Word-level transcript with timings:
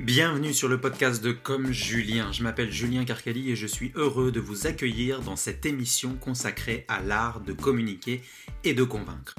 Bienvenue 0.00 0.52
sur 0.52 0.68
le 0.68 0.78
podcast 0.78 1.24
de 1.24 1.32
Comme 1.32 1.72
Julien. 1.72 2.30
Je 2.30 2.42
m'appelle 2.42 2.70
Julien 2.70 3.06
Carcali 3.06 3.50
et 3.50 3.56
je 3.56 3.66
suis 3.66 3.92
heureux 3.94 4.30
de 4.30 4.40
vous 4.40 4.66
accueillir 4.66 5.22
dans 5.22 5.36
cette 5.36 5.64
émission 5.64 6.16
consacrée 6.16 6.84
à 6.86 7.00
l'art 7.00 7.40
de 7.40 7.54
communiquer 7.54 8.20
et 8.62 8.74
de 8.74 8.84
convaincre. 8.84 9.34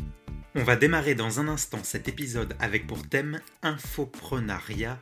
On 0.55 0.64
va 0.64 0.75
démarrer 0.75 1.14
dans 1.14 1.39
un 1.39 1.48
instant 1.48 1.84
cet 1.84 2.07
épisode 2.07 2.55
avec 2.59 2.88
pour 2.88 3.07
thème 3.07 3.39
infoprenariat, 3.62 5.00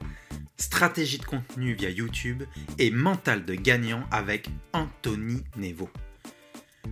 stratégie 0.58 1.20
de 1.20 1.26
contenu 1.26 1.74
via 1.74 1.90
YouTube 1.90 2.44
et 2.78 2.92
mental 2.92 3.46
de 3.46 3.56
gagnant 3.56 4.06
avec 4.12 4.50
Anthony 4.74 5.42
Nevo. 5.56 5.90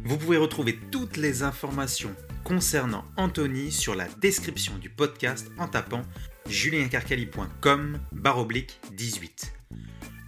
Vous 0.05 0.17
pouvez 0.17 0.37
retrouver 0.37 0.79
toutes 0.89 1.17
les 1.17 1.43
informations 1.43 2.15
concernant 2.45 3.03
Anthony 3.17 3.73
sur 3.73 3.93
la 3.93 4.07
description 4.21 4.77
du 4.77 4.89
podcast 4.89 5.51
en 5.57 5.67
tapant 5.67 6.03
juliencarcali.com 6.47 7.99
baroblique 8.11 8.79
18. 8.93 9.53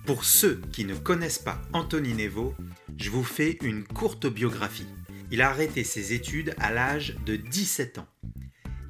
Pour 0.06 0.23
ceux 0.23 0.62
qui 0.72 0.86
ne 0.86 0.96
connaissent 0.96 1.40
pas 1.40 1.62
Anthony 1.73 2.14
Nevo, 2.14 2.56
je 2.98 3.10
vous 3.10 3.23
fais 3.23 3.58
une 3.62 3.84
courte 3.84 4.28
biographie. 4.28 4.88
Il 5.32 5.42
a 5.42 5.50
arrêté 5.50 5.84
ses 5.84 6.14
études 6.14 6.54
à 6.59 6.72
l'âge 6.72 7.16
de 7.26 7.36
17 7.36 7.98
ans. 8.00 8.08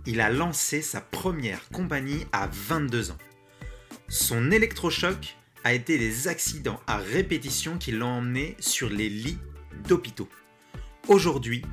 Il 0.06 0.22
a 0.22 0.30
lancé 0.30 0.82
sa 0.82 1.02
première 1.02 1.70
compagnie 1.70 2.26
à 2.32 2.48
22 2.52 3.12
ans. 3.12 3.18
Son 4.08 4.52
électrochoc 4.52 5.36
a 5.64 5.74
été 5.74 5.98
des 5.98 6.28
accidents 6.28 6.80
à 6.86 6.98
répétition 6.98 7.78
qui 7.78 7.92
l'ont 7.92 8.18
emmené 8.18 8.56
sur 8.60 8.90
les 8.90 9.10
lits 9.10 9.40
d'hôpitaux. 9.88 10.30
Aujourd'hui, 11.08 11.64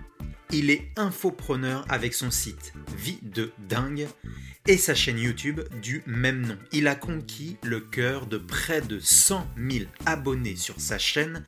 il 0.52 0.70
est 0.70 0.90
infopreneur 0.96 1.84
avec 1.88 2.12
son 2.12 2.30
site 2.30 2.74
Vie 2.96 3.18
de 3.22 3.52
Dingue 3.68 4.06
et 4.68 4.76
sa 4.76 4.94
chaîne 4.94 5.18
YouTube 5.18 5.60
du 5.80 6.02
même 6.06 6.46
nom. 6.46 6.58
Il 6.72 6.86
a 6.88 6.94
conquis 6.94 7.56
le 7.64 7.80
cœur 7.80 8.26
de 8.26 8.36
près 8.36 8.82
de 8.82 9.00
100 9.00 9.46
000 9.56 9.86
abonnés 10.04 10.56
sur 10.56 10.78
sa 10.78 10.98
chaîne 10.98 11.44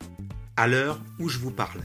à 0.57 0.67
l'heure 0.67 1.01
où 1.19 1.29
je 1.29 1.39
vous 1.39 1.51
parle 1.51 1.83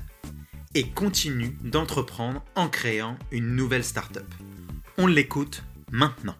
et 0.75 0.87
continue 0.87 1.57
d'entreprendre 1.61 2.43
en 2.55 2.69
créant 2.69 3.17
une 3.31 3.55
nouvelle 3.55 3.83
startup. 3.83 4.33
On 4.97 5.07
l'écoute 5.07 5.63
maintenant. 5.91 6.35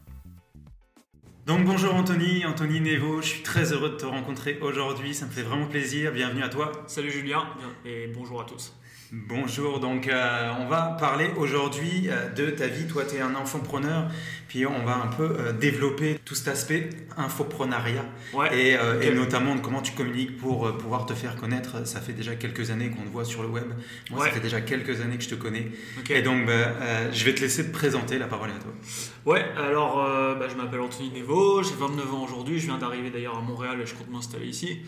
Donc 1.46 1.66
bonjour 1.66 1.96
Anthony, 1.96 2.46
Anthony 2.46 2.80
Nevo, 2.80 3.22
je 3.22 3.28
suis 3.28 3.44
très 3.44 3.74
heureux 3.74 3.90
de 3.90 3.96
te 3.96 4.06
rencontrer 4.06 4.60
aujourd'hui, 4.62 5.16
ça 5.16 5.26
me 5.26 5.32
fait 5.32 5.42
vraiment 5.42 5.66
plaisir, 5.66 6.14
bienvenue 6.14 6.44
à 6.44 6.50
toi. 6.50 6.72
Salut 6.88 7.12
Julien 7.12 7.48
et 7.86 8.08
bonjour 8.14 8.40
à 8.40 8.46
tous. 8.46 8.79
Bonjour, 9.12 9.80
donc 9.80 10.08
euh, 10.08 10.52
on 10.60 10.68
va 10.68 10.96
parler 11.00 11.32
aujourd'hui 11.36 12.10
euh, 12.10 12.30
de 12.30 12.52
ta 12.52 12.68
vie. 12.68 12.86
Toi, 12.86 13.06
tu 13.10 13.16
es 13.16 13.22
un 13.22 13.34
infopreneur, 13.34 14.08
puis 14.48 14.68
on 14.68 14.86
va 14.86 14.98
un 14.98 15.08
peu 15.08 15.24
euh, 15.24 15.52
développer 15.52 16.20
tout 16.24 16.36
cet 16.36 16.50
aspect 16.50 16.92
infoprenariat 17.18 18.06
et, 18.54 18.76
et, 19.02 19.12
notamment 19.12 19.56
de 19.56 19.62
comment 19.62 19.82
tu 19.82 19.94
communiques 19.94 20.38
pour 20.38 20.78
pouvoir 20.78 21.08
te 21.08 21.16
faire 21.16 21.36
connaître. 21.38 21.88
Ça 21.88 22.02
fait 22.02 22.14
déjà 22.14 22.36
quelques 22.36 22.70
années 22.70 22.92
qu'on 22.92 23.02
te 23.02 23.10
voit 23.10 23.26
sur 23.26 23.42
le 23.42 23.50
web. 23.50 23.66
Moi, 24.12 24.26
ça 24.26 24.32
fait 24.32 24.40
déjà 24.40 24.62
quelques 24.62 25.02
années 25.02 25.18
que 25.18 25.24
je 25.24 25.30
te 25.30 25.36
connais. 25.36 25.72
Et 26.12 26.22
donc, 26.22 26.46
bah, 26.46 27.12
je 27.12 27.26
vais 27.26 27.34
te 27.34 27.42
laisser 27.42 27.66
te 27.66 27.74
présenter. 27.74 28.20
La 28.20 28.28
parole 28.28 28.50
est 28.50 28.54
à 28.54 28.60
toi. 28.60 28.72
Ouais, 29.26 29.44
alors 29.58 29.98
bah, 30.38 30.48
je 30.50 30.56
m'appelle 30.56 30.82
Anthony 30.82 31.12
Nevo, 31.12 31.64
j'ai 31.64 31.76
29 31.76 32.14
ans 32.14 32.24
aujourd'hui. 32.24 32.60
Je 32.60 32.68
viens 32.68 32.78
d'arriver 32.78 33.10
d'ailleurs 33.10 33.38
à 33.38 33.42
Montréal 33.42 33.82
et 33.82 33.88
je 33.88 33.96
compte 33.96 34.10
m'installer 34.10 34.48
ici. 34.48 34.80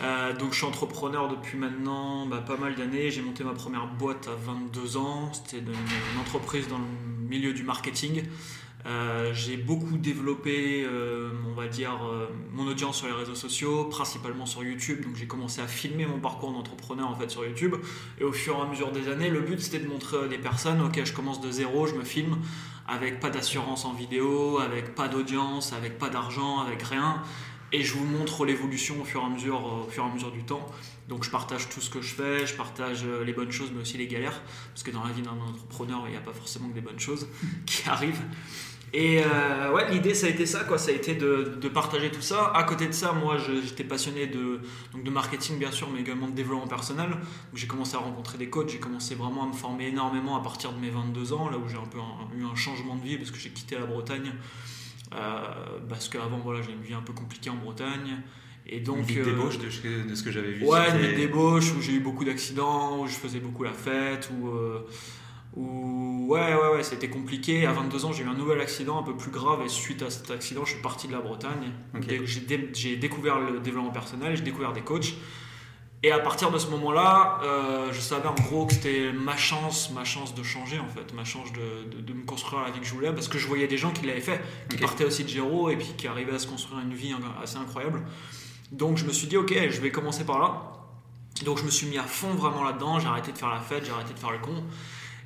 Euh, 0.00 0.32
donc 0.32 0.52
je 0.52 0.58
suis 0.58 0.66
entrepreneur 0.66 1.28
depuis 1.28 1.58
maintenant 1.58 2.26
bah, 2.26 2.42
pas 2.46 2.56
mal 2.56 2.74
d'années. 2.74 3.10
J'ai 3.10 3.22
monté 3.22 3.44
ma 3.44 3.54
première 3.54 3.86
boîte 3.86 4.28
à 4.28 4.34
22 4.34 4.96
ans. 4.96 5.32
C'était 5.32 5.58
une, 5.58 6.20
entreprise 6.20 6.68
dans 6.68 6.78
le 6.78 7.28
milieu 7.28 7.52
du 7.52 7.62
marketing. 7.62 8.22
Euh, 8.86 9.34
j'ai 9.34 9.56
beaucoup 9.56 9.98
développé, 9.98 10.84
euh, 10.84 11.30
on 11.46 12.56
mon 12.56 12.66
audience 12.68 12.98
sur 12.98 13.08
les 13.08 13.12
réseaux 13.12 13.34
sociaux, 13.34 13.84
principalement 13.86 14.46
sur 14.46 14.62
YouTube. 14.62 15.02
Donc 15.04 15.16
j'ai 15.16 15.26
commencé 15.26 15.60
à 15.60 15.66
filmer 15.66 16.06
mon 16.06 16.20
parcours 16.20 16.52
d'entrepreneur 16.52 17.08
en 17.08 17.14
fait 17.16 17.28
sur 17.28 17.44
YouTube. 17.44 17.74
Et 18.20 18.24
au 18.24 18.32
fur 18.32 18.56
et 18.56 18.60
à 18.60 18.66
mesure 18.66 18.92
des 18.92 19.08
années, 19.08 19.30
le 19.30 19.40
but 19.40 19.60
c'était 19.60 19.80
de 19.80 19.88
montrer 19.88 20.24
à 20.24 20.28
des 20.28 20.38
personnes, 20.38 20.80
ok, 20.80 21.00
je 21.04 21.12
commence 21.12 21.40
de 21.40 21.50
zéro, 21.50 21.86
je 21.86 21.94
me 21.94 22.04
filme 22.04 22.38
avec 22.86 23.20
pas 23.20 23.28
d'assurance 23.30 23.84
en 23.84 23.92
vidéo, 23.92 24.58
avec 24.60 24.94
pas 24.94 25.08
d'audience, 25.08 25.72
avec 25.72 25.98
pas 25.98 26.08
d'argent, 26.08 26.60
avec 26.60 26.82
rien 26.82 27.22
et 27.72 27.82
je 27.82 27.94
vous 27.94 28.04
montre 28.04 28.44
l'évolution 28.44 29.00
au 29.00 29.04
fur 29.04 29.22
et 29.22 29.24
à 29.24 29.28
mesure, 29.28 29.58
euh, 29.58 29.86
au 29.86 29.90
fur 29.90 30.04
et 30.04 30.08
à 30.08 30.12
mesure 30.12 30.30
du 30.30 30.42
temps. 30.44 30.66
Donc 31.08 31.24
je 31.24 31.30
partage 31.30 31.68
tout 31.68 31.80
ce 31.80 31.90
que 31.90 32.00
je 32.00 32.14
fais, 32.14 32.46
je 32.46 32.54
partage 32.54 33.04
euh, 33.04 33.24
les 33.24 33.32
bonnes 33.32 33.50
choses 33.50 33.70
mais 33.74 33.80
aussi 33.80 33.96
les 33.96 34.06
galères, 34.06 34.40
parce 34.70 34.82
que 34.82 34.90
dans 34.90 35.04
la 35.04 35.12
vie 35.12 35.22
d'un 35.22 35.30
entrepreneur, 35.32 36.02
il 36.06 36.10
n'y 36.10 36.16
a 36.16 36.20
pas 36.20 36.32
forcément 36.32 36.68
que 36.68 36.74
des 36.74 36.80
bonnes 36.80 37.00
choses 37.00 37.28
qui 37.66 37.88
arrivent. 37.88 38.22
Et 38.94 39.22
euh, 39.22 39.72
ouais, 39.74 39.90
l'idée 39.90 40.14
ça 40.14 40.26
a 40.26 40.30
été 40.30 40.46
ça, 40.46 40.64
quoi. 40.64 40.78
Ça 40.78 40.90
a 40.90 40.94
été 40.94 41.14
de, 41.14 41.68
partager 41.68 42.10
tout 42.10 42.22
ça. 42.22 42.52
À 42.54 42.64
côté 42.64 42.86
de 42.86 42.92
ça, 42.92 43.12
moi, 43.12 43.36
j'étais 43.36 43.84
passionné 43.84 44.26
de, 44.26 44.60
marketing 45.10 45.58
bien 45.58 45.70
sûr, 45.70 45.88
mais 45.92 46.00
également 46.00 46.28
de 46.28 46.32
développement 46.32 46.66
personnel. 46.66 47.10
J'ai 47.54 47.66
commencé 47.66 47.96
à 47.96 47.98
rencontrer 47.98 48.38
des 48.38 48.48
coachs, 48.48 48.70
j'ai 48.70 48.78
commencé 48.78 49.14
vraiment 49.14 49.44
à 49.44 49.46
me 49.46 49.52
former 49.52 49.88
énormément 49.88 50.38
à 50.38 50.42
partir 50.42 50.72
de 50.72 50.78
mes 50.78 50.90
22 50.90 51.32
ans, 51.34 51.50
là 51.50 51.58
où 51.58 51.68
j'ai 51.68 51.76
un 51.76 51.86
peu 51.86 51.98
eu 52.34 52.44
un 52.44 52.54
changement 52.54 52.96
de 52.96 53.02
vie 53.02 53.18
parce 53.18 53.30
que 53.30 53.38
j'ai 53.38 53.50
quitté 53.50 53.74
la 53.74 53.84
Bretagne 53.84 54.32
parce 55.10 56.08
qu'avant, 56.08 56.38
voilà, 56.38 56.62
j'ai 56.62 56.72
une 56.72 56.82
vie 56.82 56.94
un 56.94 57.02
peu 57.02 57.12
compliquée 57.12 57.50
en 57.50 57.56
Bretagne. 57.56 58.22
Et 58.70 58.80
donc, 58.80 58.98
une 58.98 59.04
vie 59.04 59.22
débauche 59.22 59.58
de, 59.58 59.70
ce 59.70 60.22
que 60.22 60.30
j'avais 60.30 60.52
vu. 60.52 60.66
Ouais, 60.66 60.90
une 60.90 60.98
vie 60.98 61.16
débauche 61.16 61.72
où 61.74 61.80
j'ai 61.80 61.92
eu 61.92 62.00
beaucoup 62.00 62.24
d'accidents, 62.24 63.00
où 63.00 63.06
je 63.06 63.14
faisais 63.14 63.40
beaucoup 63.40 63.64
la 63.64 63.72
fête, 63.72 64.30
où, 64.30 64.48
euh, 64.48 64.86
où 65.56 66.26
ouais, 66.28 66.54
ouais, 66.54 66.76
ouais, 66.76 66.82
c'était 66.82 67.08
compliqué. 67.08 67.64
À 67.64 67.72
22 67.72 68.04
ans, 68.04 68.12
j'ai 68.12 68.24
eu 68.24 68.28
un 68.28 68.34
nouvel 68.34 68.60
accident 68.60 68.98
un 68.98 69.02
peu 69.02 69.16
plus 69.16 69.30
grave 69.30 69.62
et 69.64 69.68
suite 69.68 70.02
à 70.02 70.10
cet 70.10 70.30
accident, 70.30 70.66
je 70.66 70.72
suis 70.72 70.82
parti 70.82 71.08
de 71.08 71.12
la 71.12 71.20
Bretagne. 71.20 71.72
J'ai 72.74 72.96
découvert 72.96 73.40
le 73.40 73.60
développement 73.60 73.90
personnel, 73.90 74.36
j'ai 74.36 74.42
découvert 74.42 74.74
des 74.74 74.82
coachs. 74.82 75.14
Et 76.04 76.12
à 76.12 76.20
partir 76.20 76.52
de 76.52 76.58
ce 76.58 76.68
moment-là, 76.68 77.40
euh, 77.42 77.92
je 77.92 78.00
savais 78.00 78.28
en 78.28 78.34
gros 78.34 78.66
que 78.66 78.74
c'était 78.74 79.12
ma 79.12 79.36
chance, 79.36 79.90
ma 79.90 80.04
chance 80.04 80.32
de 80.32 80.44
changer 80.44 80.78
en 80.78 80.88
fait, 80.88 81.12
ma 81.12 81.24
chance 81.24 81.48
de, 81.52 82.00
de, 82.00 82.12
me 82.12 82.24
construire 82.24 82.62
la 82.62 82.70
vie 82.70 82.78
que 82.78 82.86
je 82.86 82.94
voulais, 82.94 83.12
parce 83.12 83.26
que 83.26 83.36
je 83.36 83.48
voyais 83.48 83.66
des 83.66 83.78
gens 83.78 83.90
qui 83.90 84.06
l'avaient 84.06 84.20
fait, 84.20 84.40
qui 84.70 84.76
partaient 84.76 85.04
aussi 85.04 85.24
de 85.24 85.28
zéro 85.28 85.70
et 85.70 85.76
puis 85.76 85.88
qui 85.96 86.06
arrivaient 86.06 86.34
à 86.34 86.38
se 86.38 86.46
construire 86.46 86.80
une 86.80 86.94
vie 86.94 87.12
assez 87.42 87.56
incroyable. 87.56 88.02
Donc 88.70 88.96
je 88.96 89.04
me 89.04 89.12
suis 89.12 89.26
dit 89.26 89.36
ok, 89.36 89.52
je 89.70 89.80
vais 89.80 89.90
commencer 89.90 90.24
par 90.24 90.38
là. 90.38 90.62
Donc 91.44 91.58
je 91.58 91.64
me 91.64 91.70
suis 91.70 91.88
mis 91.88 91.98
à 91.98 92.04
fond 92.04 92.30
vraiment 92.30 92.62
là-dedans, 92.62 93.00
j'ai 93.00 93.08
arrêté 93.08 93.32
de 93.32 93.38
faire 93.38 93.50
la 93.50 93.60
fête, 93.60 93.84
j'ai 93.84 93.92
arrêté 93.92 94.14
de 94.14 94.18
faire 94.20 94.30
le 94.30 94.38
con. 94.38 94.62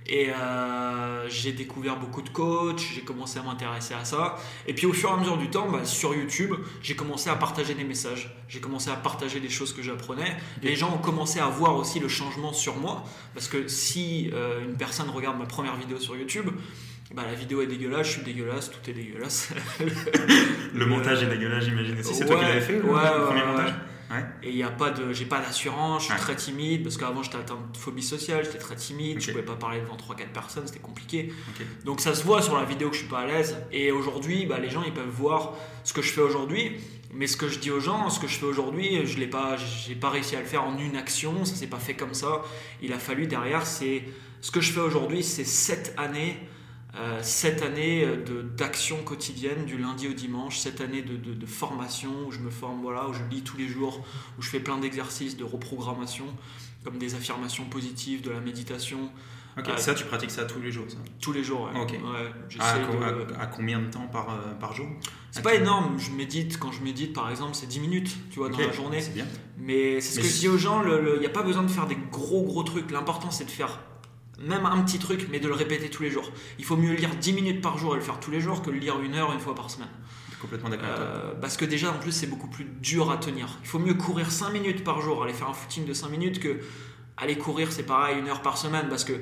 Et 0.06 0.30
euh, 0.30 1.28
j'ai 1.28 1.52
découvert 1.52 1.96
beaucoup 1.96 2.22
de 2.22 2.28
coachs, 2.28 2.80
j'ai 2.94 3.02
commencé 3.02 3.38
à 3.38 3.42
m'intéresser 3.42 3.94
à 3.94 4.04
ça. 4.04 4.36
Et 4.66 4.74
puis 4.74 4.86
au 4.86 4.92
fur 4.92 5.10
et 5.10 5.12
à 5.12 5.16
mesure 5.16 5.36
du 5.36 5.48
temps, 5.48 5.68
bah, 5.70 5.84
sur 5.84 6.14
YouTube, 6.14 6.54
j'ai 6.82 6.96
commencé 6.96 7.30
à 7.30 7.36
partager 7.36 7.74
des 7.74 7.84
messages. 7.84 8.34
J'ai 8.48 8.60
commencé 8.60 8.90
à 8.90 8.96
partager 8.96 9.40
des 9.40 9.48
choses 9.48 9.72
que 9.72 9.82
j'apprenais. 9.82 10.36
Les 10.62 10.76
gens 10.76 10.94
ont 10.94 10.98
commencé 10.98 11.38
à 11.38 11.46
voir 11.46 11.76
aussi 11.76 12.00
le 12.00 12.08
changement 12.08 12.52
sur 12.52 12.76
moi. 12.76 13.04
Parce 13.34 13.48
que 13.48 13.68
si 13.68 14.30
euh, 14.32 14.64
une 14.64 14.76
personne 14.76 15.08
regarde 15.10 15.38
ma 15.38 15.46
première 15.46 15.76
vidéo 15.76 15.98
sur 15.98 16.16
YouTube, 16.16 16.50
bah, 17.14 17.22
la 17.26 17.34
vidéo 17.34 17.62
est 17.62 17.66
dégueulasse, 17.66 18.06
je 18.06 18.12
suis 18.12 18.22
dégueulasse, 18.22 18.70
tout 18.70 18.90
est 18.90 18.94
dégueulasse. 18.94 19.50
le 20.74 20.86
montage 20.86 21.22
est 21.22 21.26
dégueulasse, 21.26 21.64
j'imagine 21.64 21.98
aussi. 21.98 22.14
C'est 22.14 22.26
toi 22.26 22.36
qui 22.36 22.44
l'avais 22.44 22.60
fait, 22.60 22.74
le 22.74 22.80
premier 22.80 23.44
montage? 23.44 23.74
Et 24.42 24.50
il 24.50 24.56
y 24.56 24.62
a 24.62 24.70
pas 24.70 24.90
de, 24.90 25.12
j'ai 25.12 25.26
pas 25.26 25.40
d'assurance, 25.40 26.02
je 26.02 26.12
suis 26.12 26.20
très 26.20 26.36
timide 26.36 26.82
parce 26.82 26.96
qu'avant 26.96 27.22
j'étais 27.22 27.38
atteint 27.38 27.58
de 27.72 27.76
phobie 27.76 28.02
sociale, 28.02 28.44
j'étais 28.44 28.58
très 28.58 28.76
timide, 28.76 29.20
je 29.20 29.30
pouvais 29.30 29.42
pas 29.42 29.56
parler 29.56 29.80
devant 29.80 29.96
3-4 29.96 30.28
personnes, 30.32 30.66
c'était 30.66 30.80
compliqué. 30.80 31.32
Donc 31.84 32.00
ça 32.00 32.14
se 32.14 32.24
voit 32.24 32.42
sur 32.42 32.56
la 32.56 32.64
vidéo 32.64 32.88
que 32.88 32.94
je 32.94 33.00
suis 33.00 33.08
pas 33.08 33.20
à 33.20 33.26
l'aise. 33.26 33.56
Et 33.72 33.92
aujourd'hui, 33.92 34.46
bah, 34.46 34.58
les 34.58 34.70
gens 34.70 34.82
ils 34.84 34.92
peuvent 34.92 35.08
voir 35.08 35.54
ce 35.84 35.92
que 35.92 36.02
je 36.02 36.12
fais 36.12 36.22
aujourd'hui. 36.22 36.72
Mais 37.14 37.26
ce 37.26 37.36
que 37.36 37.46
je 37.46 37.58
dis 37.58 37.70
aux 37.70 37.80
gens, 37.80 38.08
ce 38.08 38.18
que 38.18 38.26
je 38.26 38.38
fais 38.38 38.46
aujourd'hui, 38.46 39.04
je 39.04 39.18
n'ai 39.18 39.26
pas, 39.26 39.58
j'ai 39.58 39.94
pas 39.94 40.08
réussi 40.08 40.34
à 40.34 40.40
le 40.40 40.46
faire 40.46 40.64
en 40.64 40.78
une 40.78 40.96
action, 40.96 41.44
ça 41.44 41.54
s'est 41.54 41.66
pas 41.66 41.78
fait 41.78 41.92
comme 41.92 42.14
ça. 42.14 42.40
Il 42.80 42.94
a 42.94 42.98
fallu 42.98 43.26
derrière, 43.26 43.66
c'est 43.66 44.04
ce 44.40 44.50
que 44.50 44.62
je 44.62 44.72
fais 44.72 44.80
aujourd'hui, 44.80 45.22
c'est 45.22 45.44
7 45.44 45.94
années 45.98 46.38
cette 47.22 47.62
euh, 47.62 47.66
année 47.66 48.04
euh, 48.04 48.42
d'action 48.42 49.02
quotidienne 49.02 49.64
du 49.64 49.78
lundi 49.78 50.08
au 50.08 50.12
dimanche, 50.12 50.58
cette 50.58 50.80
année 50.80 51.02
de, 51.02 51.16
de, 51.16 51.46
formation 51.46 52.10
où 52.26 52.30
je 52.30 52.38
me 52.40 52.50
forme, 52.50 52.82
voilà, 52.82 53.08
où 53.08 53.14
je 53.14 53.22
lis 53.30 53.42
tous 53.42 53.56
les 53.56 53.66
jours, 53.66 54.04
où 54.38 54.42
je 54.42 54.48
fais 54.50 54.60
plein 54.60 54.76
d'exercices 54.76 55.36
de 55.36 55.44
reprogrammation, 55.44 56.26
comme 56.84 56.98
des 56.98 57.14
affirmations 57.14 57.64
positives, 57.64 58.20
de 58.20 58.30
la 58.30 58.40
méditation. 58.40 59.10
Ok, 59.58 59.68
euh, 59.68 59.76
ça 59.76 59.94
tu 59.94 60.04
pratiques 60.04 60.30
ça 60.30 60.44
tous 60.44 60.60
les 60.60 60.72
jours 60.72 60.86
ça 60.88 60.96
Tous 61.20 61.32
les 61.32 61.44
jours, 61.44 61.70
ouais. 61.74 61.80
à, 62.58 63.46
combien 63.46 63.80
de 63.80 63.86
temps 63.86 64.06
par, 64.06 64.38
par 64.58 64.74
jour 64.74 64.86
C'est 65.30 65.42
pas 65.42 65.54
énorme, 65.54 65.98
je 65.98 66.10
médite, 66.10 66.58
quand 66.58 66.72
je 66.72 66.82
médite 66.82 67.14
par 67.14 67.30
exemple 67.30 67.54
c'est 67.54 67.66
10 67.68 67.80
minutes, 67.80 68.16
tu 68.30 68.38
vois, 68.38 68.50
dans 68.50 68.58
la 68.58 68.72
journée. 68.72 69.00
C'est 69.00 69.14
bien. 69.14 69.26
Mais 69.58 70.00
c'est 70.02 70.16
ce 70.16 70.20
que 70.20 70.26
je 70.26 70.40
dis 70.40 70.48
aux 70.48 70.58
gens, 70.58 70.82
il 70.84 71.20
n'y 71.20 71.26
a 71.26 71.30
pas 71.30 71.42
besoin 71.42 71.62
de 71.62 71.70
faire 71.70 71.86
des 71.86 71.98
gros 72.10 72.42
gros 72.42 72.62
trucs, 72.62 72.90
l'important 72.90 73.30
c'est 73.30 73.44
de 73.44 73.50
faire 73.50 73.80
même 74.42 74.66
un 74.66 74.82
petit 74.82 74.98
truc, 74.98 75.28
mais 75.30 75.40
de 75.40 75.48
le 75.48 75.54
répéter 75.54 75.88
tous 75.88 76.02
les 76.02 76.10
jours. 76.10 76.30
Il 76.58 76.64
faut 76.64 76.76
mieux 76.76 76.94
lire 76.94 77.14
10 77.14 77.32
minutes 77.32 77.60
par 77.60 77.78
jour 77.78 77.94
et 77.94 77.98
le 77.98 78.02
faire 78.02 78.20
tous 78.20 78.30
les 78.30 78.40
jours 78.40 78.62
que 78.62 78.70
le 78.70 78.78
lire 78.78 79.00
une 79.00 79.14
heure 79.14 79.32
une 79.32 79.40
fois 79.40 79.54
par 79.54 79.70
semaine. 79.70 79.88
Complètement 80.40 80.70
d'accord. 80.70 80.88
Euh, 80.98 81.34
parce 81.40 81.56
que 81.56 81.64
déjà, 81.64 81.92
en 81.92 81.98
plus, 81.98 82.10
c'est 82.10 82.26
beaucoup 82.26 82.48
plus 82.48 82.64
dur 82.64 83.10
à 83.12 83.16
tenir. 83.16 83.58
Il 83.62 83.68
faut 83.68 83.78
mieux 83.78 83.94
courir 83.94 84.30
5 84.30 84.50
minutes 84.50 84.82
par 84.82 85.00
jour, 85.00 85.22
aller 85.22 85.32
faire 85.32 85.48
un 85.48 85.54
footing 85.54 85.84
de 85.86 85.92
5 85.92 86.08
minutes 86.08 86.40
que 86.40 86.58
aller 87.16 87.38
courir, 87.38 87.70
c'est 87.70 87.84
pareil, 87.84 88.18
une 88.18 88.28
heure 88.28 88.42
par 88.42 88.58
semaine. 88.58 88.88
Parce 88.88 89.04
que 89.04 89.12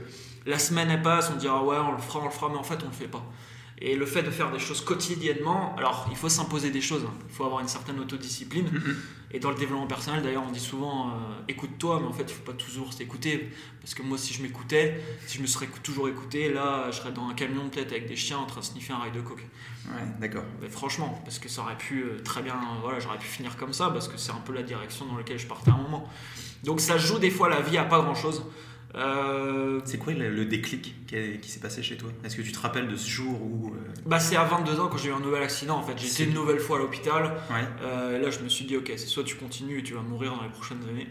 la 0.47 0.59
semaine, 0.59 0.91
elle 0.91 1.03
passe, 1.03 1.31
on 1.33 1.37
dira 1.37 1.63
ouais, 1.63 1.77
on 1.77 1.93
le 1.93 1.99
fera, 1.99 2.21
on 2.21 2.25
le 2.25 2.31
fera, 2.31 2.49
mais 2.49 2.57
en 2.57 2.63
fait, 2.63 2.79
on 2.83 2.87
le 2.87 2.95
fait 2.95 3.09
pas. 3.09 3.23
Et 3.83 3.97
le 3.97 4.05
fait 4.05 4.23
de 4.23 4.31
faire 4.31 4.53
des 4.53 4.59
choses 4.59 4.83
quotidiennement, 4.83 5.75
alors 5.77 6.07
il 6.11 6.17
faut 6.17 6.29
s'imposer 6.29 6.71
des 6.71 6.83
choses, 6.83 7.03
hein. 7.07 7.15
il 7.29 7.35
faut 7.35 7.45
avoir 7.45 7.61
une 7.61 7.69
certaine 7.69 7.99
autodiscipline. 7.99 8.67
Mhm. 8.71 8.97
Et 9.33 9.39
dans 9.39 9.51
le 9.51 9.57
développement 9.57 9.87
personnel, 9.87 10.23
d'ailleurs, 10.23 10.43
on 10.47 10.51
dit 10.51 10.61
souvent 10.61 11.09
euh, 11.09 11.13
écoute-toi, 11.49 12.01
mais 12.01 12.09
en 12.09 12.13
fait, 12.13 12.25
il 12.25 12.33
faut 12.35 12.43
pas 12.43 12.53
toujours 12.53 12.93
s'écouter. 12.93 13.49
Parce 13.81 13.95
que 13.95 14.03
moi, 14.03 14.19
si 14.19 14.35
je 14.35 14.43
m'écoutais, 14.43 15.01
si 15.27 15.39
je 15.39 15.43
me 15.43 15.47
serais 15.47 15.69
toujours 15.83 16.09
écouté, 16.09 16.53
là, 16.53 16.91
je 16.91 16.97
serais 16.97 17.13
dans 17.13 17.29
un 17.29 17.35
camion 17.35 17.69
peut-être 17.69 17.93
avec 17.93 18.07
des 18.07 18.17
chiens 18.17 18.39
en 18.39 18.47
train 18.47 18.61
de 18.61 18.65
sniffer 18.67 18.93
un 18.93 18.99
rail 18.99 19.13
de 19.13 19.21
coke. 19.21 19.47
Ouais, 19.87 20.03
d'accord. 20.21 20.45
Mais 20.61 20.69
franchement, 20.69 21.19
parce 21.25 21.39
que 21.39 21.49
ça 21.49 21.63
aurait 21.63 21.79
pu 21.79 22.03
euh, 22.03 22.21
très 22.23 22.43
bien, 22.43 22.55
euh, 22.55 22.81
voilà, 22.83 22.99
j'aurais 22.99 23.19
pu 23.19 23.29
finir 23.29 23.57
comme 23.57 23.73
ça, 23.73 23.89
parce 23.91 24.09
que 24.09 24.19
c'est 24.19 24.33
un 24.33 24.43
peu 24.45 24.53
la 24.53 24.63
direction 24.63 25.07
dans 25.07 25.17
laquelle 25.17 25.39
je 25.39 25.47
partais 25.47 25.71
à 25.71 25.75
un 25.75 25.79
moment. 25.79 26.07
Donc 26.65 26.81
ça 26.81 26.99
joue 26.99 27.19
des 27.19 27.31
fois 27.31 27.49
la 27.49 27.61
vie 27.61 27.79
à 27.79 27.85
pas 27.85 28.01
grand-chose. 28.01 28.45
Euh, 28.97 29.81
C'est 29.85 29.99
quoi 29.99 30.13
le, 30.13 30.31
le 30.31 30.45
déclic 30.47 30.95
qui, 31.07 31.49
s'est 31.49 31.61
passé 31.61 31.83
chez 31.83 31.97
toi? 31.97 32.11
Est-ce 32.25 32.37
que 32.37 32.43
tu 32.43 32.51
te 32.53 32.59
rappelles 32.59 32.89
de 32.89 32.97
ce 32.97 33.09
jour 33.09 33.41
où. 33.41 33.69
euh, 33.75 33.79
bah, 34.07 34.19
c'est 34.19 34.37
à 34.37 34.45
22 34.45 34.81
ans 34.81 34.89
quand 34.89 34.97
j'ai 34.99 35.11
eu 35.11 35.13
un 35.13 35.21
nouvel 35.21 35.43
accident, 35.43 35.77
en 35.79 35.83
fait. 35.83 35.97
J'étais 35.97 36.25
une 36.25 36.35
nouvelle 36.35 36.59
fois 36.59 36.79
à 36.79 36.81
l'hôpital. 36.81 37.25
Ouais. 37.51 37.65
Euh, 37.83 38.19
là, 38.19 38.31
je 38.31 38.41
me 38.41 38.49
suis 38.49 38.65
dit, 38.65 38.77
ok, 38.77 38.87
c'est 38.97 39.07
soit 39.07 39.23
tu 39.25 39.37
continues 39.37 39.79
et 39.79 39.83
tu 39.83 39.95
vas 39.95 40.01
mourir 40.03 40.35
dans 40.35 40.43
les 40.43 40.49
prochaines 40.49 40.83
années, 40.89 41.07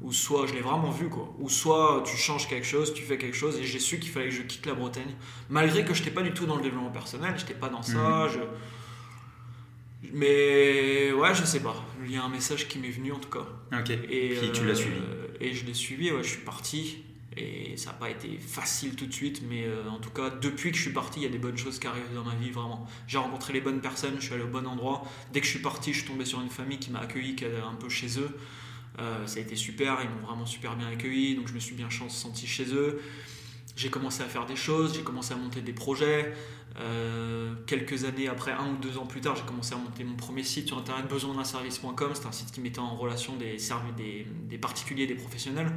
ou 0.00 0.12
soit, 0.12 0.46
je 0.46 0.54
l'ai 0.54 0.60
vraiment 0.60 0.90
vu, 0.90 1.08
quoi. 1.08 1.34
Ou 1.40 1.48
soit 1.48 2.04
tu 2.06 2.16
changes 2.16 2.46
quelque 2.48 2.66
chose, 2.66 2.94
tu 2.94 3.02
fais 3.02 3.18
quelque 3.18 3.36
chose, 3.36 3.58
et 3.58 3.64
j'ai 3.64 3.80
su 3.80 3.98
qu'il 3.98 4.10
fallait 4.12 4.28
que 4.28 4.34
je 4.34 4.42
quitte 4.42 4.66
la 4.66 4.74
Bretagne. 4.74 5.14
Malgré 5.50 5.84
que 5.84 5.92
je 5.92 6.00
n'étais 6.00 6.12
pas 6.14 6.22
du 6.22 6.32
tout 6.32 6.46
dans 6.46 6.56
le 6.56 6.62
développement 6.62 6.90
personnel, 6.92 7.34
j'étais 7.36 7.54
pas 7.54 7.68
dans 7.68 7.82
ça. 7.82 8.28
je- 8.28 8.38
Mais 10.12 11.12
ouais, 11.12 11.34
je 11.34 11.44
sais 11.44 11.60
pas. 11.60 11.74
Il 12.04 12.12
y 12.12 12.16
a 12.16 12.22
un 12.22 12.28
message 12.28 12.68
qui 12.68 12.78
m'est 12.78 12.90
venu 12.90 13.12
en 13.12 13.18
tout 13.18 13.30
cas. 13.30 13.46
Ok. 13.78 13.90
Et, 13.90 14.36
Puis 14.40 14.52
tu 14.52 14.64
l'as 14.66 14.74
suivi. 14.74 15.00
Et 15.40 15.52
je 15.54 15.64
l'ai 15.66 15.74
suivi, 15.74 16.12
ouais, 16.12 16.22
je 16.22 16.28
suis 16.28 16.42
parti. 16.42 17.02
Et 17.36 17.76
ça 17.76 17.90
n'a 17.90 17.96
pas 17.96 18.10
été 18.10 18.38
facile 18.38 18.94
tout 18.94 19.06
de 19.06 19.12
suite, 19.12 19.42
mais 19.48 19.64
euh, 19.64 19.88
en 19.88 19.98
tout 19.98 20.10
cas, 20.10 20.30
depuis 20.30 20.70
que 20.70 20.76
je 20.76 20.82
suis 20.82 20.92
parti, 20.92 21.20
il 21.20 21.22
y 21.24 21.26
a 21.26 21.30
des 21.30 21.38
bonnes 21.38 21.56
choses 21.56 21.78
qui 21.80 21.86
arrivent 21.86 22.14
dans 22.14 22.22
ma 22.22 22.34
vie, 22.36 22.50
vraiment. 22.50 22.86
J'ai 23.08 23.18
rencontré 23.18 23.52
les 23.52 23.60
bonnes 23.60 23.80
personnes, 23.80 24.14
je 24.20 24.26
suis 24.26 24.34
allé 24.34 24.44
au 24.44 24.48
bon 24.48 24.66
endroit. 24.66 25.04
Dès 25.32 25.40
que 25.40 25.46
je 25.46 25.50
suis 25.50 25.62
parti, 25.62 25.92
je 25.92 26.00
suis 26.00 26.08
tombé 26.08 26.24
sur 26.24 26.40
une 26.40 26.50
famille 26.50 26.78
qui 26.78 26.90
m'a 26.90 27.00
accueilli, 27.00 27.34
qui 27.34 27.44
est 27.44 27.56
un 27.56 27.74
peu 27.74 27.88
chez 27.88 28.20
eux. 28.20 28.30
Euh, 29.00 29.26
ça 29.26 29.38
a 29.38 29.42
été 29.42 29.56
super, 29.56 29.98
ils 30.02 30.08
m'ont 30.08 30.26
vraiment 30.26 30.46
super 30.46 30.76
bien 30.76 30.86
accueilli, 30.86 31.34
donc 31.34 31.48
je 31.48 31.54
me 31.54 31.58
suis 31.58 31.74
bien 31.74 31.88
senti 31.90 32.46
chez 32.46 32.72
eux. 32.72 33.02
J'ai 33.76 33.90
commencé 33.90 34.22
à 34.22 34.26
faire 34.26 34.46
des 34.46 34.54
choses, 34.54 34.94
j'ai 34.94 35.02
commencé 35.02 35.32
à 35.32 35.36
monter 35.36 35.60
des 35.60 35.72
projets. 35.72 36.32
Euh, 36.80 37.54
quelques 37.66 38.04
années 38.04 38.28
après, 38.28 38.50
un 38.50 38.72
ou 38.72 38.76
deux 38.76 38.98
ans 38.98 39.06
plus 39.06 39.20
tard, 39.20 39.36
j'ai 39.36 39.44
commencé 39.44 39.74
à 39.74 39.76
monter 39.76 40.02
mon 40.02 40.16
premier 40.16 40.42
site 40.42 40.66
sur 40.66 40.78
internet, 40.78 41.06
besoin 41.08 41.34
d'un 41.34 41.44
service.com. 41.44 42.10
C'est 42.14 42.26
un 42.26 42.32
site 42.32 42.50
qui 42.50 42.60
mettait 42.60 42.80
en 42.80 42.96
relation 42.96 43.36
des, 43.36 43.56
des, 43.96 44.26
des 44.48 44.58
particuliers 44.58 45.04
et 45.04 45.06
des 45.06 45.14
professionnels. 45.14 45.70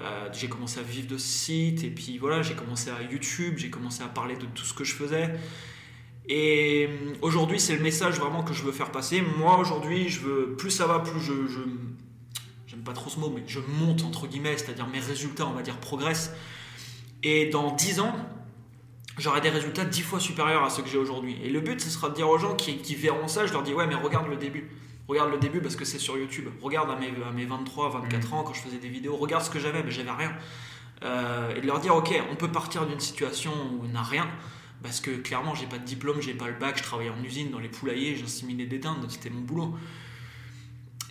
Euh, 0.00 0.28
j'ai 0.32 0.48
commencé 0.48 0.80
à 0.80 0.82
vivre 0.82 1.08
de 1.08 1.16
ce 1.16 1.26
site 1.26 1.84
et 1.84 1.90
puis 1.90 2.18
voilà, 2.18 2.42
j'ai 2.42 2.54
commencé 2.54 2.90
à 2.90 3.00
YouTube, 3.10 3.54
j'ai 3.56 3.70
commencé 3.70 4.02
à 4.02 4.08
parler 4.08 4.36
de 4.36 4.44
tout 4.46 4.64
ce 4.64 4.74
que 4.74 4.84
je 4.84 4.94
faisais. 4.94 5.30
Et 6.28 6.88
euh, 6.90 7.14
aujourd'hui, 7.22 7.58
c'est 7.58 7.74
le 7.74 7.82
message 7.82 8.20
vraiment 8.20 8.42
que 8.42 8.52
je 8.52 8.62
veux 8.62 8.72
faire 8.72 8.92
passer. 8.92 9.22
Moi, 9.22 9.58
aujourd'hui, 9.58 10.10
je 10.10 10.20
veux 10.20 10.56
plus 10.56 10.70
ça 10.70 10.86
va, 10.86 10.98
plus 10.98 11.20
je, 11.20 11.46
je 11.46 11.60
j'aime 12.66 12.82
pas 12.82 12.92
trop 12.92 13.08
ce 13.08 13.18
mot, 13.18 13.32
mais 13.34 13.42
je 13.46 13.60
monte 13.60 14.04
entre 14.04 14.26
guillemets, 14.26 14.58
c'est-à-dire 14.58 14.86
mes 14.88 15.00
résultats, 15.00 15.46
on 15.46 15.52
va 15.52 15.62
dire, 15.62 15.78
progressent. 15.78 16.32
Et 17.22 17.46
dans 17.46 17.74
10 17.74 18.00
ans, 18.00 18.14
j'aurai 19.18 19.40
des 19.40 19.50
résultats 19.50 19.84
10 19.84 20.02
fois 20.02 20.20
supérieurs 20.20 20.64
à 20.64 20.70
ceux 20.70 20.82
que 20.82 20.88
j'ai 20.88 20.98
aujourd'hui. 20.98 21.36
Et 21.42 21.50
le 21.50 21.60
but, 21.60 21.80
ce 21.80 21.90
sera 21.90 22.08
de 22.08 22.14
dire 22.14 22.28
aux 22.28 22.38
gens 22.38 22.54
qui, 22.54 22.78
qui 22.78 22.94
verront 22.94 23.28
ça, 23.28 23.46
je 23.46 23.52
leur 23.52 23.62
dis, 23.62 23.74
ouais, 23.74 23.86
mais 23.86 23.94
regarde 23.94 24.28
le 24.28 24.36
début. 24.36 24.70
Regarde 25.08 25.30
le 25.30 25.38
début 25.38 25.60
parce 25.60 25.76
que 25.76 25.84
c'est 25.84 25.98
sur 25.98 26.18
YouTube. 26.18 26.48
Regarde 26.60 26.90
à 26.90 26.96
mes, 26.96 27.08
à 27.26 27.30
mes 27.30 27.46
23, 27.46 27.90
24 27.90 28.34
ans, 28.34 28.42
quand 28.42 28.52
je 28.52 28.60
faisais 28.60 28.76
des 28.78 28.88
vidéos, 28.88 29.16
regarde 29.16 29.42
ce 29.42 29.50
que 29.50 29.58
j'avais, 29.58 29.82
mais 29.82 29.90
j'avais 29.90 30.10
rien. 30.10 30.32
Euh, 31.02 31.54
et 31.54 31.60
de 31.60 31.66
leur 31.66 31.80
dire, 31.80 31.94
ok, 31.94 32.12
on 32.30 32.36
peut 32.36 32.50
partir 32.50 32.86
d'une 32.86 33.00
situation 33.00 33.52
où 33.52 33.84
on 33.84 33.88
n'a 33.88 34.02
rien, 34.02 34.28
parce 34.82 35.00
que 35.00 35.10
clairement, 35.12 35.54
j'ai 35.54 35.66
pas 35.66 35.78
de 35.78 35.84
diplôme, 35.84 36.20
j'ai 36.20 36.34
pas 36.34 36.48
le 36.48 36.54
bac, 36.54 36.76
je 36.76 36.82
travaillais 36.82 37.10
en 37.10 37.22
usine, 37.22 37.50
dans 37.50 37.58
les 37.58 37.68
poulaillers, 37.68 38.16
j'inséminais 38.16 38.66
des 38.66 38.78
dindes, 38.78 39.06
c'était 39.08 39.30
mon 39.30 39.40
boulot. 39.40 39.74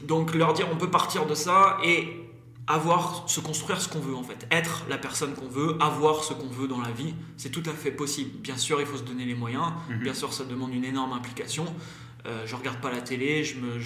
Donc 0.02 0.36
leur 0.36 0.54
dire, 0.54 0.68
on 0.72 0.76
peut 0.76 0.92
partir 0.92 1.26
de 1.26 1.34
ça 1.34 1.80
et 1.84 2.27
avoir, 2.68 3.30
se 3.30 3.40
construire 3.40 3.80
ce 3.82 3.88
qu'on 3.88 4.00
veut 4.00 4.16
en 4.16 4.24
fait, 4.24 4.46
être 4.52 4.86
la 4.90 4.98
personne 4.98 5.34
qu'on 5.34 5.48
veut, 5.48 5.78
avoir 5.80 6.24
ce 6.24 6.34
qu'on 6.34 6.48
veut 6.50 6.68
dans 6.68 6.82
la 6.82 6.92
vie, 6.92 7.14
c'est 7.38 7.50
tout 7.52 7.64
à 7.66 7.72
fait 7.74 7.92
possible. 7.92 8.32
Bien 8.42 8.58
sûr, 8.58 8.80
il 8.82 8.86
faut 8.86 8.98
se 8.98 9.04
donner 9.04 9.26
les 9.26 9.36
moyens, 9.36 9.72
Mhm. 9.90 10.00
bien 10.00 10.14
sûr, 10.14 10.34
ça 10.34 10.44
demande 10.44 10.74
une 10.74 10.84
énorme 10.84 11.14
implication. 11.14 11.66
Euh, 12.26 12.44
je 12.46 12.56
regarde 12.56 12.80
pas 12.82 12.92
la 12.92 13.00
télé, 13.02 13.44
je 13.46 13.56
me, 13.60 13.80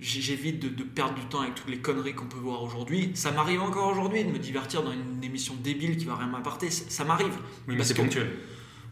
j'évite 0.00 0.60
de, 0.60 0.68
de 0.68 0.82
perdre 0.84 1.14
du 1.14 1.24
temps 1.26 1.40
avec 1.40 1.54
toutes 1.54 1.68
les 1.68 1.78
conneries 1.78 2.14
qu'on 2.14 2.26
peut 2.26 2.38
voir 2.38 2.62
aujourd'hui. 2.62 3.10
Ça 3.14 3.30
m'arrive 3.32 3.60
encore 3.62 3.90
aujourd'hui 3.90 4.24
de 4.24 4.30
me 4.30 4.38
divertir 4.38 4.82
dans 4.82 4.92
une 4.92 5.22
émission 5.22 5.54
débile 5.62 5.96
qui 5.96 6.04
va 6.04 6.16
rien 6.16 6.26
m'apporter. 6.28 6.70
Ça, 6.70 6.84
ça 6.88 7.04
m'arrive. 7.04 7.34
Oui, 7.68 7.74
mais 7.76 7.84
c'est 7.84 7.94
ponctuel. 7.94 8.30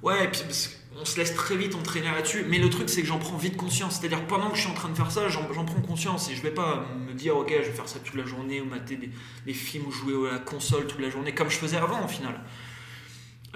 Ouais, 0.03 0.25
et 0.25 0.29
puis 0.29 0.43
parce 0.43 0.77
qu'on 0.97 1.05
se 1.05 1.19
laisse 1.19 1.35
très 1.35 1.57
vite 1.57 1.75
entraîner 1.75 2.07
là-dessus. 2.07 2.45
Mais 2.49 2.59
le 2.59 2.71
truc, 2.71 2.89
c'est 2.89 3.03
que 3.03 3.07
j'en 3.07 3.19
prends 3.19 3.37
vite 3.37 3.57
conscience. 3.57 3.99
C'est-à-dire, 4.01 4.27
pendant 4.27 4.51
que 4.51 4.57
je 4.57 4.63
suis 4.63 4.71
en 4.71 4.75
train 4.75 4.89
de 4.89 4.95
faire 4.95 5.11
ça, 5.11 5.29
j'en 5.29 5.45
prends 5.45 5.81
conscience. 5.83 6.31
Et 6.31 6.35
je 6.35 6.43
vais 6.43 6.51
pas 6.51 6.87
me 7.07 7.13
dire, 7.13 7.37
ok, 7.37 7.51
je 7.51 7.69
vais 7.69 7.73
faire 7.73 7.89
ça 7.89 7.99
toute 8.01 8.15
la 8.15 8.25
journée, 8.25 8.61
ou 8.61 8.65
mater 8.65 8.97
des, 8.97 9.11
des 9.45 9.55
films, 9.55 9.87
ou 9.87 9.91
jouer 9.91 10.29
à 10.29 10.33
la 10.35 10.39
console 10.39 10.87
toute 10.87 11.01
la 11.01 11.11
journée, 11.11 11.35
comme 11.35 11.51
je 11.51 11.59
faisais 11.59 11.77
avant, 11.77 12.05
au 12.05 12.09
final. 12.09 12.41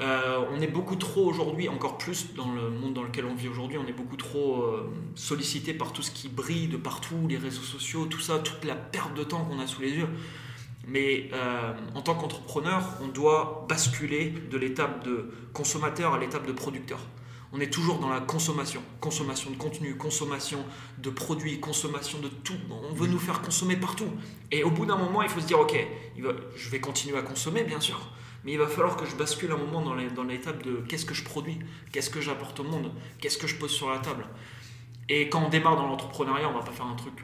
Euh, 0.00 0.44
on 0.50 0.60
est 0.60 0.66
beaucoup 0.66 0.96
trop 0.96 1.26
aujourd'hui, 1.26 1.69
encore 1.69 1.98
plus 1.98 2.32
dans 2.34 2.52
le 2.52 2.70
monde 2.70 2.94
dans 2.94 3.02
lequel 3.02 3.26
on 3.26 3.34
vit 3.34 3.48
aujourd'hui, 3.48 3.76
on 3.76 3.87
est 3.87 3.92
beaucoup 3.92 4.16
trop 4.16 4.62
euh, 4.62 4.90
sollicité 5.14 5.75
par 5.75 5.92
tout 5.92 6.00
ce 6.00 6.10
qui 6.10 6.28
brille 6.28 6.69
de 6.69 6.78
partout, 6.78 7.26
les 7.28 7.37
réseaux 7.37 7.62
sociaux, 7.62 8.06
tout 8.06 8.20
ça, 8.20 8.38
toute 8.38 8.64
la 8.64 8.76
perte 8.76 9.14
de 9.14 9.25
temps 9.25 9.44
qu'on 9.44 9.58
a 9.58 9.66
sous 9.66 9.82
les 9.82 9.90
yeux. 9.90 10.08
Mais 10.88 11.28
euh, 11.34 11.75
en 11.94 12.00
tant 12.00 12.14
qu'entrepreneur, 12.14 12.82
on 13.02 13.08
doit 13.08 13.66
basculer 13.69 14.32
de 14.50 14.56
l'étape 14.56 15.04
de 15.04 15.31
consommateur 15.52 16.14
à 16.14 16.19
l'étape 16.19 16.46
de 16.46 16.52
producteur. 16.52 17.00
On 17.52 17.61
est 17.61 17.73
toujours 17.73 17.99
dans 17.99 18.08
la 18.11 18.20
consommation, 18.20 18.81
consommation 19.00 19.50
de 19.50 19.56
contenu, 19.56 19.97
consommation 19.97 20.64
de 20.99 21.11
produits, 21.11 21.58
consommation 21.58 22.20
de 22.20 22.29
tout. 22.29 22.55
On 22.70 22.94
veut 22.94 23.08
nous 23.08 23.19
faire 23.19 23.43
consommer 23.43 23.76
partout. 23.76 24.08
Et 24.52 24.62
au 24.62 24.70
bout 24.70 24.87
d'un 24.87 24.97
moment, 24.97 25.23
il 25.23 25.29
faut 25.29 25.41
se 25.41 25.47
dire, 25.47 25.58
ok, 25.58 25.76
je 26.17 26.70
vais 26.70 26.81
continuer 26.81 27.19
à 27.19 27.23
consommer, 27.23 27.64
bien 27.64 27.81
sûr, 27.81 27.99
mais 28.44 28.52
il 28.52 28.58
va 28.58 28.69
falloir 28.69 28.97
que 28.97 29.05
je 29.05 29.17
bascule 29.17 29.50
un 29.50 29.56
moment 29.56 29.82
dans 29.82 30.25
l'étape 30.25 30.62
de 30.62 30.76
qu'est-ce 30.88 31.05
que 31.05 31.14
je 31.14 31.25
produis, 31.25 31.58
qu'est-ce 31.93 32.11
que 32.11 32.20
j'apporte 32.20 32.61
au 32.61 32.64
monde, 32.64 32.93
qu'est-ce 33.20 33.37
que 33.37 33.49
je 33.49 33.56
pose 33.56 33.73
sur 33.73 33.91
la 33.91 33.99
table? 33.99 34.26
Et 35.08 35.29
quand 35.29 35.43
on 35.44 35.49
démarre 35.49 35.75
dans 35.75 35.88
l'entrepreneuriat, 35.88 36.49
on 36.49 36.55
va 36.56 36.64
pas 36.64 36.70
faire 36.70 36.87
un 36.87 36.94
truc 36.94 37.14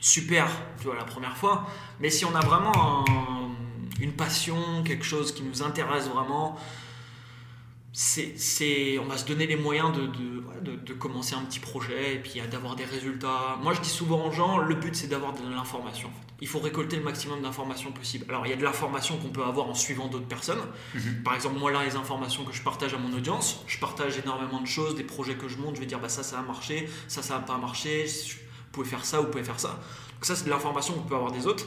super, 0.00 0.48
tu 0.78 0.86
vois, 0.86 0.96
la 0.96 1.04
première 1.04 1.36
fois, 1.36 1.66
mais 2.00 2.08
si 2.08 2.24
on 2.24 2.34
a 2.34 2.40
vraiment 2.40 2.72
un- 3.06 3.50
une 4.00 4.12
passion, 4.12 4.82
quelque 4.82 5.04
chose 5.04 5.32
qui 5.34 5.42
nous 5.42 5.62
intéresse 5.62 6.08
vraiment, 6.08 6.56
c'est, 7.98 8.98
on 8.98 9.06
va 9.06 9.16
se 9.16 9.24
donner 9.24 9.46
les 9.46 9.56
moyens 9.56 9.90
de, 9.96 10.02
de, 10.06 10.42
de- 10.60 10.76
de 10.76 10.92
commencer 10.92 11.34
un 11.34 11.40
petit 11.44 11.60
projet 11.60 12.16
et 12.16 12.18
puis 12.18 12.40
euh, 12.40 12.46
d'avoir 12.46 12.76
des 12.76 12.84
résultats. 12.84 13.56
Moi, 13.62 13.72
je 13.72 13.80
dis 13.80 13.88
souvent 13.88 14.26
aux 14.26 14.30
gens, 14.32 14.58
le 14.58 14.74
but 14.74 14.94
c'est 14.94 15.06
d'avoir 15.06 15.32
de 15.32 15.38
l'information. 15.54 16.08
en 16.08 16.12
fait. 16.12 16.26
Il 16.42 16.48
faut 16.48 16.58
récolter 16.58 16.96
le 16.96 17.02
maximum 17.02 17.40
d'informations 17.40 17.92
possible. 17.92 18.26
Alors, 18.28 18.46
il 18.46 18.50
y 18.50 18.52
a 18.52 18.56
de 18.56 18.62
l'information 18.62 19.16
qu'on 19.16 19.30
peut 19.30 19.42
avoir 19.42 19.66
en 19.68 19.74
suivant 19.74 20.08
d'autres 20.08 20.26
personnes. 20.26 20.58
Mhm. 20.94 21.22
Par 21.24 21.34
exemple, 21.34 21.58
moi, 21.58 21.72
là, 21.72 21.84
les 21.86 21.96
informations 21.96 22.44
que 22.44 22.52
je 22.52 22.60
partage 22.62 22.92
à 22.92 22.98
mon 22.98 23.16
audience, 23.16 23.64
je 23.66 23.78
partage 23.78 24.18
énormément 24.18 24.60
de 24.60 24.66
choses, 24.66 24.94
des 24.94 25.02
projets 25.04 25.36
que 25.36 25.48
je 25.48 25.56
monte, 25.56 25.76
je 25.76 25.80
vais 25.80 25.86
dire, 25.86 25.98
bah 25.98 26.10
ça, 26.10 26.22
ça 26.22 26.38
a 26.38 26.42
marché, 26.42 26.90
ça, 27.08 27.22
ça 27.22 27.34
n'a 27.36 27.40
pas 27.40 27.56
marché, 27.56 28.04
vous 28.04 28.72
pouvez 28.72 28.86
faire 28.86 29.06
ça, 29.06 29.20
vous 29.20 29.28
pouvez 29.28 29.44
faire 29.44 29.58
ça. 29.58 29.68
Donc 29.70 30.26
ça, 30.26 30.36
c'est 30.36 30.44
de 30.44 30.50
l'information 30.50 30.92
qu'on 30.92 31.08
peut 31.08 31.16
avoir 31.16 31.32
des 31.32 31.46
autres. 31.46 31.66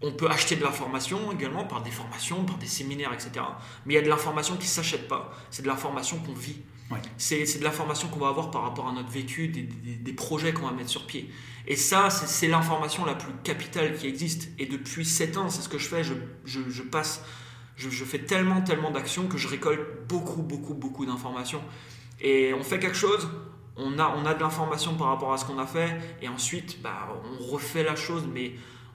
On 0.00 0.12
peut 0.12 0.28
acheter 0.30 0.54
de 0.56 0.62
l'information 0.62 1.32
également 1.32 1.64
par 1.64 1.82
des 1.82 1.90
formations, 1.90 2.44
par 2.44 2.56
des 2.58 2.66
séminaires, 2.66 3.12
etc. 3.12 3.30
Mais 3.84 3.94
il 3.94 3.96
y 3.96 4.00
a 4.00 4.02
de 4.02 4.08
l'information 4.08 4.54
qui 4.54 4.62
ne 4.64 4.68
s'achète 4.68 5.08
pas. 5.08 5.32
C'est 5.50 5.62
de 5.62 5.66
l'information 5.66 6.18
qu'on 6.18 6.34
vit. 6.34 6.58
Ouais. 6.90 6.98
C'est 7.18 7.58
de 7.58 7.64
l'information 7.64 8.08
qu'on 8.08 8.20
va 8.20 8.28
avoir 8.28 8.50
par 8.50 8.62
rapport 8.62 8.88
à 8.88 8.92
notre 8.92 9.10
vécu, 9.10 9.48
des, 9.48 9.62
des- 9.62 9.96
des 9.96 10.12
projets 10.12 10.52
qu'on 10.52 10.66
va 10.66 10.72
mettre 10.72 10.88
sur 10.88 11.04
pied. 11.06 11.30
Et 11.66 11.76
ça, 11.76 12.10
c'est 12.10 12.26
c'est 12.28 12.46
l'information 12.48 13.04
la 13.04 13.14
plus 13.14 13.32
capitale 13.42 13.94
qui 13.96 14.06
existe. 14.06 14.50
Et 14.58 14.66
depuis 14.66 15.04
7 15.04 15.36
ans, 15.36 15.50
c'est 15.50 15.62
ce 15.62 15.68
que 15.68 15.78
je 15.78 15.88
fais. 15.88 16.04
Je, 16.04 16.14
je- 16.44 16.70
je 16.70 16.82
passe, 16.82 17.22
je, 17.76 17.90
je 17.90 18.04
fais 18.04 18.20
tellement, 18.20 18.62
tellement 18.62 18.90
d'actions 18.92 19.26
que 19.26 19.36
je 19.36 19.48
récolte 19.48 19.80
beaucoup, 20.08 20.42
beaucoup, 20.42 20.74
beaucoup 20.74 21.04
d'informations. 21.04 21.60
Et 22.20 22.54
on 22.54 22.62
fait 22.62 22.78
quelque 22.78 22.96
chose, 22.96 23.28
on 23.76 23.98
a, 23.98 24.14
on 24.16 24.24
a 24.26 24.32
de 24.34 24.40
l'information 24.40 24.94
par 24.94 25.08
rapport 25.08 25.32
à 25.32 25.38
ce 25.38 25.44
qu'on 25.44 25.58
a 25.58 25.66
fait, 25.66 25.96
et 26.22 26.28
ensuite, 26.28 26.80
bah, 26.82 27.08
on 27.38 27.44
refait 27.44 27.82
la 27.84 27.96
chose, 27.96 28.24
mais 28.32 28.52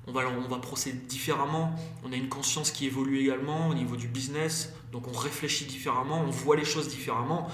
on 0.07 0.11
va, 0.11 0.21
on 0.27 0.47
va 0.47 0.57
procéder 0.57 0.97
différemment. 0.97 1.75
On 2.03 2.11
a 2.11 2.15
une 2.15 2.29
conscience 2.29 2.71
qui 2.71 2.85
évolue 2.85 3.19
également 3.19 3.69
au 3.69 3.73
niveau 3.73 3.95
du 3.95 4.07
business, 4.07 4.73
donc 4.91 5.07
on 5.07 5.17
réfléchit 5.17 5.65
différemment, 5.65 6.23
on 6.25 6.29
voit 6.29 6.55
les 6.55 6.65
choses 6.65 6.89
différemment. 6.89 7.49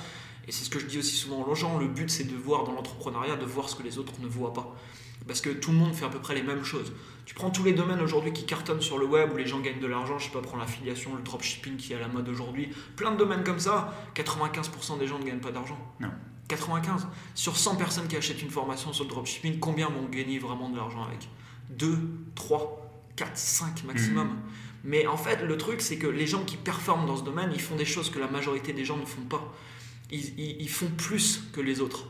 Et 0.48 0.51
c'est 0.51 0.63
ce 0.63 0.70
que 0.70 0.79
je 0.79 0.86
dis 0.86 0.98
aussi 0.98 1.15
souvent 1.15 1.48
aux 1.48 1.56
gens, 1.56 1.77
le 1.77 1.88
but 1.88 2.10
c'est 2.10 2.24
de 2.24 2.36
voir 2.36 2.63
dans 2.63 2.72
l'entrepreneuriat, 2.72 3.36
de 3.36 3.46
voir 3.46 3.70
ce 3.70 3.75
que 3.75 3.84
les 3.84 4.00
autres 4.00 4.13
ne 4.20 4.27
voient 4.27 4.53
pas. 4.53 4.75
Parce 5.27 5.41
que 5.41 5.50
tout 5.50 5.72
le 5.72 5.77
monde 5.77 5.94
fait 5.94 6.06
à 6.06 6.10
peu 6.10 6.20
près 6.20 6.34
les 6.34 6.41
mêmes 6.41 6.63
choses. 6.63 6.91
Tu 7.25 7.36
prends 7.36 7.51
tous 7.51 7.63
les 7.63 7.74
domaines 7.74 8.01
aujourd'hui 8.01 8.34
qui 8.34 8.46
cartonnent 8.46 8.82
sur 8.82 8.98
le 8.98 9.06
web, 9.06 9.32
où 9.32 9.38
les 9.38 9.46
gens 9.46 9.60
gagnent 9.60 9.79
de 9.79 9.86
l'argent, 9.86 10.18
je 10.18 10.25
sais 10.25 10.32
pas, 10.32 10.41
prends 10.41 10.58
l'affiliation, 10.58 11.15
le 11.15 11.22
dropshipping 11.22 11.77
qui 11.77 11.94
est 11.94 11.98
à 11.98 12.00
la 12.00 12.08
mode 12.08 12.27
aujourd'hui, 12.27 12.70
plein 12.96 13.12
de 13.12 13.18
domaines 13.18 13.44
comme 13.44 13.60
ça, 13.60 13.94
95% 14.15 14.98
des 14.98 15.06
gens 15.06 15.20
ne 15.20 15.25
gagnent 15.25 15.39
pas 15.39 15.51
d'argent. 15.51 15.77
Non. 16.00 16.10
95. 16.48 17.08
Sur 17.36 17.56
100 17.56 17.75
personnes 17.75 18.08
qui 18.08 18.15
achètent 18.15 18.41
une 18.41 18.50
formation 18.50 18.91
sur 18.91 19.03
le 19.03 19.12
dropshipping, 19.12 19.60
combien 19.60 19.88
vont 19.89 20.06
gagner 20.10 20.39
vraiment 20.39 20.70
de 20.70 20.77
l'argent 20.77 21.03
avec? 21.03 21.29
2, 21.69 21.97
3, 22.35 23.03
4, 23.15 23.38
5 23.38 23.83
maximum. 23.85 24.29
Mais 24.83 25.07
en 25.07 25.17
fait, 25.17 25.43
le 25.43 25.57
truc, 25.57 25.81
c'est 25.81 25.97
que 25.97 26.07
les 26.07 26.25
gens 26.25 26.43
qui 26.45 26.57
performent 26.57 27.05
dans 27.05 27.17
ce 27.17 27.23
domaine, 27.23 27.51
ils 27.53 27.61
font 27.61 27.75
des 27.75 27.85
choses 27.85 28.09
que 28.09 28.19
la 28.19 28.27
majorité 28.27 28.73
des 28.73 28.85
gens 28.85 28.97
ne 28.97 29.05
font 29.05 29.21
pas. 29.21 29.53
ils, 30.11 30.69
font 30.69 30.89
plus 30.97 31.43
que 31.53 31.61
les 31.61 31.81
autres. 31.81 32.05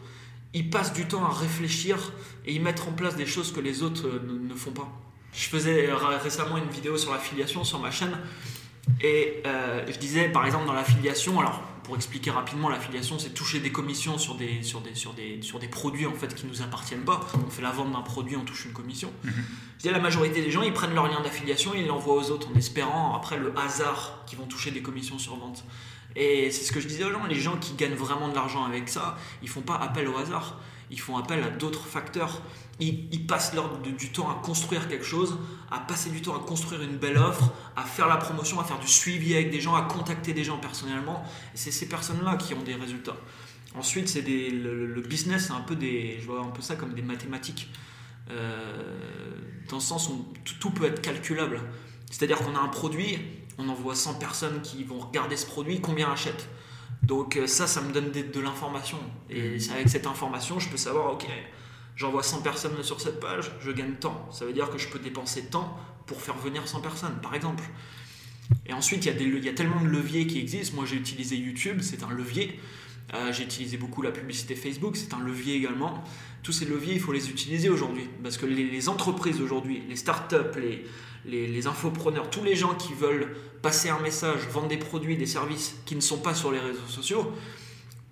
Ils 0.54 0.70
passent 0.70 0.94
du 0.94 1.06
temps 1.06 1.24
à 1.26 1.34
réfléchir 1.34 2.12
et 2.46 2.54
ils 2.54 2.62
mettent 2.62 2.82
en 2.88 2.92
place 2.92 3.16
des 3.16 3.26
choses 3.26 3.52
que 3.52 3.60
les 3.60 3.84
autres 3.84 4.08
euh, 4.08 4.20
ne, 4.48 4.56
font 4.56 4.72
pas. 4.72 4.90
Je 5.32 5.48
faisais 5.48 5.88
récemment 6.24 6.58
une 6.58 6.70
vidéo 6.70 6.98
sur 6.98 7.12
l'affiliation 7.12 7.64
sur 7.64 7.80
ma 7.80 7.92
chaîne 7.92 8.18
et 9.02 9.44
euh, 9.46 9.86
je 9.88 10.00
disais 10.00 10.30
par 10.30 10.46
exemple 10.48 10.66
dans 10.66 10.74
l'affiliation, 10.74 11.40
alors 11.40 11.62
pour 11.90 11.96
expliquer 11.96 12.30
rapidement, 12.30 12.70
l'affiliation, 12.70 13.18
c'est 13.18 13.32
toucher 13.32 13.60
des 13.62 13.72
commissions 13.72 14.20
sur 14.20 14.36
des, 14.36 14.62
sur 14.62 14.80
des, 14.80 14.94
sur 14.94 15.12
des, 15.16 15.42
sur 15.42 15.58
des 15.58 15.68
produits 15.68 16.06
en 16.06 16.14
fait 16.14 16.36
qui 16.36 16.46
nous 16.46 16.62
appartiennent 16.62 17.04
pas. 17.04 17.22
On 17.44 17.50
fait 17.50 17.64
la 17.64 17.72
vente 17.72 17.92
d'un 17.92 18.02
produit, 18.02 18.38
on 18.38 18.46
touche 18.46 18.66
une 18.66 18.74
commission. 18.74 19.12
Mhm. 19.24 19.34
Je 19.80 19.88
dis, 19.88 19.90
la 19.90 20.00
majorité 20.00 20.44
des 20.44 20.52
gens, 20.52 20.62
ils 20.62 20.72
prennent 20.72 20.94
leur 20.94 21.08
lien 21.08 21.20
d'affiliation 21.22 21.74
et 21.74 21.80
ils 21.80 21.88
l'envoient 21.88 22.14
aux 22.14 22.30
autres 22.30 22.48
en 22.54 22.56
espérant 22.56 23.16
après 23.16 23.40
le 23.40 23.52
hasard 23.58 24.24
qu'ils 24.28 24.38
vont 24.38 24.46
toucher 24.46 24.70
des 24.70 24.84
commissions 24.84 25.18
sur 25.18 25.36
vente. 25.38 25.64
Et 26.16 26.52
c'est 26.52 26.64
ce 26.64 26.72
que 26.72 26.80
je 26.80 26.88
disais 26.88 27.06
aux 27.06 27.12
gens, 27.12 27.26
les 27.26 27.34
gens 27.34 27.58
qui 27.58 27.74
gagnent 27.74 27.96
vraiment 27.96 28.28
de 28.28 28.36
l'argent 28.36 28.64
avec 28.66 28.88
ça, 28.88 29.18
ils 29.42 29.50
font 29.50 29.62
pas 29.62 29.78
appel 29.78 30.08
au 30.10 30.16
hasard 30.16 30.60
ils 30.92 31.00
font 31.00 31.18
appel 31.18 31.44
à 31.44 31.50
d'autres 31.50 31.86
facteurs. 31.86 32.42
Ils, 32.80 33.28
passent 33.28 33.54
du 33.98 34.10
temps 34.12 34.30
à 34.30 34.36
construire 34.36 34.88
quelque 34.88 35.04
chose, 35.04 35.38
à 35.70 35.80
passer 35.80 36.10
du 36.10 36.22
temps 36.22 36.36
à 36.36 36.40
construire 36.40 36.82
une 36.82 36.98
belle 36.98 37.18
offre, 37.18 37.52
à 37.76 37.84
faire 37.84 38.08
la 38.08 38.18
promotion, 38.18 38.60
à 38.60 38.64
faire 38.64 38.80
du 38.80 38.88
suivi 38.88 39.36
avec 39.36 39.52
des 39.52 39.60
gens, 39.60 39.76
à 39.76 39.82
contacter 39.82 40.34
des 40.34 40.46
gens 40.46 40.58
personnellement. 40.58 41.24
C'est 41.54 41.72
ces 41.72 41.90
personnes-là 41.90 42.38
qui 42.38 42.54
ont 42.54 42.64
des 42.64 42.76
résultats. 42.76 43.18
Ensuite, 43.76 44.08
c'est 44.08 44.22
le, 44.22 45.02
business, 45.02 45.48
c'est 45.48 45.54
un 45.54 45.62
peu 45.62 45.76
des, 45.76 46.18
je 46.20 46.26
vois 46.26 46.42
un 46.42 46.50
peu 46.50 46.62
ça 46.62 46.76
comme 46.76 46.94
des 46.94 47.02
mathématiques, 47.02 47.70
euh, 48.32 49.36
dans 49.70 49.78
le 49.78 49.82
sens 49.82 50.10
où 50.10 50.26
tout, 50.60 50.72
peut 50.72 50.86
être 50.86 51.02
calculable. 51.02 51.62
C'est-à-dire 52.10 52.40
qu'on 52.40 52.56
a 52.56 52.60
un 52.60 52.70
produit, 52.70 53.20
on 53.58 53.70
envoie 53.70 53.94
100 53.94 54.16
personnes 54.16 54.62
qui 54.62 54.84
vont 54.84 55.00
regarder 55.00 55.38
ce 55.38 55.46
produit, 55.46 55.82
combien 55.82 56.10
achètent? 56.12 56.50
Donc 57.04 57.38
euh, 57.38 57.48
ça, 57.48 57.68
ça 57.68 57.82
me 57.82 57.92
donne 57.92 58.12
de, 58.12 58.40
l'information. 58.40 59.00
Et 59.30 59.58
mm. 59.58 59.72
avec 59.74 59.90
cette 59.90 60.08
information, 60.08 60.60
je 60.60 60.70
peux 60.70 60.78
savoir, 60.78 61.14
ok, 61.14 61.26
j'envoie 61.96 62.24
100 62.24 62.42
personnes 62.42 62.84
sur 62.84 63.00
cette 63.02 63.20
page, 63.20 63.52
je 63.62 63.72
gagne 63.72 63.94
tant. 64.00 64.28
Ça 64.32 64.46
veut 64.46 64.54
dire 64.54 64.70
que 64.70 64.78
je 64.78 64.88
peux 64.88 65.00
dépenser 65.00 65.46
tant 65.46 65.78
pour 66.06 66.22
faire 66.22 66.38
venir 66.38 66.68
100 66.68 66.82
personnes, 66.82 67.20
par 67.22 67.36
exemple. 67.36 67.64
Et 68.66 68.74
ensuite, 68.74 69.06
il 69.06 69.08
y, 69.08 69.12
a 69.12 69.18
des, 69.18 69.26
il 69.26 69.46
y 69.46 69.50
a 69.50 69.54
tellement 69.54 69.82
de 69.82 69.88
leviers 69.88 70.26
qui 70.26 70.40
existent. 70.40 70.76
Moi, 70.76 70.86
j'ai 70.86 70.96
utilisé 70.96 71.36
YouTube, 71.36 71.80
c'est 71.82 72.04
un 72.04 72.10
levier. 72.10 72.60
Euh, 73.14 73.32
j'ai 73.32 73.44
utilisé 73.44 73.78
beaucoup 73.78 74.02
la 74.02 74.12
publicité 74.12 74.56
Facebook, 74.56 74.96
c'est 74.96 75.14
un 75.14 75.20
levier 75.20 75.56
également. 75.56 76.04
Tous 76.44 76.52
ces 76.52 76.66
leviers, 76.66 76.94
il 76.94 77.00
faut 77.00 77.12
les 77.12 77.30
utiliser 77.30 77.70
aujourd'hui. 77.70 78.08
Parce 78.22 78.38
que 78.38 78.46
les, 78.46 78.66
les 78.66 78.90
entreprises 78.90 79.42
aujourd'hui, 79.42 79.84
les 79.88 79.96
startups, 79.96 80.60
les, 80.60 80.86
les, 81.26 81.68
infopreneurs, 81.68 82.30
tous 82.30 82.44
les 82.44 82.56
gens 82.56 82.76
qui 82.76 82.94
veulent 82.94 83.36
passer 83.62 83.90
un 83.90 84.00
message, 84.00 84.48
vendre 84.52 84.68
des 84.68 84.78
produits, 84.78 85.18
des 85.18 85.26
services 85.26 85.76
qui 85.86 85.96
ne 85.96 86.02
sont 86.02 86.20
pas 86.20 86.34
sur 86.34 86.52
les 86.52 86.60
réseaux 86.60 86.88
sociaux, 86.88 87.32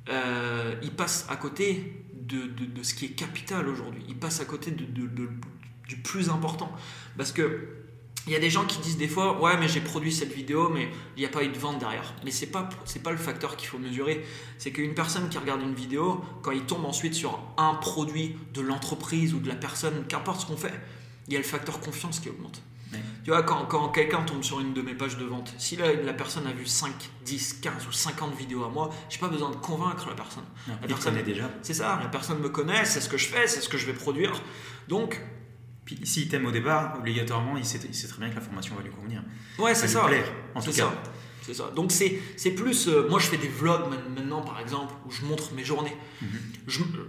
euh, 0.10 0.76
ils 0.82 0.92
passent 0.92 1.26
à 1.30 1.36
côté 1.36 2.04
de, 2.14 2.50
ce 2.84 2.94
qui 2.94 3.06
est 3.06 3.10
capital 3.10 3.68
aujourd'hui. 3.68 4.04
Ils 4.08 4.18
passent 4.18 4.42
à 4.42 4.46
côté 4.46 4.72
du 4.72 5.98
plus 6.04 6.30
important. 6.30 6.72
Parce 7.18 7.32
que 7.32 7.78
il 8.28 8.34
y 8.34 8.36
a 8.36 8.40
des 8.40 8.50
gens 8.50 8.66
qui 8.66 8.80
disent 8.80 8.98
des 8.98 9.08
fois, 9.08 9.40
ouais, 9.42 9.58
mais 9.58 9.70
j'ai 9.70 9.80
produit 9.80 10.12
cette 10.12 10.34
vidéo, 10.34 10.68
mais 10.68 10.90
il 11.16 11.22
n'y 11.22 11.26
a 11.26 11.30
pas 11.30 11.46
eu 11.46 11.48
de 11.48 11.58
vente 11.58 11.80
derrière. 11.80 12.14
Mais 12.26 12.32
c'est 12.32 12.48
pas 12.48 12.68
pas 13.02 13.12
le 13.12 13.18
facteur 13.18 13.56
qu'il 13.56 13.70
faut 13.70 13.78
mesurer. 13.78 14.26
C'est 14.58 14.72
qu'une 14.72 14.94
personne 14.94 15.30
qui 15.30 15.38
regarde 15.38 15.62
une 15.62 15.74
vidéo, 15.74 16.22
quand 16.42 16.52
il 16.52 16.64
tombe 16.64 16.84
ensuite 16.84 17.14
sur 17.14 17.40
un 17.56 17.76
produit 17.76 18.36
de 18.54 18.60
l'entreprise 18.60 19.34
ou 19.34 19.40
de 19.40 19.48
la 19.48 19.56
personne, 19.56 20.04
qu'importe 20.10 20.42
ce 20.42 20.46
qu'on 20.46 20.58
fait, 20.58 20.74
il 21.28 21.34
y 21.34 21.36
a 21.38 21.40
le 21.40 21.46
facteur 21.46 21.80
confiance 21.80 22.20
qui 22.20 22.30
augmente. 22.30 22.62
Tu 23.28 23.32
vois, 23.32 23.44
quand, 23.44 23.90
quelqu'un 23.90 24.22
tombe 24.22 24.42
sur 24.42 24.62
une 24.62 24.74
de 24.74 24.82
mes 24.82 24.94
pages 24.94 25.18
de 25.18 25.26
vente, 25.26 25.54
si 25.58 25.76
la, 25.76 26.14
personne 26.14 26.48
a 26.48 26.54
vu 26.54 26.66
5, 26.66 26.94
10, 27.26 27.56
15 27.62 27.88
ou 27.90 27.92
50 27.92 28.34
vidéos 28.34 28.64
à 28.64 28.70
moi, 28.70 28.90
j'ai 29.10 29.20
pas 29.20 29.28
besoin 29.28 29.50
de 29.50 29.58
convaincre 29.58 30.08
la 30.08 30.16
personne. 30.16 30.46
la 30.66 30.88
personne 30.88 31.18
est 31.18 31.24
déjà. 31.24 31.52
C'est 31.62 31.74
ça, 31.74 32.00
la 32.02 32.08
personne 32.08 32.40
me 32.40 32.48
connaît, 32.48 32.86
c'est 32.86 33.02
ce 33.02 33.10
que 33.10 33.18
je 33.18 33.28
fais, 33.28 33.46
c'est 33.48 33.60
ce 33.60 33.68
que 33.68 33.78
je 33.78 33.86
vais 33.86 33.92
produire. 33.92 34.42
Donc. 34.88 35.22
Puis 35.84 36.00
s'il 36.06 36.30
t'aime 36.30 36.46
au 36.46 36.52
départ, 36.52 36.96
obligatoirement, 37.00 37.58
il 37.58 37.66
sait, 37.66 37.80
très 37.80 38.18
bien 38.18 38.30
que 38.30 38.36
la 38.36 38.42
formation 38.42 38.76
va 38.76 38.82
lui 38.82 38.92
convenir. 38.92 39.22
Ouais, 39.60 39.76
c'est 39.76 39.90
ça. 39.90 40.06
Plaire, 40.06 40.32
en 40.56 40.62
tout 40.62 40.72
cas. 40.72 40.94
C'est 41.42 41.54
ça. 41.54 41.70
Donc 41.76 41.92
c'est 41.92 42.52
plus. 42.52 42.88
Euh, 42.88 43.10
moi, 43.10 43.20
je 43.20 43.26
fais 43.26 43.38
des 43.38 43.50
vlogs 43.50 43.90
maintenant, 44.16 44.40
par 44.40 44.62
exemple, 44.62 44.94
où 45.06 45.12
je 45.12 45.26
montre 45.26 45.54
mes 45.54 45.66
journées. 45.66 45.98
Mhm. 46.22 46.30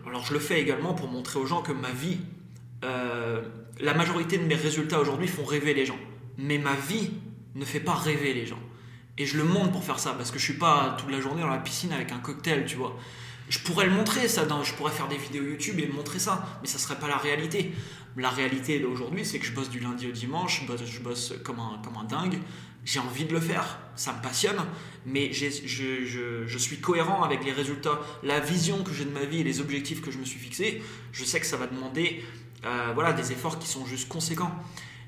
alors, 0.08 0.24
je 0.24 0.32
le 0.32 0.40
fais 0.40 0.60
également 0.60 0.94
pour 0.94 1.06
montrer 1.06 1.38
aux 1.38 1.46
gens 1.46 1.62
que 1.62 1.70
ma 1.70 1.92
vie. 1.92 2.18
Euh, 2.84 3.42
la 3.80 3.94
majorité 3.94 4.38
de 4.38 4.44
mes 4.44 4.54
résultats 4.54 5.00
aujourd'hui 5.00 5.28
font 5.28 5.44
rêver 5.44 5.74
les 5.74 5.86
gens. 5.86 5.98
Mais 6.36 6.58
ma 6.58 6.74
vie 6.74 7.10
ne 7.54 7.64
fait 7.64 7.80
pas 7.80 7.94
rêver 7.94 8.34
les 8.34 8.46
gens. 8.46 8.58
Et 9.18 9.26
je 9.26 9.36
le 9.36 9.44
montre 9.44 9.72
pour 9.72 9.84
faire 9.84 9.98
ça, 9.98 10.14
parce 10.16 10.30
que 10.30 10.38
je 10.38 10.44
suis 10.44 10.54
pas 10.54 10.96
toute 10.98 11.10
la 11.10 11.20
journée 11.20 11.42
dans 11.42 11.48
la 11.48 11.58
piscine 11.58 11.92
avec 11.92 12.12
un 12.12 12.18
cocktail, 12.18 12.64
tu 12.66 12.76
vois. 12.76 12.96
Je 13.48 13.58
pourrais 13.60 13.86
le 13.86 13.92
montrer, 13.92 14.28
ça, 14.28 14.46
je 14.62 14.72
pourrais 14.74 14.92
faire 14.92 15.08
des 15.08 15.16
vidéos 15.16 15.42
YouTube 15.42 15.80
et 15.80 15.86
montrer 15.88 16.18
ça, 16.18 16.60
mais 16.60 16.68
ça 16.68 16.78
serait 16.78 16.98
pas 16.98 17.08
la 17.08 17.16
réalité. 17.16 17.72
La 18.16 18.30
réalité 18.30 18.78
d'aujourd'hui, 18.78 19.24
c'est 19.24 19.38
que 19.38 19.46
je 19.46 19.52
bosse 19.52 19.70
du 19.70 19.80
lundi 19.80 20.06
au 20.06 20.12
dimanche, 20.12 20.62
je 20.84 21.00
bosse, 21.00 21.34
comme, 21.44 21.58
un, 21.58 21.80
comme 21.82 21.96
un 21.96 22.04
dingue. 22.04 22.38
J'ai 22.84 23.00
envie 23.00 23.24
de 23.24 23.32
le 23.32 23.40
faire, 23.40 23.78
ça 23.96 24.12
me 24.12 24.22
passionne, 24.22 24.56
mais 25.04 25.32
je, 25.32 25.46
je, 25.66 26.46
je, 26.46 26.58
suis 26.58 26.78
cohérent 26.78 27.22
avec 27.22 27.44
les 27.44 27.52
résultats, 27.52 28.00
la 28.22 28.40
vision 28.40 28.82
que 28.82 28.92
j'ai 28.92 29.04
de 29.04 29.10
ma 29.10 29.24
vie 29.24 29.40
et 29.40 29.44
les 29.44 29.60
objectifs 29.60 30.00
que 30.00 30.10
je 30.10 30.18
me 30.18 30.24
suis 30.24 30.38
fixés. 30.38 30.82
Je 31.12 31.24
sais 31.24 31.40
que 31.40 31.46
ça 31.46 31.56
va 31.56 31.66
demander 31.66 32.22
euh, 32.64 32.92
voilà, 32.94 33.12
des 33.12 33.32
efforts 33.32 33.58
qui 33.58 33.68
sont 33.68 33.86
juste 33.86 34.08
conséquents. 34.08 34.52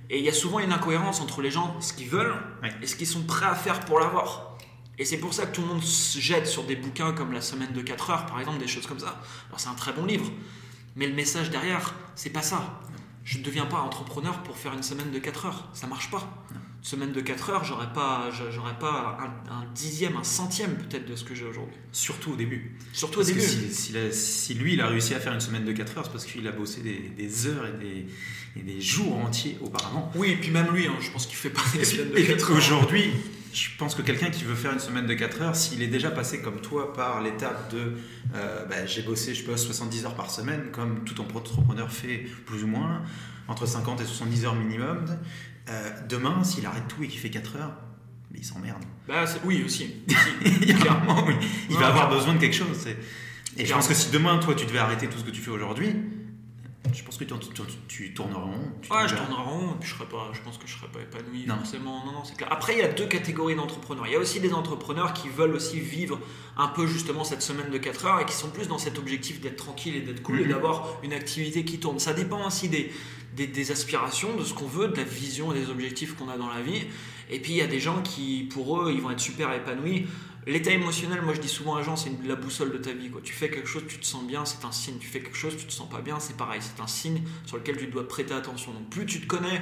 Et 0.08 0.18
il 0.18 0.24
y 0.24 0.28
a 0.28 0.32
souvent 0.32 0.58
une 0.58 0.72
incohérence 0.72 1.20
entre 1.20 1.40
les 1.40 1.50
gens, 1.50 1.80
ce 1.80 1.92
qu'ils 1.92 2.08
veulent 2.08 2.34
et 2.82 2.86
ce 2.86 2.96
qu'ils 2.96 3.06
sont 3.06 3.22
prêts 3.22 3.46
à 3.46 3.54
faire 3.54 3.80
pour 3.80 4.00
l'avoir. 4.00 4.56
Et 4.98 5.04
c'est 5.04 5.18
pour 5.18 5.32
ça 5.32 5.46
que 5.46 5.54
tout 5.54 5.62
le 5.62 5.68
monde 5.68 5.82
se 5.82 6.18
jette 6.18 6.46
sur 6.46 6.64
des 6.64 6.76
bouquins 6.76 7.12
comme 7.12 7.32
La 7.32 7.40
semaine 7.40 7.72
de 7.72 7.80
4 7.80 8.10
heures, 8.10 8.26
par 8.26 8.40
exemple, 8.40 8.58
des 8.58 8.66
choses 8.66 8.86
comme 8.86 8.98
ça. 8.98 9.20
Alors 9.48 9.60
c'est 9.60 9.68
un 9.68 9.74
très 9.74 9.92
bon 9.92 10.04
livre, 10.04 10.30
mais 10.96 11.06
le 11.06 11.14
message 11.14 11.50
derrière, 11.50 11.94
c'est 12.16 12.30
pas 12.30 12.42
ça. 12.42 12.80
Je 13.24 13.38
ne 13.38 13.44
deviens 13.44 13.66
pas 13.66 13.78
entrepreneur 13.78 14.42
pour 14.42 14.56
faire 14.56 14.74
une 14.74 14.82
semaine 14.82 15.10
de 15.10 15.18
4 15.18 15.46
heures, 15.46 15.68
ça 15.72 15.86
marche 15.86 16.10
pas 16.10 16.28
semaine 16.82 17.12
de 17.12 17.20
4 17.20 17.50
heures, 17.50 17.64
j'aurais 17.64 17.92
pas, 17.92 18.30
j'aurais 18.50 18.78
pas 18.78 19.18
un, 19.50 19.64
dixième, 19.74 20.16
un 20.16 20.24
centième 20.24 20.76
peut-être 20.76 21.06
de 21.06 21.14
ce 21.14 21.24
que 21.24 21.34
j'ai 21.34 21.44
aujourd'hui. 21.44 21.76
Surtout 21.92 22.32
au 22.32 22.36
début. 22.36 22.76
Surtout 22.92 23.20
au 23.20 23.24
début. 23.24 23.40
si, 23.40 24.54
lui, 24.54 24.74
il 24.74 24.80
a 24.80 24.86
réussi 24.86 25.14
à 25.14 25.20
faire 25.20 25.32
une 25.32 25.40
semaine 25.40 25.64
de 25.64 25.72
4 25.72 25.98
heures, 25.98 26.04
c'est 26.04 26.12
parce 26.12 26.24
qu'il 26.24 26.46
a 26.46 26.52
bossé 26.52 26.80
des, 26.80 27.46
heures 27.46 27.66
et 27.66 27.78
des, 27.78 28.06
et 28.56 28.62
des, 28.62 28.80
jours 28.80 29.18
entiers 29.18 29.58
auparavant. 29.60 30.10
Oui, 30.14 30.30
et 30.30 30.36
puis 30.36 30.50
même 30.50 30.72
lui, 30.72 30.86
hein, 30.86 30.96
je 31.00 31.10
pense 31.10 31.26
qu'il 31.26 31.36
fait 31.36 31.50
pas 31.50 31.62
des 31.74 31.84
semaines 31.84 32.10
de 32.10 32.20
4 32.20 32.50
heures. 32.50 32.56
Aujourd'hui, 32.56 33.10
je 33.52 33.68
pense 33.78 33.94
que 33.94 34.02
quelqu'un 34.02 34.30
qui 34.30 34.44
veut 34.44 34.54
faire 34.54 34.72
une 34.72 34.78
semaine 34.78 35.06
de 35.06 35.14
4 35.14 35.42
heures, 35.42 35.56
s'il 35.56 35.82
est 35.82 35.88
déjà 35.88 36.10
passé 36.10 36.40
comme 36.40 36.60
toi 36.60 36.92
par 36.92 37.20
l'étape 37.20 37.72
de 37.72 37.94
euh, 38.34 38.64
bah, 38.66 38.86
j'ai 38.86 39.02
bossé, 39.02 39.34
je 39.34 39.44
bosse 39.44 39.64
70 39.66 40.06
heures 40.06 40.14
par 40.14 40.30
semaine, 40.30 40.70
comme 40.72 41.04
tout 41.04 41.20
entrepreneur 41.20 41.90
fait 41.90 42.26
plus 42.46 42.62
ou 42.64 42.68
moins, 42.68 43.02
entre 43.48 43.66
50 43.66 44.00
et 44.00 44.04
70 44.04 44.44
heures 44.44 44.54
minimum, 44.54 45.04
euh, 45.68 45.90
demain, 46.08 46.42
s'il 46.44 46.66
arrête 46.66 46.88
tout 46.88 47.02
et 47.02 47.08
qu'il 47.08 47.20
fait 47.20 47.30
4 47.30 47.56
heures, 47.56 47.76
il 48.34 48.44
s'emmerde. 48.44 48.82
Bah, 49.08 49.24
oui, 49.44 49.62
aussi. 49.64 49.94
Clairement, 50.80 51.24
oui. 51.26 51.34
Il 51.68 51.76
va 51.76 51.88
avoir 51.88 52.08
besoin 52.10 52.34
de 52.34 52.38
quelque 52.38 52.56
chose. 52.56 52.86
Et 53.56 53.66
je 53.66 53.72
pense 53.72 53.88
que 53.88 53.94
si 53.94 54.10
demain, 54.10 54.38
toi, 54.38 54.54
tu 54.54 54.66
devais 54.66 54.78
arrêter 54.78 55.08
tout 55.08 55.18
ce 55.18 55.24
que 55.24 55.30
tu 55.30 55.40
fais 55.40 55.50
aujourd'hui, 55.50 55.94
je 56.92 57.04
pense 57.04 57.18
que 57.18 57.24
tu, 57.24 57.34
tu, 57.88 58.14
tourneras 58.14 58.40
rond. 58.40 58.52
ouais, 58.90 59.08
je 59.08 59.14
tournerai 59.14 59.42
rond, 59.42 59.72
et 59.72 59.78
puis 59.80 59.88
je, 59.88 59.94
serais 59.94 60.08
pas, 60.08 60.30
je 60.32 60.40
pense 60.40 60.58
que 60.58 60.66
je 60.66 60.76
serais 60.76 60.88
pas 60.88 61.00
épanoui 61.00 61.44
non. 61.46 61.56
forcément. 61.56 62.04
Non, 62.04 62.12
non, 62.12 62.24
c'est 62.24 62.36
clair. 62.36 62.50
Après, 62.50 62.72
il 62.72 62.78
y 62.78 62.82
a 62.82 62.88
deux 62.88 63.06
catégories 63.06 63.54
d'entrepreneurs. 63.54 64.06
Il 64.06 64.12
y 64.12 64.16
a 64.16 64.18
aussi 64.18 64.40
des 64.40 64.52
entrepreneurs 64.52 65.12
qui 65.12 65.28
veulent 65.28 65.54
aussi 65.54 65.78
vivre 65.78 66.18
un 66.56 66.68
peu 66.68 66.86
justement 66.86 67.22
cette 67.22 67.42
semaine 67.42 67.70
de 67.70 67.78
4 67.78 68.06
heures 68.06 68.20
et 68.20 68.24
qui 68.24 68.34
sont 68.34 68.48
plus 68.48 68.66
dans 68.66 68.78
cet 68.78 68.98
objectif 68.98 69.40
d'être 69.40 69.56
tranquille 69.56 69.96
et 69.96 70.00
d'être 70.00 70.22
cool 70.22 70.40
et 70.40 70.44
mhm. 70.44 70.52
d'avoir 70.52 70.98
une 71.02 71.12
activité 71.12 71.64
qui 71.64 71.78
tourne. 71.78 71.98
Ça 71.98 72.14
dépend 72.14 72.46
aussi 72.46 72.68
des, 72.68 72.90
des, 73.34 73.70
aspirations, 73.70 74.34
de 74.36 74.44
ce 74.44 74.54
qu'on 74.54 74.66
veut, 74.66 74.88
de 74.88 74.96
la 74.96 75.04
vision 75.04 75.52
et 75.52 75.58
des 75.58 75.70
objectifs 75.70 76.14
qu'on 76.16 76.28
a 76.28 76.36
dans 76.36 76.48
la 76.48 76.62
vie. 76.62 76.86
Et 77.30 77.38
puis 77.38 77.52
il 77.52 77.58
y 77.58 77.62
a 77.62 77.66
des 77.66 77.80
gens 77.80 78.02
qui, 78.02 78.48
pour 78.52 78.80
eux, 78.80 78.92
ils 78.92 79.00
vont 79.00 79.10
être 79.10 79.20
super 79.20 79.52
épanouis. 79.52 80.06
L'état 80.46 80.70
émotionnel, 80.70 81.20
moi 81.20 81.34
je 81.34 81.40
dis 81.40 81.48
souvent 81.48 81.76
à 81.76 81.82
gens, 81.82 81.96
c'est 81.96 82.10
la 82.24 82.34
boussole 82.34 82.72
de 82.72 82.78
ta 82.78 82.92
vie. 82.92 83.10
Quoi. 83.10 83.20
Tu 83.22 83.32
fais 83.32 83.50
quelque 83.50 83.68
chose, 83.68 83.84
tu 83.86 83.98
te 83.98 84.06
sens 84.06 84.24
bien, 84.24 84.44
c'est 84.44 84.64
un 84.64 84.72
signe. 84.72 84.96
Tu 84.98 85.06
fais 85.06 85.20
quelque 85.20 85.36
chose, 85.36 85.56
tu 85.56 85.66
te 85.66 85.72
sens 85.72 85.88
pas 85.88 86.00
bien, 86.00 86.18
c'est 86.18 86.36
pareil. 86.36 86.60
C'est 86.62 86.80
un 86.82 86.86
signe 86.86 87.22
sur 87.44 87.58
lequel 87.58 87.76
tu 87.76 87.86
dois 87.88 88.08
prêter 88.08 88.32
attention. 88.32 88.72
Donc 88.72 88.88
plus 88.88 89.04
tu 89.04 89.20
te 89.20 89.26
connais, 89.26 89.60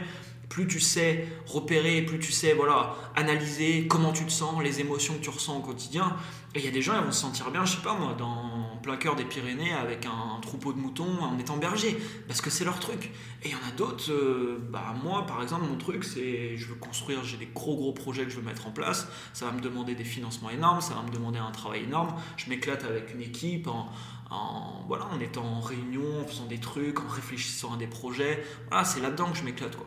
plus 0.48 0.68
tu 0.68 0.78
sais 0.78 1.26
repérer, 1.46 2.02
plus 2.02 2.20
tu 2.20 2.30
sais 2.30 2.54
voilà, 2.54 2.94
analyser 3.16 3.86
comment 3.88 4.12
tu 4.12 4.24
te 4.24 4.30
sens, 4.30 4.62
les 4.62 4.80
émotions 4.80 5.14
que 5.14 5.20
tu 5.20 5.30
ressens 5.30 5.58
au 5.58 5.62
quotidien. 5.62 6.16
Et 6.54 6.60
il 6.60 6.64
y 6.64 6.68
a 6.68 6.70
des 6.70 6.80
gens, 6.80 6.94
ils 6.98 7.04
vont 7.04 7.12
se 7.12 7.20
sentir 7.20 7.50
bien, 7.50 7.64
je 7.64 7.76
sais 7.76 7.82
pas 7.82 7.94
moi, 7.94 8.14
dans 8.14 8.78
plein 8.82 8.96
cœur 8.96 9.16
des 9.16 9.24
Pyrénées 9.24 9.74
avec 9.74 10.06
un, 10.06 10.40
troupeau 10.40 10.72
de 10.72 10.78
moutons 10.78 11.20
en 11.20 11.38
étant 11.38 11.58
berger, 11.58 11.98
parce 12.26 12.40
que 12.40 12.48
c'est 12.48 12.64
leur 12.64 12.80
truc. 12.80 13.10
Et 13.42 13.48
il 13.48 13.50
y 13.50 13.54
en 13.54 13.68
a 13.68 13.72
d'autres, 13.76 14.10
euh, 14.10 14.58
bah 14.70 14.94
moi 15.02 15.26
par 15.26 15.42
exemple, 15.42 15.66
mon 15.66 15.76
truc 15.76 16.04
c'est 16.04 16.56
je 16.56 16.66
veux 16.66 16.76
construire, 16.76 17.22
j'ai 17.22 17.36
des 17.36 17.50
gros 17.52 17.76
gros 17.76 17.92
projets 17.92 18.24
que 18.24 18.30
je 18.30 18.36
veux 18.36 18.46
mettre 18.46 18.66
en 18.66 18.70
place, 18.70 19.08
ça 19.34 19.44
va 19.44 19.52
me 19.52 19.60
demander 19.60 19.94
des 19.94 20.04
financements 20.04 20.48
énormes, 20.48 20.80
ça 20.80 20.94
va 20.94 21.02
me 21.02 21.10
demander 21.10 21.38
un 21.38 21.50
travail 21.50 21.82
énorme, 21.82 22.14
je 22.38 22.48
m'éclate 22.48 22.84
avec 22.84 23.12
une 23.12 23.20
équipe 23.20 23.66
en, 23.66 23.90
en, 24.30 24.84
voilà, 24.86 25.06
en 25.06 25.20
étant 25.20 25.44
en 25.44 25.60
réunion, 25.60 26.22
en 26.22 26.26
faisant 26.26 26.46
des 26.46 26.58
trucs, 26.58 27.00
en 27.00 27.08
réfléchissant 27.08 27.74
à 27.74 27.76
des 27.76 27.86
projets. 27.86 28.44
Voilà, 28.68 28.84
c'est 28.84 29.00
là-dedans 29.00 29.30
que 29.30 29.38
je 29.38 29.44
m'éclate. 29.44 29.76
Quoi. 29.76 29.86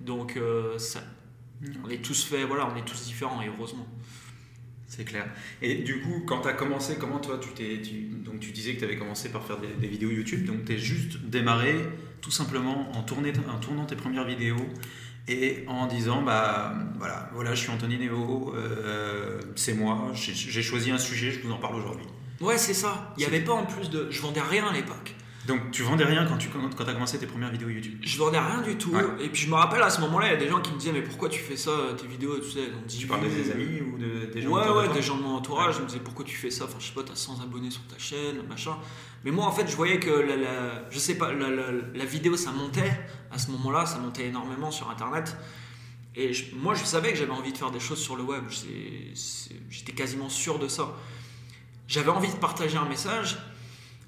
Donc, 0.00 0.36
euh, 0.36 0.78
ça, 0.78 1.00
on 1.84 1.88
est 1.88 2.02
tous 2.02 2.24
faits, 2.24 2.46
voilà, 2.46 2.68
on 2.72 2.76
est 2.76 2.84
tous 2.84 3.04
différents, 3.04 3.40
et 3.42 3.48
heureusement. 3.48 3.86
C'est 4.94 5.04
clair. 5.04 5.24
Et 5.62 5.76
du 5.76 6.00
coup, 6.02 6.22
quand 6.26 6.42
tu 6.42 6.48
as 6.48 6.52
commencé, 6.52 6.96
comment 7.00 7.18
toi, 7.18 7.40
tu 7.40 7.48
t'es. 7.54 7.80
donc 8.22 8.40
tu 8.40 8.50
disais 8.50 8.74
que 8.74 8.80
tu 8.80 8.84
avais 8.84 8.98
commencé 8.98 9.30
par 9.30 9.42
faire 9.42 9.56
des, 9.58 9.86
vidéos 9.86 10.10
YouTube, 10.10 10.44
donc 10.44 10.66
tu 10.66 10.74
es 10.74 10.78
juste 10.78 11.16
démarré 11.22 11.74
tout 12.20 12.30
simplement 12.30 12.92
en, 12.92 12.98
en 12.98 13.02
tournant 13.58 13.86
tes 13.86 13.96
premières 13.96 14.26
vidéos 14.26 14.68
et 15.28 15.64
en 15.66 15.86
disant 15.86 16.20
bah 16.20 16.74
voilà, 16.98 17.30
voilà 17.32 17.54
je 17.54 17.62
suis 17.62 17.70
Anthony 17.70 17.96
Nevo, 17.96 18.52
euh, 18.54 19.40
c'est 19.56 19.72
moi, 19.72 20.12
j'ai 20.12 20.62
choisi 20.62 20.90
un 20.90 20.98
sujet, 20.98 21.30
je 21.30 21.40
vous 21.40 21.52
en 21.52 21.58
parle 21.58 21.76
aujourd'hui. 21.76 22.06
Ouais, 22.42 22.58
c'est 22.58 22.74
ça. 22.74 23.14
Il 23.16 23.20
n'y 23.20 23.24
avait 23.26 23.40
pas 23.40 23.54
en 23.54 23.64
plus 23.64 23.88
de. 23.88 24.08
Je 24.10 24.20
vendais 24.20 24.42
rien 24.42 24.66
à 24.66 24.74
l'époque. 24.74 25.14
Donc 25.46 25.72
tu 25.72 25.82
vendais 25.82 26.04
rien 26.04 26.24
quand 26.24 26.36
tu 26.38 26.48
quand 26.48 26.88
as 26.88 26.92
commencé 26.92 27.18
tes 27.18 27.26
premières 27.26 27.50
vidéos 27.50 27.68
YouTube 27.68 27.98
Je 28.02 28.16
vendais 28.16 28.38
rien 28.38 28.62
du 28.62 28.76
tout. 28.76 28.92
Et 29.20 29.28
puis 29.28 29.42
je 29.42 29.50
me 29.50 29.54
rappelle 29.54 29.82
à 29.82 29.90
ce 29.90 30.00
moment-là, 30.02 30.28
il 30.28 30.32
y 30.32 30.36
a 30.36 30.38
des 30.38 30.48
gens 30.48 30.60
qui 30.60 30.72
me 30.72 30.78
disaient 30.78 30.92
mais 30.92 31.02
pourquoi 31.02 31.28
tu 31.28 31.40
fais 31.40 31.56
ça, 31.56 31.70
tes 32.00 32.06
vidéos, 32.06 32.38
tu 32.38 32.50
sais. 32.50 32.66
Donc, 32.66 32.86
tu 32.86 33.06
parles 33.06 33.28
des 33.28 33.50
amis 33.50 33.80
ou 33.80 33.98
de, 33.98 34.32
des 34.32 34.42
gens 34.42 34.50
Ouais, 34.50 34.68
ouais, 34.68 34.94
des 34.94 35.02
gens 35.02 35.16
de 35.16 35.22
mon 35.22 35.34
entourage. 35.34 35.76
Ils 35.78 35.82
me 35.82 35.88
disaient 35.88 36.00
pourquoi 36.00 36.24
tu 36.24 36.36
fais 36.36 36.50
ça? 36.50 36.64
Enfin, 36.64 36.76
je 36.78 36.86
sais 36.86 36.94
pas, 36.94 37.02
t'as 37.02 37.16
100 37.16 37.40
abonnés 37.42 37.70
sur 37.70 37.82
ta 37.86 37.98
chaîne, 37.98 38.42
machin. 38.48 38.76
Mais 39.24 39.30
moi, 39.30 39.46
en 39.46 39.52
fait, 39.52 39.68
je 39.68 39.74
voyais 39.74 39.98
que 39.98 40.10
la, 40.10 40.88
je 40.90 40.98
sais 40.98 41.16
pas, 41.16 41.32
la, 41.32 41.48
la, 41.50 42.04
vidéo 42.04 42.36
ça 42.36 42.52
montait 42.52 43.00
à 43.30 43.38
ce 43.38 43.50
moment-là, 43.52 43.86
ça 43.86 43.98
montait 43.98 44.26
énormément 44.26 44.70
sur 44.70 44.90
Internet. 44.90 45.36
Et 46.14 46.32
moi, 46.54 46.74
je 46.74 46.84
savais 46.84 47.12
que 47.12 47.18
j'avais 47.18 47.32
envie 47.32 47.52
de 47.52 47.58
faire 47.58 47.70
des 47.70 47.80
choses 47.80 48.00
sur 48.00 48.16
le 48.16 48.22
web. 48.22 48.44
J'étais 49.70 49.92
quasiment 49.92 50.28
sûr 50.28 50.58
de 50.58 50.68
ça. 50.68 50.94
J'avais 51.88 52.10
envie 52.10 52.30
de 52.30 52.36
partager 52.36 52.76
un 52.76 52.84
message 52.84 53.38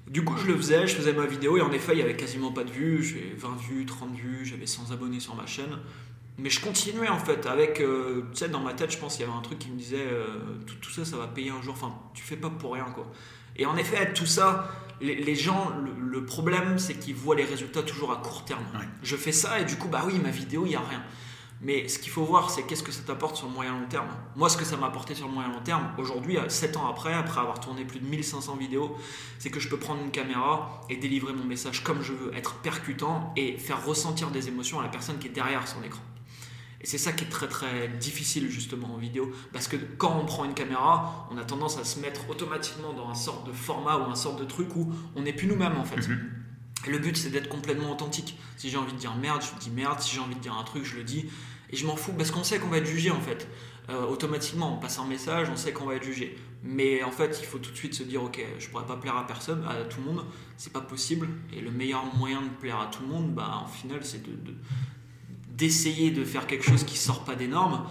du 0.07 0.23
coup, 0.23 0.37
je 0.37 0.45
le 0.45 0.55
faisais, 0.55 0.85
je 0.87 0.95
faisais 0.95 1.13
ma 1.13 1.25
vidéo 1.25 1.57
et 1.57 1.61
en 1.61 1.71
effet, 1.71 1.93
il 1.93 1.97
n'y 1.97 2.03
avait 2.03 2.15
quasiment 2.15 2.51
pas 2.51 2.63
de 2.63 2.71
vues. 2.71 3.03
J'ai 3.03 3.33
20 3.37 3.57
vues, 3.57 3.85
30 3.85 4.15
vues, 4.15 4.45
j'avais 4.45 4.67
100 4.67 4.91
abonnés 4.91 5.19
sur 5.19 5.35
ma 5.35 5.47
chaîne. 5.47 5.79
Mais 6.37 6.49
je 6.49 6.59
continuais 6.59 7.07
en 7.07 7.17
fait 7.17 7.45
avec, 7.45 7.79
euh, 7.79 8.23
tu 8.31 8.39
sais, 8.39 8.49
dans 8.49 8.59
ma 8.59 8.73
tête, 8.73 8.91
je 8.91 8.97
pense 8.97 9.15
qu'il 9.15 9.25
y 9.25 9.29
avait 9.29 9.37
un 9.37 9.41
truc 9.41 9.57
qui 9.57 9.69
me 9.69 9.77
disait 9.77 10.05
euh, 10.05 10.57
tout, 10.81 10.91
ça, 10.91 11.05
ça 11.05 11.17
va 11.17 11.27
payer 11.27 11.49
un 11.49 11.61
jour. 11.61 11.73
Enfin, 11.73 11.93
tu 12.13 12.23
fais 12.23 12.35
pas 12.35 12.49
pour 12.49 12.73
rien 12.73 12.85
quoi. 12.93 13.11
Et 13.55 13.65
en 13.65 13.77
effet, 13.77 14.13
tout 14.13 14.25
ça, 14.25 14.69
les, 14.99 15.35
gens, 15.35 15.71
le, 16.01 16.25
problème, 16.25 16.77
c'est 16.77 16.95
qu'ils 16.95 17.15
voient 17.15 17.35
les 17.35 17.45
résultats 17.45 17.83
toujours 17.83 18.11
à 18.11 18.17
court 18.17 18.43
terme. 18.43 18.65
Je 19.01 19.15
fais 19.15 19.31
ça 19.31 19.59
et 19.61 19.65
du 19.65 19.77
coup, 19.77 19.87
bah 19.87 20.03
oui, 20.05 20.19
ma 20.21 20.29
vidéo, 20.29 20.65
il 20.65 20.69
n'y 20.69 20.75
a 20.75 20.81
rien. 20.81 21.01
Mais 21.65 21.87
ce 21.87 21.97
qu'il 21.97 22.11
faut 22.11 22.23
voir, 22.23 22.51
c'est 22.51 22.61
qu'est-ce 22.61 22.83
que 22.83 22.91
ça 22.91 23.01
t'apporte 23.01 23.37
sur 23.37 23.47
le 23.47 23.53
moyen 23.53 23.71
long 23.71 23.87
terme. 23.89 24.09
Moi, 24.35 24.49
ce 24.49 24.55
que 24.55 24.63
ça 24.63 24.77
m'a 24.77 24.85
apporté 24.85 25.15
sur 25.15 25.25
le 25.25 25.33
moyen 25.33 25.51
long 25.51 25.63
terme, 25.63 25.89
aujourd'hui, 25.97 26.37
7 26.47 26.77
ans 26.77 26.87
après, 26.87 27.11
après 27.11 27.41
avoir 27.41 27.59
tourné 27.59 27.83
plus 27.85 27.99
de 27.99 28.05
1500 28.05 28.55
vidéos, 28.57 28.95
c'est 29.39 29.49
que 29.49 29.59
je 29.59 29.67
peux 29.67 29.79
prendre 29.79 30.03
une 30.03 30.11
caméra 30.11 30.85
et 30.91 30.97
délivrer 30.97 31.33
mon 31.33 31.43
message 31.43 31.83
comme 31.83 32.03
je 32.03 32.13
veux, 32.13 32.31
être 32.35 32.57
percutant 32.57 33.33
et 33.35 33.57
faire 33.57 33.83
ressentir 33.83 34.29
des 34.29 34.47
émotions 34.47 34.79
à 34.79 34.83
la 34.83 34.89
personne 34.89 35.17
qui 35.17 35.25
est 35.25 35.31
derrière 35.31 35.67
son 35.67 35.81
écran. 35.81 36.03
Et 36.81 36.85
c'est 36.85 36.99
ça 36.99 37.13
qui 37.13 37.23
est 37.23 37.29
très 37.29 37.47
très 37.47 37.87
difficile 37.87 38.47
justement 38.51 38.93
en 38.93 38.97
vidéo, 38.97 39.31
parce 39.51 39.67
que 39.67 39.75
quand 39.75 40.19
on 40.21 40.25
prend 40.25 40.45
une 40.45 40.53
caméra, 40.53 41.27
on 41.31 41.37
a 41.39 41.45
tendance 41.45 41.79
à 41.79 41.83
se 41.83 41.99
mettre 41.99 42.29
automatiquement 42.29 42.93
dans 42.93 43.09
un 43.09 43.15
sorte 43.15 43.47
de 43.47 43.51
format 43.51 43.97
ou 43.97 44.03
un 44.11 44.15
sorte 44.15 44.39
de 44.39 44.45
truc 44.45 44.75
où 44.75 44.93
on 45.15 45.23
n'est 45.23 45.33
plus 45.33 45.47
nous-mêmes 45.47 45.77
en 45.77 45.83
fait. 45.83 46.07
Mhm. 46.07 46.43
Le 46.87 46.99
but, 46.99 47.17
c'est 47.17 47.31
d'être 47.31 47.49
complètement 47.49 47.91
authentique. 47.91 48.37
Si 48.57 48.69
j'ai 48.69 48.77
envie 48.77 48.93
de 48.93 48.97
dire 48.97 49.15
merde, 49.15 49.41
je 49.41 49.59
dis 49.59 49.71
merde. 49.71 49.99
Si 49.99 50.13
j'ai 50.13 50.21
envie 50.21 50.35
de 50.35 50.39
dire 50.39 50.53
un 50.53 50.63
truc, 50.63 50.85
je 50.85 50.95
le 50.95 51.03
dis. 51.03 51.25
Et 51.69 51.75
je 51.75 51.85
m'en 51.85 51.95
fous 51.95 52.13
parce 52.13 52.31
qu'on 52.31 52.43
sait 52.43 52.59
qu'on 52.59 52.67
va 52.69 52.77
être 52.77 52.85
jugé 52.85 53.11
en 53.11 53.21
fait. 53.21 53.47
Euh, 53.89 54.05
automatiquement, 54.07 54.75
on 54.75 54.79
passe 54.79 54.97
un 54.97 55.05
message, 55.05 55.47
on 55.51 55.55
sait 55.55 55.71
qu'on 55.71 55.85
va 55.85 55.95
être 55.95 56.03
jugé. 56.03 56.37
Mais 56.63 57.03
en 57.03 57.11
fait, 57.11 57.37
il 57.41 57.45
faut 57.45 57.59
tout 57.59 57.71
de 57.71 57.75
suite 57.77 57.93
se 57.93 58.03
dire 58.03 58.23
ok, 58.23 58.43
je 58.57 58.67
pourrais 58.69 58.85
pas 58.85 58.97
plaire 58.97 59.15
à 59.15 59.27
personne, 59.27 59.63
à 59.67 59.83
tout 59.83 59.99
le 60.01 60.11
monde, 60.11 60.25
c'est 60.57 60.73
pas 60.73 60.81
possible. 60.81 61.27
Et 61.53 61.61
le 61.61 61.71
meilleur 61.71 62.03
moyen 62.15 62.41
de 62.41 62.49
plaire 62.49 62.79
à 62.79 62.87
tout 62.87 63.03
le 63.03 63.09
monde, 63.09 63.33
bah, 63.33 63.61
en 63.63 63.67
final, 63.67 63.99
c'est 64.03 64.23
de, 64.23 64.53
d'essayer 65.49 66.11
de, 66.11 66.23
faire 66.23 66.47
quelque 66.47 66.65
chose 66.65 66.83
qui 66.83 66.97
sort 66.97 67.23
pas 67.23 67.35
des 67.35 67.47
normes. 67.47 67.85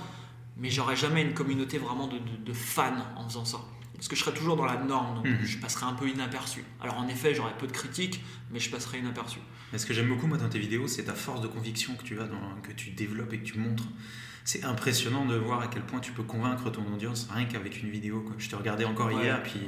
Mais 0.57 0.71
j'aurais 0.71 0.97
jamais 0.97 1.23
une 1.23 1.35
communauté 1.35 1.79
vraiment 1.79 2.09
de 2.09 2.53
fans 2.53 2.93
en 3.17 3.29
faisant 3.29 3.45
ça 3.45 3.59
parce 4.05 4.11
que 4.11 4.17
je 4.17 4.23
serais 4.23 4.37
toujours 4.37 4.57
dans 4.57 4.67
la 4.67 4.77
norme, 4.77 5.15
donc 5.15 5.27
mhm. 5.27 5.47
je 5.47 5.57
passerais 5.57 5.87
un 5.87 5.95
peu 5.95 6.07
inaperçu. 6.07 6.63
Alors 6.79 6.99
en 6.99 7.09
effet, 7.09 7.35
j'aurais 7.35 7.57
peu 7.57 7.67
de 7.67 7.73
critiques, 7.73 8.23
mais 8.51 8.61
je 8.61 8.69
passerais 8.69 8.99
inaperçu. 8.99 9.39
Mais 9.73 9.79
ce 9.79 9.87
que 9.87 9.95
j'aime 9.95 10.11
beaucoup 10.11 10.27
moi 10.27 10.37
dans 10.37 10.51
tes 10.51 10.59
vidéos, 10.59 10.87
c'est 10.89 11.05
ta 11.05 11.15
force 11.15 11.41
de 11.41 11.47
conviction 11.47 11.95
que 11.95 12.03
tu 12.03 12.21
as, 12.21 12.25
dans, 12.25 12.61
que 12.63 12.73
tu 12.73 12.91
développes 12.91 13.33
et 13.33 13.39
que 13.39 13.47
tu 13.47 13.59
montres. 13.59 13.89
C'est 14.45 14.63
impressionnant 14.63 15.25
de 15.25 15.37
voir 15.37 15.63
à 15.63 15.69
quel 15.69 15.85
point 15.85 16.01
tu 16.01 16.13
peux 16.13 16.23
convaincre 16.23 16.69
ton 16.69 16.83
audience 16.93 17.31
rien 17.33 17.47
qu'avec 17.47 17.83
une 17.83 17.89
vidéo. 17.89 18.21
Quoi. 18.21 18.35
Je 18.37 18.51
te 18.51 18.57
regardais 18.57 18.85
encore 18.85 19.11
hier, 19.11 19.43
puis 19.43 19.61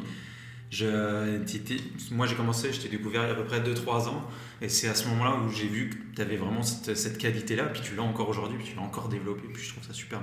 je, 0.69 2.13
moi 2.13 2.27
j'ai 2.27 2.35
commencé, 2.35 2.75
je 2.75 2.83
t'ai 2.83 2.91
découvert 2.91 3.23
il 3.23 3.29
y 3.29 3.31
a 3.31 3.33
à 3.33 3.37
peu 3.37 3.45
près 3.45 3.61
2-3 3.61 4.09
ans, 4.09 4.29
et 4.61 4.69
c'est 4.69 4.89
à 4.89 4.95
ce 4.95 5.09
moment-là 5.09 5.37
où 5.37 5.51
j'ai 5.51 5.67
vu 5.67 5.89
que 5.89 5.97
tu 6.15 6.21
avais 6.21 6.37
vraiment 6.37 6.63
cette, 6.63 6.95
cette 6.95 7.17
qualité-là, 7.17 7.65
puis 7.69 7.81
tu 7.81 7.95
l'as 7.95 8.03
encore 8.03 8.29
aujourd'hui, 8.29 8.59
puis 8.59 8.69
tu 8.69 8.77
l'as 8.77 8.83
encore 8.83 9.09
développé, 9.09 9.49
puis 9.51 9.63
je 9.63 9.71
trouve 9.71 9.83
ça 9.83 9.95
super. 9.95 10.21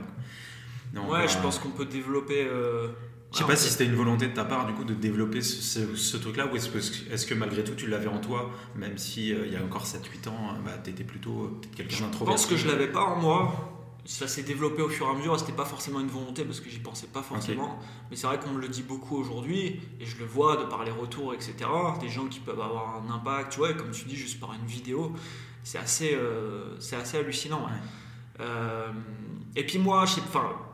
Donc, 0.93 1.11
ouais, 1.11 1.27
je 1.27 1.35
euh, 1.35 1.41
pense 1.41 1.57
qu'on 1.57 1.71
peut 1.71 1.87
développer. 1.87 2.45
Euh, 2.45 2.89
je 3.33 3.39
sais 3.39 3.45
pas 3.45 3.55
si 3.55 3.69
c'était 3.69 3.85
une 3.85 3.95
volonté 3.95 4.27
de 4.27 4.33
ta 4.33 4.45
part 4.45 4.67
du 4.67 4.73
coup 4.73 4.83
de 4.83 4.93
développer 4.93 5.41
ce, 5.41 6.17
truc-là 6.17 6.47
ou 6.51 6.55
est-ce 6.55 6.69
que, 6.69 6.77
est 6.77 7.27
que, 7.27 7.33
malgré 7.33 7.63
tout 7.63 7.73
tu 7.73 7.87
l'avais 7.87 8.07
en 8.07 8.19
toi, 8.19 8.51
même 8.75 8.97
si 8.97 9.33
euh, 9.33 9.47
il 9.47 9.53
y 9.53 9.55
a 9.55 9.63
encore 9.63 9.85
7-8 9.85 10.29
ans, 10.29 10.51
euh, 10.51 10.59
bah, 10.63 10.71
tu 10.83 10.91
étais 10.91 11.03
plutôt 11.03 11.43
euh, 11.43 11.61
quelqu'un 11.75 12.01
d'introverti 12.01 12.19
Je 12.19 12.25
pense 12.25 12.45
que 12.45 12.57
je 12.57 12.67
l'avais 12.67 12.87
pas 12.87 13.03
en 13.03 13.15
moi. 13.19 13.69
Ça 14.05 14.27
s'est 14.27 14.43
développé 14.43 14.81
au 14.81 14.89
fur 14.89 15.07
et 15.07 15.09
à 15.09 15.13
mesure, 15.13 15.39
c'était 15.39 15.53
pas 15.53 15.65
forcément 15.65 16.01
une 16.01 16.09
volonté 16.09 16.43
parce 16.43 16.59
que 16.59 16.69
j'y 16.69 16.79
pensais 16.79 17.07
pas 17.07 17.21
forcément. 17.21 17.79
Mais 18.11 18.17
c'est 18.17 18.27
vrai 18.27 18.37
qu'on 18.37 18.51
me 18.51 18.59
le 18.59 18.67
dit 18.67 18.83
beaucoup 18.83 19.15
aujourd'hui 19.15 19.79
et 19.99 20.05
je 20.05 20.19
le 20.19 20.25
vois 20.25 20.57
de 20.57 20.65
par 20.65 20.83
les 20.83 20.91
retours, 20.91 21.33
etc. 21.33 21.55
Des 22.01 22.09
gens 22.09 22.25
qui 22.25 22.41
peuvent 22.41 22.59
avoir 22.59 23.01
un 23.01 23.09
impact, 23.09 23.53
tu 23.53 23.59
vois, 23.59 23.73
comme 23.73 23.91
tu 23.91 24.03
dis, 24.03 24.17
juste 24.17 24.41
par 24.41 24.53
une 24.53 24.65
vidéo, 24.65 25.13
c'est 25.63 25.77
assez, 25.77 26.19
c'est 26.79 26.97
assez 26.97 27.17
hallucinant. 27.17 27.65
Et 29.55 29.65
puis 29.65 29.77
moi, 29.77 30.05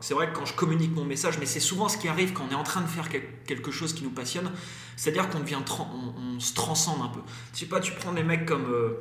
c'est 0.00 0.14
vrai 0.14 0.30
que 0.30 0.38
quand 0.38 0.46
je 0.46 0.54
communique 0.54 0.94
mon 0.94 1.04
message, 1.04 1.38
mais 1.38 1.46
c'est 1.46 1.60
souvent 1.60 1.88
ce 1.88 1.98
qui 1.98 2.08
arrive 2.08 2.32
quand 2.32 2.44
on 2.48 2.52
est 2.52 2.56
en 2.56 2.62
train 2.62 2.80
de 2.80 2.86
faire 2.86 3.08
quelque 3.44 3.70
chose 3.70 3.92
qui 3.92 4.04
nous 4.04 4.10
passionne, 4.10 4.50
c'est-à-dire 4.96 5.28
qu'on 5.28 5.40
on, 5.40 6.40
se 6.40 6.54
transcende 6.54 7.02
un 7.02 7.08
peu. 7.08 7.20
Je 7.52 7.58
sais 7.58 7.66
pas, 7.66 7.80
tu 7.80 7.92
prends 7.92 8.12
des 8.12 8.22
mecs 8.22 8.46
comme, 8.46 8.64
euh, 8.64 8.98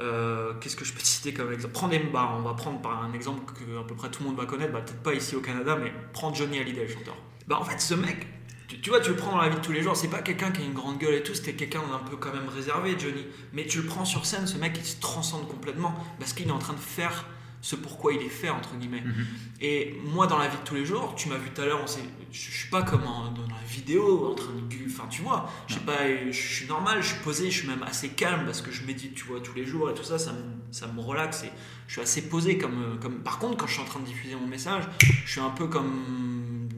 euh, 0.00 0.52
qu'est-ce 0.60 0.76
que 0.76 0.84
je 0.84 0.92
peux 0.92 1.00
citer 1.00 1.34
comme 1.34 1.52
exemple? 1.52 1.74
Prends 1.74 1.88
des, 1.88 1.98
bah, 1.98 2.34
on 2.38 2.42
va 2.42 2.54
prendre 2.54 2.80
par 2.80 3.02
un 3.02 3.12
exemple 3.14 3.52
que 3.52 3.80
à 3.80 3.84
peu 3.84 3.96
près 3.96 4.10
tout 4.10 4.22
le 4.22 4.28
monde 4.28 4.38
va 4.38 4.46
connaître, 4.46 4.72
bah, 4.72 4.80
peut-être 4.80 5.02
pas 5.02 5.14
ici 5.14 5.34
au 5.34 5.40
Canada, 5.40 5.76
mais 5.76 5.92
prends 6.12 6.32
Johnny 6.32 6.60
Hallyday, 6.60 6.82
le 6.82 6.88
chanteur. 6.88 7.16
Bah 7.48 7.58
en 7.60 7.64
fait, 7.64 7.80
ce 7.80 7.94
mec, 7.94 8.28
tu, 8.68 8.90
vois, 8.90 9.00
tu 9.00 9.10
le 9.10 9.16
prends 9.16 9.32
dans 9.32 9.40
la 9.40 9.48
vie 9.48 9.56
de 9.56 9.60
tous 9.60 9.72
les 9.72 9.82
jours, 9.82 9.96
c'est 9.96 10.08
pas 10.08 10.22
quelqu'un 10.22 10.52
qui 10.52 10.62
a 10.62 10.64
une 10.64 10.74
grande 10.74 10.98
gueule 10.98 11.14
et 11.14 11.22
tout, 11.24 11.34
c'était 11.34 11.54
quelqu'un 11.54 11.80
d'un 11.80 12.08
peu 12.08 12.16
quand 12.16 12.32
même 12.32 12.48
réservé, 12.48 12.96
Johnny. 12.98 13.24
Mais 13.52 13.66
tu 13.66 13.80
le 13.80 13.86
prends 13.86 14.04
sur 14.04 14.24
scène, 14.26 14.46
ce 14.46 14.56
mec, 14.56 14.76
il 14.76 14.84
se 14.84 15.00
transcende 15.00 15.48
complètement 15.48 15.94
parce 16.20 16.32
qu'il 16.32 16.46
est 16.46 16.52
en 16.52 16.58
train 16.58 16.74
de 16.74 16.78
faire 16.78 17.26
ce 17.66 17.74
pourquoi 17.74 18.12
il 18.12 18.22
est 18.22 18.28
fait, 18.28 18.48
entre 18.48 18.76
guillemets. 18.76 19.00
Mhm. 19.00 19.26
Et 19.60 19.96
moi, 20.04 20.28
dans 20.28 20.38
la 20.38 20.46
vie 20.46 20.56
de 20.56 20.62
tous 20.62 20.76
les 20.76 20.86
jours, 20.86 21.16
tu 21.16 21.28
m'as 21.28 21.36
vu 21.36 21.50
tout 21.50 21.62
à 21.62 21.64
l'heure, 21.64 21.84
je 22.30 22.38
suis 22.38 22.70
pas 22.70 22.84
comme 22.84 23.02
dans 23.02 23.42
la 23.42 23.66
vidéo, 23.68 24.28
en 24.30 24.36
train 24.36 24.52
de. 24.52 24.86
Enfin, 24.86 25.08
tu 25.10 25.22
vois, 25.22 25.50
je 25.66 25.80
pas, 25.80 26.30
je 26.30 26.30
suis 26.30 26.66
normal, 26.66 27.02
je 27.02 27.08
suis 27.08 27.24
posé, 27.24 27.50
je 27.50 27.58
suis 27.58 27.68
même 27.68 27.82
assez 27.82 28.10
calme 28.10 28.44
parce 28.44 28.62
que 28.62 28.70
je 28.70 28.84
médite, 28.84 29.16
tu 29.16 29.24
vois, 29.24 29.40
tous 29.40 29.54
les 29.56 29.64
jours 29.64 29.90
et 29.90 29.94
tout 29.94 30.04
ça, 30.04 30.16
ça 30.16 30.32
me, 30.32 30.44
ça 30.70 30.86
me 30.86 31.00
relaxe 31.00 31.42
et 31.42 31.50
je 31.88 31.94
suis 31.94 32.00
assez 32.02 32.28
posé. 32.28 32.56
Comme, 32.56 33.00
comme... 33.02 33.16
Par 33.24 33.40
contre, 33.40 33.56
quand 33.56 33.66
je 33.66 33.72
suis 33.72 33.82
en 33.82 33.86
train 33.86 33.98
de 33.98 34.06
diffuser 34.06 34.36
mon 34.36 34.46
message, 34.46 34.84
je 35.24 35.28
suis 35.28 35.40
un 35.40 35.50
peu 35.50 35.66
comme. 35.66 36.68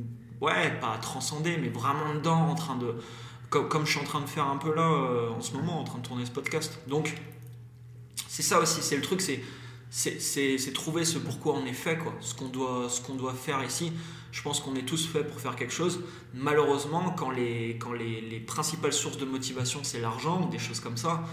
Ouais, 0.41 0.71
pas 0.81 0.97
transcender, 1.03 1.59
mais 1.61 1.69
vraiment 1.69 2.15
dedans, 2.15 2.49
en 2.49 2.55
train 2.55 2.77
de. 2.77 2.95
Comme, 3.51 3.69
comme 3.69 3.85
je 3.85 3.91
suis 3.91 4.01
en 4.01 4.05
train 4.05 4.23
de 4.23 4.27
faire 4.27 4.47
un 4.47 4.57
peu 4.57 4.75
là 4.75 4.89
euh, 4.89 5.29
en 5.29 5.43
ce 5.43 5.53
moment, 5.53 5.81
en 5.81 5.85
train 5.85 5.99
de 5.99 6.07
tourner 6.07 6.25
ce 6.25 6.31
podcast. 6.31 6.81
Donc, 6.87 7.15
c'est 8.27 8.43
ça 8.43 8.59
aussi, 8.59 8.81
c'est 8.81 8.97
le 8.97 9.03
truc, 9.03 9.21
c'est 9.21 9.43
c'est 9.91 10.73
trouver 10.73 11.05
ce 11.05 11.19
pourquoi 11.19 11.55
on 11.55 11.65
est 11.67 11.73
fait, 11.73 11.99
quoi, 11.99 12.15
ce 12.21 12.35
qu'on 12.35 12.49
doit, 12.49 12.89
doit 13.17 13.35
faire 13.35 13.63
ici. 13.65 13.93
Je 14.31 14.43
pense 14.43 14.61
qu'on 14.61 14.75
est 14.77 14.83
tous 14.83 15.07
faits 15.07 15.27
pour 15.27 15.41
faire 15.41 15.57
quelque 15.57 15.73
chose. 15.73 16.01
Malheureusement, 16.35 17.15
quand 17.17 17.31
les, 17.31 17.79
quand 17.81 17.93
les 17.93 18.41
principales 18.41 18.93
sources 18.93 19.17
de 19.17 19.25
motivation, 19.25 19.81
c'est 19.83 20.01
l'argent 20.01 20.43
ou 20.43 20.51
des 20.51 20.59
choses 20.59 20.81
comme 20.81 20.97
ça, 20.97 21.25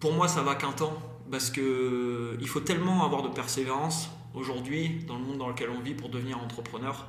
pour 0.00 0.14
moi, 0.14 0.26
ça 0.26 0.42
va 0.42 0.54
qu'un 0.54 0.72
temps. 0.72 0.98
Parce 1.30 1.50
que 1.50 2.36
il 2.40 2.48
faut 2.48 2.60
tellement 2.60 3.04
avoir 3.04 3.22
de 3.22 3.28
persévérance 3.28 4.10
aujourd'hui, 4.34 5.04
dans 5.06 5.16
le 5.16 5.24
monde 5.24 5.38
dans 5.38 5.48
lequel 5.48 5.70
on 5.70 5.80
vit, 5.80 5.94
pour 5.94 6.08
devenir 6.08 6.38
entrepreneur. 6.38 7.06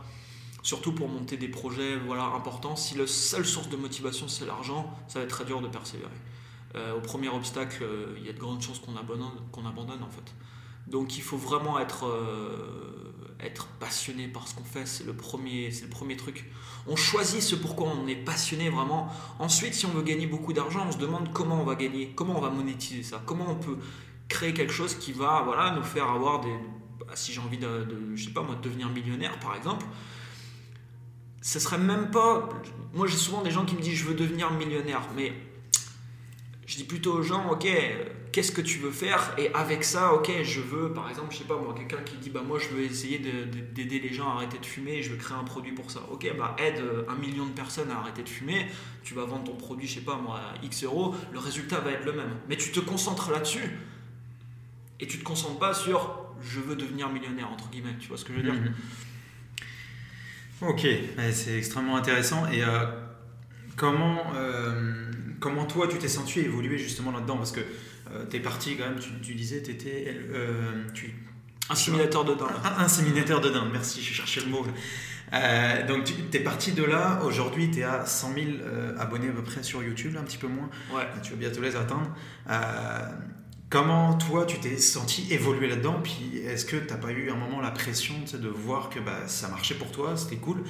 Surtout 0.61 0.91
pour 0.91 1.07
monter 1.07 1.37
des 1.37 1.47
projets 1.47 1.97
voilà, 2.05 2.25
importants. 2.25 2.75
Si 2.75 2.95
la 2.95 3.07
seule 3.07 3.45
source 3.45 3.69
de 3.69 3.77
motivation, 3.77 4.27
c'est 4.27 4.45
l'argent, 4.45 4.93
ça 5.07 5.19
va 5.19 5.25
être 5.25 5.31
très 5.31 5.45
dur 5.45 5.59
de 5.61 5.67
persévérer. 5.67 6.11
Euh, 6.75 6.95
au 6.95 7.01
premier 7.01 7.27
obstacle, 7.29 7.83
euh, 7.83 8.15
il 8.17 8.25
y 8.25 8.29
a 8.29 8.33
de 8.33 8.39
grandes 8.39 8.61
chances 8.61 8.79
qu'on 8.79 8.95
abandonne, 8.95 9.31
abandonne 9.67 10.03
en 10.03 10.09
fait. 10.09 10.33
Donc 10.87 11.17
il 11.17 11.21
faut 11.21 11.37
vraiment 11.37 11.79
être, 11.79 12.05
euh, 12.05 13.13
être 13.41 13.67
passionné 13.79 14.27
par 14.27 14.47
ce 14.47 14.55
qu'on 14.55 14.63
fait, 14.63 14.85
c'est 14.85 15.05
le, 15.05 15.13
premier, 15.13 15.71
c'est 15.71 15.83
le 15.83 15.89
premier 15.89 16.15
truc. 16.15 16.49
On 16.87 16.95
choisit 16.95 17.41
ce 17.41 17.55
pourquoi 17.55 17.89
on 17.89 18.07
est 18.07 18.15
passionné 18.15 18.69
vraiment. 18.69 19.09
Ensuite, 19.39 19.73
si 19.73 19.85
on 19.85 19.89
veut 19.89 20.01
gagner 20.01 20.27
beaucoup 20.27 20.53
d'argent, 20.53 20.85
on 20.87 20.91
se 20.91 20.97
demande 20.97 21.31
comment 21.33 21.61
on 21.61 21.65
va 21.65 21.75
gagner, 21.75 22.13
comment 22.15 22.37
on 22.37 22.41
va 22.41 22.49
monétiser 22.49 23.03
ça, 23.03 23.21
comment 23.25 23.49
on 23.49 23.55
peut 23.55 23.77
créer 24.29 24.53
quelque 24.53 24.73
chose 24.73 24.95
qui 24.95 25.11
va 25.11 25.41
voilà, 25.43 25.71
nous 25.71 25.83
faire 25.83 26.09
avoir 26.09 26.39
des... 26.39 26.53
Bah, 26.99 27.15
si 27.15 27.33
j'ai 27.33 27.41
envie 27.41 27.57
de, 27.57 27.83
de, 27.83 28.15
je 28.15 28.25
sais 28.25 28.31
pas 28.31 28.41
moi, 28.41 28.55
de 28.55 28.61
devenir 28.61 28.89
millionnaire 28.89 29.37
par 29.39 29.55
exemple, 29.55 29.85
ce 31.41 31.59
serait 31.59 31.79
même 31.79 32.11
pas... 32.11 32.47
Moi 32.93 33.07
j'ai 33.07 33.17
souvent 33.17 33.41
des 33.41 33.51
gens 33.51 33.65
qui 33.65 33.75
me 33.75 33.81
disent 33.81 33.95
je 33.95 34.05
veux 34.05 34.15
devenir 34.15 34.51
millionnaire, 34.51 35.01
mais 35.15 35.33
Je 36.71 36.77
dis 36.77 36.85
plutôt 36.85 37.11
aux 37.15 37.21
gens, 37.21 37.49
ok, 37.49 37.67
qu'est-ce 38.31 38.53
que 38.53 38.61
tu 38.61 38.79
veux 38.79 38.91
faire? 38.91 39.35
Et 39.37 39.53
avec 39.53 39.83
ça, 39.83 40.13
ok, 40.13 40.31
je 40.41 40.61
veux, 40.61 40.93
par 40.93 41.09
exemple, 41.09 41.33
je 41.33 41.39
sais 41.39 41.43
pas 41.43 41.57
moi, 41.57 41.75
quelqu'un 41.77 42.01
qui 42.01 42.15
dit, 42.15 42.29
bah 42.29 42.43
moi 42.47 42.59
je 42.59 42.69
veux 42.69 42.81
essayer 42.81 43.19
d'aider 43.19 43.99
les 43.99 44.13
gens 44.13 44.29
à 44.29 44.35
arrêter 44.35 44.57
de 44.57 44.65
fumer 44.65 45.03
je 45.03 45.09
veux 45.09 45.17
créer 45.17 45.35
un 45.35 45.43
produit 45.43 45.73
pour 45.73 45.91
ça. 45.91 45.99
Ok, 46.09 46.33
bah 46.37 46.55
aide 46.59 46.81
un 47.09 47.15
million 47.15 47.45
de 47.45 47.51
personnes 47.51 47.91
à 47.91 47.97
arrêter 47.97 48.23
de 48.23 48.29
fumer, 48.29 48.67
tu 49.03 49.13
vas 49.13 49.25
vendre 49.25 49.43
ton 49.43 49.55
produit, 49.57 49.85
je 49.85 49.95
sais 49.95 50.05
pas 50.05 50.15
moi, 50.15 50.39
X 50.63 50.85
euros, 50.85 51.13
le 51.33 51.39
résultat 51.39 51.81
va 51.81 51.91
être 51.91 52.05
le 52.05 52.13
même. 52.13 52.37
Mais 52.47 52.55
tu 52.55 52.71
te 52.71 52.79
concentres 52.79 53.31
là-dessus 53.31 53.69
et 55.01 55.07
tu 55.07 55.19
te 55.19 55.25
concentres 55.25 55.59
pas 55.59 55.73
sur 55.73 56.23
je 56.41 56.61
veux 56.61 56.77
devenir 56.77 57.09
millionnaire, 57.09 57.51
entre 57.51 57.69
guillemets, 57.69 57.97
tu 57.99 58.07
vois 58.07 58.17
ce 58.17 58.23
que 58.23 58.31
je 58.31 58.37
veux 58.37 58.43
dire? 58.43 58.53
Mhm. 58.53 58.73
Ok, 60.69 60.87
c'est 61.33 61.57
extrêmement 61.57 61.97
intéressant. 61.97 62.47
Et 62.49 62.63
euh, 62.63 62.85
comment, 63.75 64.31
euh, 64.35 65.11
comment 65.41 65.65
toi 65.65 65.87
tu 65.89 65.97
t'es 65.97 66.07
senti 66.07 66.39
évoluer 66.39 66.77
justement 66.77 67.11
là-dedans? 67.11 67.35
Parce 67.35 67.51
que 67.51 67.59
tu 68.29 68.37
es 68.37 68.39
parti 68.39 68.77
quand 68.77 68.85
même, 68.85 68.99
tu, 68.99 69.09
tu 69.21 69.35
disais, 69.35 69.61
tu 69.61 69.71
étais. 69.71 70.05
euh, 70.33 70.83
tu, 70.93 71.13
Un 71.69 71.75
simulateur 71.75 72.23
de 72.23 72.33
dinde. 72.35 72.49
un, 72.63 72.83
inséminateur 72.83 73.41
de 73.41 73.49
dinde, 73.49 73.69
merci, 73.73 74.01
je 74.01 74.13
cherchais 74.13 74.41
le 74.41 74.47
mot. 74.47 74.65
Euh, 75.33 75.87
donc 75.87 76.03
tu 76.03 76.13
es 76.37 76.41
parti 76.41 76.73
de 76.73 76.83
là, 76.83 77.21
aujourd'hui 77.23 77.71
tu 77.71 77.79
es 77.79 77.83
à 77.83 78.05
100 78.05 78.33
000 78.33 78.45
euh, 78.63 78.97
abonnés 78.99 79.29
à 79.29 79.31
peu 79.31 79.43
près 79.43 79.63
sur 79.63 79.81
YouTube, 79.81 80.13
là, 80.13 80.19
un 80.19 80.23
petit 80.23 80.37
peu 80.37 80.47
moins. 80.47 80.69
Ouais. 80.93 81.07
Tu 81.23 81.31
vas 81.31 81.37
bientôt 81.37 81.61
les 81.61 81.75
atteindre. 81.77 82.13
Euh, 82.49 82.99
comment 83.69 84.15
toi 84.17 84.45
tu 84.45 84.59
t'es 84.59 84.77
senti 84.77 85.31
évoluer 85.31 85.69
là-dedans? 85.69 86.01
Puis 86.03 86.39
est-ce 86.45 86.65
que 86.65 86.75
t'as 86.75 86.97
pas 86.97 87.11
eu 87.11 87.29
un 87.31 87.35
moment 87.35 87.61
la 87.61 87.71
pression 87.71 88.15
tu 88.29 88.37
de 88.37 88.49
voir 88.49 88.89
que 88.89 88.99
bah, 88.99 89.27
ça 89.27 89.47
marchait 89.47 89.75
pour 89.75 89.91
toi, 89.91 90.17
c'était 90.17 90.35
cool? 90.35 90.63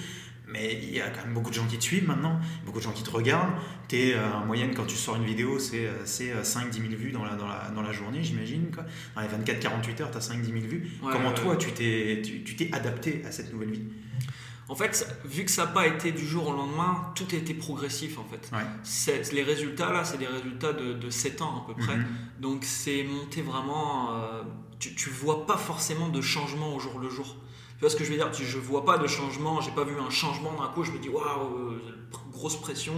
Mais 0.51 0.79
il 0.81 0.93
y 0.93 1.01
a 1.01 1.09
quand 1.09 1.23
même 1.23 1.33
beaucoup 1.33 1.49
de 1.49 1.55
gens 1.55 1.65
qui 1.67 1.77
te 1.77 1.83
suivent 1.83 2.07
maintenant, 2.07 2.39
beaucoup 2.65 2.79
de 2.79 2.83
gens 2.83 2.91
qui 2.91 3.03
te 3.03 3.09
regardent. 3.09 3.53
Es 3.91 4.13
euh, 4.13 4.33
en 4.33 4.45
moyenne, 4.45 4.73
quand 4.73 4.85
tu 4.85 4.95
sors 4.95 5.15
une 5.17 5.25
vidéo, 5.25 5.59
c'est 5.59 5.87
euh, 5.87 6.43
5-10 6.43 6.71
000 6.73 6.85
vues 6.95 7.11
dans 7.11 7.25
la, 7.25 7.35
dans 7.35 7.47
la, 7.47 7.69
dans 7.75 7.81
la 7.81 7.91
journée, 7.91 8.23
j'imagine. 8.23 8.71
Dans 9.15 9.21
les 9.21 9.27
24-48 9.27 10.01
heures, 10.01 10.11
tu 10.11 10.17
as 10.17 10.29
5-10 10.33 10.43
000 10.45 10.55
vues. 10.59 10.91
Ouais, 11.03 11.11
Comment 11.11 11.33
toi, 11.33 11.55
tu 11.57 11.71
t'es 11.71 12.21
tu, 12.23 12.43
tu 12.43 12.69
adapté 12.73 13.21
à 13.25 13.31
cette 13.31 13.51
nouvelle 13.51 13.71
vie? 13.71 13.83
En 14.69 14.75
fait, 14.75 15.05
vu 15.25 15.43
que 15.43 15.51
ça 15.51 15.65
n'a 15.65 15.71
pas 15.71 15.85
été 15.87 16.13
du 16.13 16.25
jour 16.25 16.47
au 16.47 16.53
lendemain, 16.53 17.11
tout 17.15 17.25
a 17.33 17.35
été 17.35 17.53
progressif 17.53 18.17
en 18.17 18.23
fait. 18.23 18.49
Ouais. 18.53 19.33
Les 19.33 19.43
résultats 19.43 19.91
là, 19.91 20.05
c'est 20.05 20.17
des 20.17 20.27
résultats 20.27 20.71
de, 20.71 20.93
de 20.93 21.09
7 21.09 21.41
ans 21.41 21.65
à 21.65 21.67
peu 21.67 21.73
près. 21.77 21.97
Mhm. 21.97 22.05
Donc 22.39 22.63
c'est 22.63 23.03
monté 23.03 23.41
vraiment. 23.41 24.15
euh, 24.15 24.43
tu, 24.79 24.95
tu 24.95 25.09
vois 25.09 25.45
pas 25.45 25.57
forcément 25.57 26.07
de 26.07 26.21
changement 26.21 26.73
au 26.73 26.79
jour 26.79 26.99
le 26.99 27.09
jour. 27.09 27.35
Tu 27.81 27.85
vois 27.87 27.89
ce 27.89 27.95
que 27.95 28.03
je 28.03 28.11
veux 28.11 28.15
dire? 28.17 28.31
Je 28.31 28.59
vois 28.59 28.85
pas 28.85 28.99
de 28.99 29.07
changement, 29.07 29.59
j'ai 29.59 29.71
pas 29.71 29.83
vu 29.83 29.95
un 29.99 30.11
changement 30.11 30.53
d'un 30.53 30.67
coup, 30.67 30.83
je 30.83 30.91
me 30.91 30.99
dis 30.99 31.09
waouh, 31.09 31.55
euh, 31.57 31.81
grosse 32.31 32.55
pression, 32.61 32.93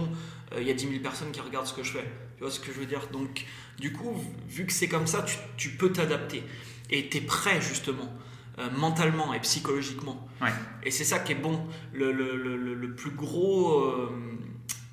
euh, 0.52 0.60
il 0.60 0.68
y 0.68 0.70
a 0.70 0.74
10 0.74 0.88
000 0.88 1.00
personnes 1.02 1.32
qui 1.32 1.40
regardent 1.40 1.66
ce 1.66 1.72
que 1.72 1.82
je 1.82 1.92
fais. 1.92 2.04
Tu 2.36 2.42
vois 2.42 2.50
ce 2.50 2.60
que 2.60 2.70
je 2.70 2.80
veux 2.80 2.84
dire? 2.84 3.00
Donc 3.10 3.46
du 3.78 3.94
coup, 3.94 4.14
vu 4.46 4.66
que 4.66 4.72
c'est 4.74 4.88
comme 4.88 5.06
ça, 5.06 5.22
tu, 5.22 5.36
tu 5.56 5.70
peux 5.70 5.90
t'adapter. 5.90 6.42
Et 6.90 7.08
tu 7.08 7.16
es 7.16 7.20
prêt 7.22 7.62
justement, 7.62 8.12
euh, 8.58 8.68
mentalement 8.76 9.32
et 9.32 9.40
psychologiquement. 9.40 10.28
Ouais. 10.42 10.52
Et 10.82 10.90
c'est 10.90 11.04
ça 11.04 11.18
qui 11.18 11.32
est 11.32 11.36
bon. 11.36 11.66
Le, 11.94 12.12
le- 12.12 12.36
le- 12.36 12.58
le- 12.58 12.74
le 12.74 12.94
plus 12.94 13.12
gros. 13.12 13.80
euh, 13.86 14.10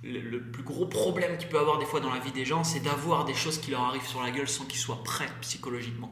le 0.03 0.39
plus 0.41 0.63
gros 0.63 0.85
problème 0.87 1.37
qu'il 1.37 1.47
peut 1.49 1.59
avoir 1.59 1.77
des 1.79 1.85
fois 1.85 1.99
dans 1.99 2.11
la 2.13 2.19
vie 2.19 2.31
des 2.31 2.45
gens, 2.45 2.63
c'est 2.63 2.79
d'avoir 2.79 3.23
des 3.25 3.35
choses 3.35 3.59
qui 3.59 3.69
leur 3.71 3.81
arrivent 3.81 4.07
sur 4.07 4.23
la 4.23 4.31
gueule 4.31 4.47
sans 4.47 4.63
qu'ils 4.65 4.79
soient 4.79 5.03
prêts 5.03 5.29
psychologiquement. 5.41 6.11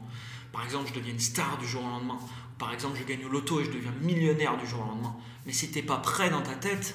Par 0.52 0.64
exemple, 0.64 0.88
je 0.90 0.94
deviens 0.98 1.12
une 1.12 1.18
star 1.18 1.56
du 1.58 1.66
jour 1.66 1.82
au 1.82 1.88
lendemain. 1.88 2.18
Par 2.60 2.72
exemple, 2.74 2.96
je 2.98 3.04
gagne 3.04 3.24
au 3.24 3.28
loto 3.28 3.58
et 3.60 3.64
je 3.64 3.70
deviens 3.72 3.90
millionnaire 4.02 4.56
du 4.56 4.66
jour 4.66 4.80
au 4.82 4.84
lendemain. 4.84 5.16
Mais 5.46 5.52
si 5.52 5.72
t'es 5.72 5.82
pas 5.82 5.96
prêt 5.96 6.28
dans 6.30 6.42
ta 6.42 6.54
tête, 6.54 6.94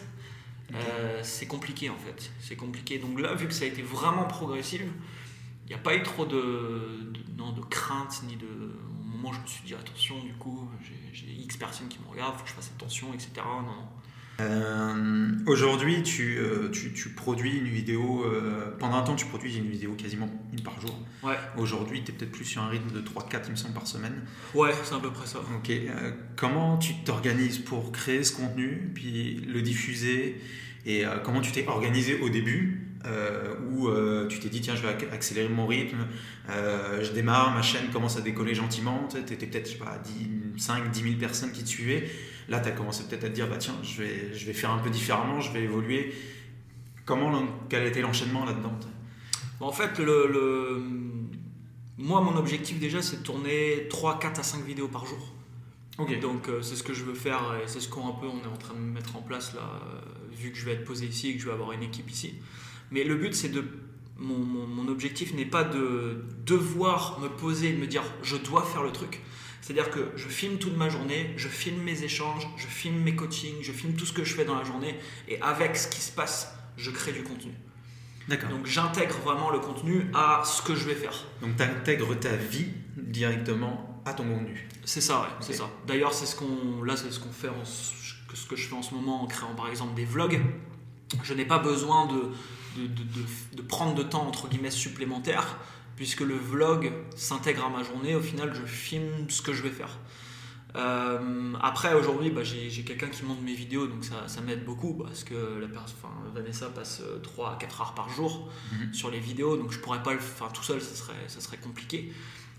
euh, 0.73 1.19
c'est 1.23 1.47
compliqué 1.47 1.89
en 1.89 1.97
fait. 1.97 2.31
C'est 2.39 2.55
compliqué. 2.55 2.99
Donc 2.99 3.19
là, 3.19 3.33
vu 3.33 3.47
que 3.47 3.53
ça 3.53 3.65
a 3.65 3.67
été 3.67 3.81
vraiment 3.81 4.25
progressif, 4.25 4.81
il 5.65 5.69
n'y 5.69 5.73
a 5.73 5.79
pas 5.79 5.95
eu 5.95 6.03
trop 6.03 6.25
de, 6.25 7.11
non, 7.37 7.51
de 7.51 7.61
crainte 7.61 8.21
ni 8.27 8.35
de. 8.35 8.45
Au 8.45 9.03
moment 9.17 9.33
je 9.33 9.39
me 9.41 9.47
suis 9.47 9.63
dit 9.65 9.73
attention, 9.73 10.19
du 10.23 10.33
coup, 10.33 10.69
j'ai- 10.83 11.09
j'ai 11.13 11.31
X 11.33 11.57
personnes 11.57 11.87
qui 11.87 11.97
me 11.99 12.07
regardent, 12.09 12.35
faut 12.37 12.43
que 12.43 12.49
je 12.49 12.53
fasse 12.53 12.71
attention, 12.77 13.11
etc. 13.15 13.31
Non, 13.43 13.61
non. 13.63 13.87
Euh, 14.41 15.31
Aujourd'hui, 15.45 16.03
tu, 16.03 16.37
euh, 16.39 16.69
tu, 16.71 16.91
tu 16.91 17.09
produis 17.09 17.57
une 17.57 17.67
vidéo. 17.67 18.23
euh, 18.25 18.71
pendant 18.79 18.97
un 18.97 19.03
temps, 19.03 19.15
tu 19.15 19.25
produis 19.27 19.55
une 19.57 19.69
vidéo 19.69 19.93
quasiment 19.93 20.29
une 20.51 20.61
par 20.61 20.79
jour. 20.81 20.97
Ouais. 21.23 21.35
Aujourd'hui, 21.57 22.03
tu 22.03 22.11
es 22.11 22.15
peut-être 22.15 22.31
plus 22.31 22.45
sur 22.45 22.61
un 22.61 22.67
rythme 22.69 22.91
de 22.91 22.99
3-4, 23.01 23.41
il 23.45 23.51
me 23.51 23.55
semble, 23.55 23.73
par 23.73 23.87
semaine. 23.87 24.23
Ouais, 24.53 24.71
c'est 24.83 24.95
à 24.95 24.99
peu 24.99 25.11
près 25.11 25.27
ça. 25.27 25.39
Ok. 25.39 25.71
comment 26.35 26.77
tu 26.77 26.95
t'organises 27.03 27.59
pour 27.59 27.91
créer 27.91 28.23
ce 28.23 28.33
contenu, 28.35 28.91
puis 28.93 29.35
le 29.47 29.61
diffuser 29.61 30.41
Et 30.85 31.03
comment 31.23 31.41
tu 31.41 31.51
t'es 31.51 31.65
organisé 31.67 32.19
au 32.19 32.29
début 32.29 32.81
où 33.71 33.87
tu 34.29 34.39
t'es 34.39 34.49
dit, 34.49 34.61
tiens, 34.61 34.75
je 34.75 34.81
vais 34.81 34.89
ac- 34.93 35.11
accélérer 35.13 35.47
mon 35.49 35.67
rythme, 35.67 36.07
je 36.49 37.11
démarre, 37.11 37.53
ma 37.53 37.61
chaîne 37.61 37.89
commence 37.93 38.17
à 38.17 38.21
décoller 38.21 38.53
gentiment. 38.55 39.07
Tu 39.09 39.17
étais 39.33 39.45
peut-être, 39.45 39.67
je 39.67 39.73
sais 39.73 39.77
pas, 39.79 39.97
10, 40.03 40.61
5, 40.61 40.91
10 40.91 41.01
000 41.03 41.15
personnes 41.15 41.51
qui 41.51 41.63
te 41.63 41.69
suivaient. 41.69 42.09
Là, 42.49 42.59
tu 42.59 42.69
as 42.69 42.71
commencé 42.71 43.03
peut-être 43.05 43.23
à 43.23 43.29
te 43.29 43.33
dire, 43.33 43.47
bah 43.47 43.57
tiens, 43.57 43.75
je 43.83 44.01
vais, 44.03 44.33
je 44.33 44.45
vais 44.45 44.53
faire 44.53 44.71
un 44.71 44.77
peu 44.79 44.89
différemment, 44.89 45.41
je 45.41 45.51
vais 45.51 45.63
évoluer. 45.63 46.13
Comment, 47.05 47.43
quel 47.69 47.85
était 47.87 48.01
l'enchaînement 48.01 48.45
là-dedans 48.45 48.77
En 49.59 49.71
fait, 49.71 49.99
le, 49.99 50.27
le- 50.31 50.81
moi, 51.97 52.21
mon 52.21 52.35
objectif 52.35 52.79
déjà, 52.79 53.01
c'est 53.01 53.17
de 53.17 53.23
tourner 53.23 53.87
3, 53.89 54.19
4 54.19 54.39
à 54.39 54.43
5 54.43 54.63
vidéos 54.65 54.87
par 54.87 55.05
jour. 55.05 55.33
Ok. 55.97 56.19
Donc, 56.19 56.49
euh, 56.49 56.61
c'est 56.61 56.75
ce 56.75 56.83
que 56.83 56.93
je 56.93 57.03
veux 57.03 57.13
faire 57.13 57.41
et 57.63 57.67
c'est 57.67 57.79
ce 57.79 57.87
qu'on 57.87 58.11
peu 58.13 58.27
on 58.27 58.43
est 58.43 58.51
en 58.53 58.57
train 58.57 58.73
de 58.73 58.79
mettre 58.79 59.15
en 59.15 59.21
place 59.21 59.53
là, 59.53 59.61
euh, 59.61 59.99
vu 60.35 60.51
que 60.51 60.57
je 60.57 60.65
vais 60.65 60.73
être 60.73 60.83
posé 60.83 61.05
ici 61.05 61.29
et 61.29 61.35
que 61.35 61.41
je 61.41 61.45
vais 61.47 61.53
avoir 61.53 61.71
une 61.71 61.83
équipe 61.83 62.09
ici. 62.11 62.33
Mais 62.91 63.03
le 63.03 63.15
but, 63.15 63.33
c'est 63.33 63.49
de. 63.49 63.63
Mon, 64.17 64.37
mon- 64.37 64.67
mon 64.67 64.87
objectif 64.89 65.33
n'est 65.33 65.45
pas 65.45 65.63
de 65.65 66.23
devoir 66.45 67.19
me 67.19 67.27
poser 67.27 67.69
et 67.69 67.73
de 67.73 67.79
me 67.79 67.87
dire 67.87 68.03
je 68.23 68.37
dois 68.37 68.63
faire 68.63 68.81
le 68.83 68.91
truc. 68.91 69.21
C'est-à-dire 69.65 69.89
que 69.89 70.11
je 70.15 70.27
filme 70.27 70.59
toute 70.59 70.77
ma 70.77 70.89
journée, 70.89 71.33
je 71.37 71.47
filme 71.47 71.81
mes 71.81 72.03
échanges, 72.03 72.47
je 72.55 72.67
filme 72.67 72.97
mes 72.99 73.15
coachings, 73.15 73.63
je 73.63 73.71
filme 73.71 73.93
tout 73.95 74.05
ce 74.05 74.13
que 74.13 74.23
je 74.23 74.35
fais 74.35 74.45
dans 74.45 74.53
la 74.53 74.63
journée 74.63 74.95
et 75.27 75.41
avec 75.41 75.75
ce 75.75 75.87
qui 75.87 76.01
se 76.01 76.11
passe, 76.11 76.53
je 76.77 76.91
crée 76.91 77.13
du 77.13 77.23
contenu. 77.23 77.51
D'accord. 78.27 78.49
Donc 78.49 78.67
j'intègre 78.67 79.15
vraiment 79.23 79.49
le 79.49 79.57
contenu 79.57 80.05
à 80.13 80.43
ce 80.45 80.61
que 80.61 80.75
je 80.75 80.85
vais 80.85 80.93
faire. 80.93 81.25
Donc, 81.41 81.55
tu 81.57 81.63
intègres 81.63 82.13
ta 82.19 82.35
vie 82.35 82.67
directement 82.95 84.01
à 84.05 84.13
ton 84.13 84.23
contenu. 84.25 84.67
C'est 84.83 85.01
ça, 85.01 85.21
ouais, 85.21 85.27
c'est 85.39 85.53
ça. 85.53 85.67
D'ailleurs, 85.87 86.13
c'est 86.13 86.27
ce 86.27 86.35
qu'on, 86.35 86.83
là, 86.83 86.95
c'est 86.95 87.09
ce 87.11 87.19
qu'on 87.19 87.31
fait, 87.31 87.49
en, 87.49 87.65
ce 87.65 88.45
que 88.47 88.55
je 88.55 88.67
fais 88.67 88.75
en 88.75 88.83
ce 88.83 88.93
moment 88.93 89.23
en 89.23 89.25
créant 89.25 89.55
par 89.55 89.67
exemple 89.69 89.95
des 89.95 90.05
vlogs. 90.05 90.41
Je 91.23 91.33
n'ai 91.33 91.45
pas 91.45 91.57
besoin 91.59 92.05
de, 92.05 92.21
de, 92.81 92.87
de- 92.87 93.03
de- 93.03 93.55
de 93.57 93.61
prendre 93.63 93.95
de 93.95 94.03
temps 94.03 94.27
entre 94.27 94.47
guillemets 94.47 94.69
supplémentaire, 94.69 95.57
puisque 95.95 96.21
le 96.21 96.35
vlog 96.35 96.91
s'intègre 97.15 97.65
à 97.65 97.69
ma 97.69 97.83
journée. 97.83 98.15
Au 98.15 98.21
final, 98.21 98.53
je 98.53 98.65
filme 98.65 99.29
ce 99.29 99.41
que 99.41 99.53
je 99.53 99.61
vais 99.63 99.69
faire. 99.69 99.97
Euh, 100.75 101.53
après, 101.61 101.93
aujourd'hui, 101.93 102.31
bah, 102.31 102.43
j'ai 102.43 102.69
quelqu'un 102.83 103.07
qui 103.07 103.23
monte 103.23 103.41
mes 103.41 103.53
vidéos, 103.53 103.87
donc 103.87 104.03
ça, 104.03 104.27
ça 104.27 104.41
m'aide 104.41 104.65
beaucoup 104.65 104.93
parce 104.93 105.23
que 105.23 105.57
la 105.59 105.67
pers- 105.67 105.85
enfin, 105.85 106.13
Vanessa 106.33 106.69
passe 106.69 107.01
3 107.23 107.53
à 107.53 107.55
4 107.55 107.79
heures 107.81 107.93
par 107.93 108.09
jour 108.09 108.49
Mhm. 108.73 108.93
sur 108.93 109.09
les 109.09 109.19
vidéos, 109.19 109.55
donc 109.55 109.71
je 109.71 109.79
pourrais 109.79 110.03
pas 110.03 110.13
le 110.13 110.19
faire 110.19 110.51
tout 110.51 110.63
seul, 110.63 110.81
ça 110.81 110.93
serait, 110.95 111.13
ça 111.27 111.39
serait 111.39 111.57
compliqué. 111.57 112.11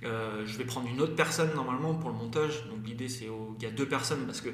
Euh, 0.05 0.45
je 0.47 0.57
vais 0.57 0.65
prendre 0.65 0.89
une 0.89 1.01
autre 1.03 1.15
personne 1.15 1.53
normalement 1.55 1.95
pour 1.95 2.09
le 2.11 2.17
montage. 2.17 2.67
Donc 2.69 2.87
l'idée 2.87 3.09
c'est 3.09 3.29
au- 3.29 3.55
il 3.59 3.65
y 3.65 3.67
a 3.67 3.71
deux 3.71 3.87
personnes 3.87 4.25
parce 4.27 4.41
que 4.41 4.51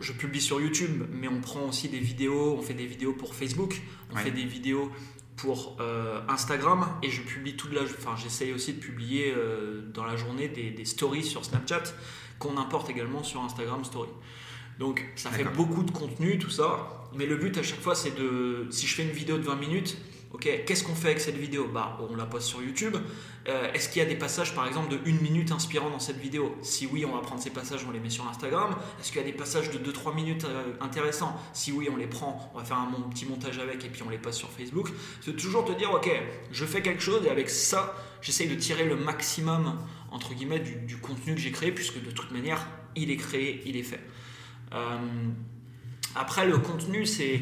je 0.00 0.12
publie 0.12 0.40
sur 0.40 0.60
YouTube, 0.60 1.04
mais 1.10 1.26
on 1.28 1.40
prend 1.40 1.62
aussi 1.68 1.88
des 1.88 1.98
vidéos, 2.00 2.56
on 2.58 2.62
fait 2.62 2.74
des 2.74 2.86
vidéos 2.86 3.12
pour 3.14 3.34
Facebook, 3.34 3.80
on 4.12 4.16
Ouais. 4.16 4.22
fait 4.22 4.30
des 4.30 4.44
vidéos 4.44 4.90
pour 5.36 5.76
euh, 5.80 6.20
Instagram 6.28 6.86
et 7.02 7.10
je 7.10 7.22
publie 7.22 7.56
toute 7.56 7.72
la, 7.72 7.82
enfin 7.82 8.14
j'essaye 8.16 8.52
aussi 8.52 8.74
de 8.74 8.80
publier 8.80 9.32
euh, 9.36 9.82
dans 9.92 10.04
la 10.04 10.16
journée 10.16 10.48
des, 10.48 10.70
des 10.70 10.84
stories 10.84 11.24
sur 11.24 11.44
Snapchat 11.44 11.82
qu'on 12.38 12.58
importe 12.58 12.90
également 12.90 13.22
sur 13.22 13.40
Instagram 13.42 13.84
Story. 13.84 14.10
Donc 14.78 15.04
ça 15.16 15.30
fait 15.30 15.44
beaucoup 15.44 15.82
de 15.82 15.90
contenu 15.90 16.38
tout 16.38 16.50
ça, 16.50 17.08
mais 17.14 17.26
le 17.26 17.36
but 17.36 17.56
à 17.58 17.62
chaque 17.62 17.80
fois 17.80 17.94
c'est 17.94 18.16
de, 18.16 18.66
si 18.70 18.86
je 18.86 18.94
fais 18.94 19.02
une 19.04 19.10
vidéo 19.10 19.38
de 19.38 19.42
20 19.42 19.56
minutes, 19.56 19.96
ok, 20.32 20.64
qu'est-ce 20.66 20.84
qu'on 20.84 20.94
fait 20.94 21.08
avec 21.08 21.20
cette 21.20 21.36
vidéo? 21.36 21.68
Bah 21.72 21.98
on 22.10 22.16
la 22.16 22.26
poste 22.26 22.48
sur 22.48 22.62
YouTube. 22.62 22.96
Euh, 23.48 23.72
Est-ce 23.72 23.88
qu'il 23.88 24.00
y 24.00 24.04
a 24.04 24.08
des 24.08 24.16
passages 24.16 24.54
par 24.54 24.66
exemple 24.66 24.90
de 24.90 25.10
1 25.10 25.20
minute 25.20 25.50
inspirants 25.52 25.90
dans 25.90 25.98
cette 25.98 26.18
vidéo? 26.18 26.56
Si 26.62 26.86
oui, 26.86 27.04
on 27.04 27.14
va 27.14 27.20
prendre 27.20 27.42
ces 27.42 27.50
passages, 27.50 27.84
on 27.86 27.90
les 27.90 28.00
met 28.00 28.10
sur 28.10 28.26
Instagram. 28.28 28.76
Est-ce 29.00 29.10
qu'il 29.10 29.20
y 29.20 29.24
a 29.24 29.26
des 29.26 29.36
passages 29.36 29.70
de 29.70 29.78
2-3 29.78 30.14
minutes 30.14 30.44
euh, 30.44 30.72
intéressants? 30.80 31.36
Si 31.52 31.72
oui, 31.72 31.88
on 31.92 31.96
les 31.96 32.06
prend, 32.06 32.50
on 32.54 32.58
va 32.58 32.64
faire 32.64 32.78
un 32.78 32.90
petit 33.10 33.26
montage 33.26 33.58
avec 33.58 33.84
et 33.84 33.88
puis 33.88 34.02
on 34.06 34.10
les 34.10 34.18
poste 34.18 34.38
sur 34.38 34.50
Facebook. 34.50 34.90
C'est 35.20 35.36
toujours 35.36 35.64
te 35.64 35.72
dire, 35.72 35.92
ok, 35.92 36.10
je 36.50 36.64
fais 36.64 36.82
quelque 36.82 37.02
chose 37.02 37.26
et 37.26 37.30
avec 37.30 37.50
ça, 37.50 37.96
j'essaye 38.20 38.48
de 38.48 38.54
tirer 38.54 38.84
le 38.84 38.96
maximum 38.96 39.78
entre 40.10 40.34
guillemets 40.34 40.60
du, 40.60 40.76
du 40.76 40.98
contenu 40.98 41.34
que 41.34 41.40
j'ai 41.40 41.52
créé 41.52 41.72
puisque 41.72 42.02
de 42.02 42.10
toute 42.10 42.30
manière, 42.30 42.66
il 42.94 43.10
est 43.10 43.16
créé, 43.16 43.62
il 43.66 43.76
est 43.76 43.82
fait. 43.82 44.00
Euh, 44.74 44.98
après, 46.14 46.46
le 46.46 46.58
contenu, 46.58 47.06
c'est 47.06 47.40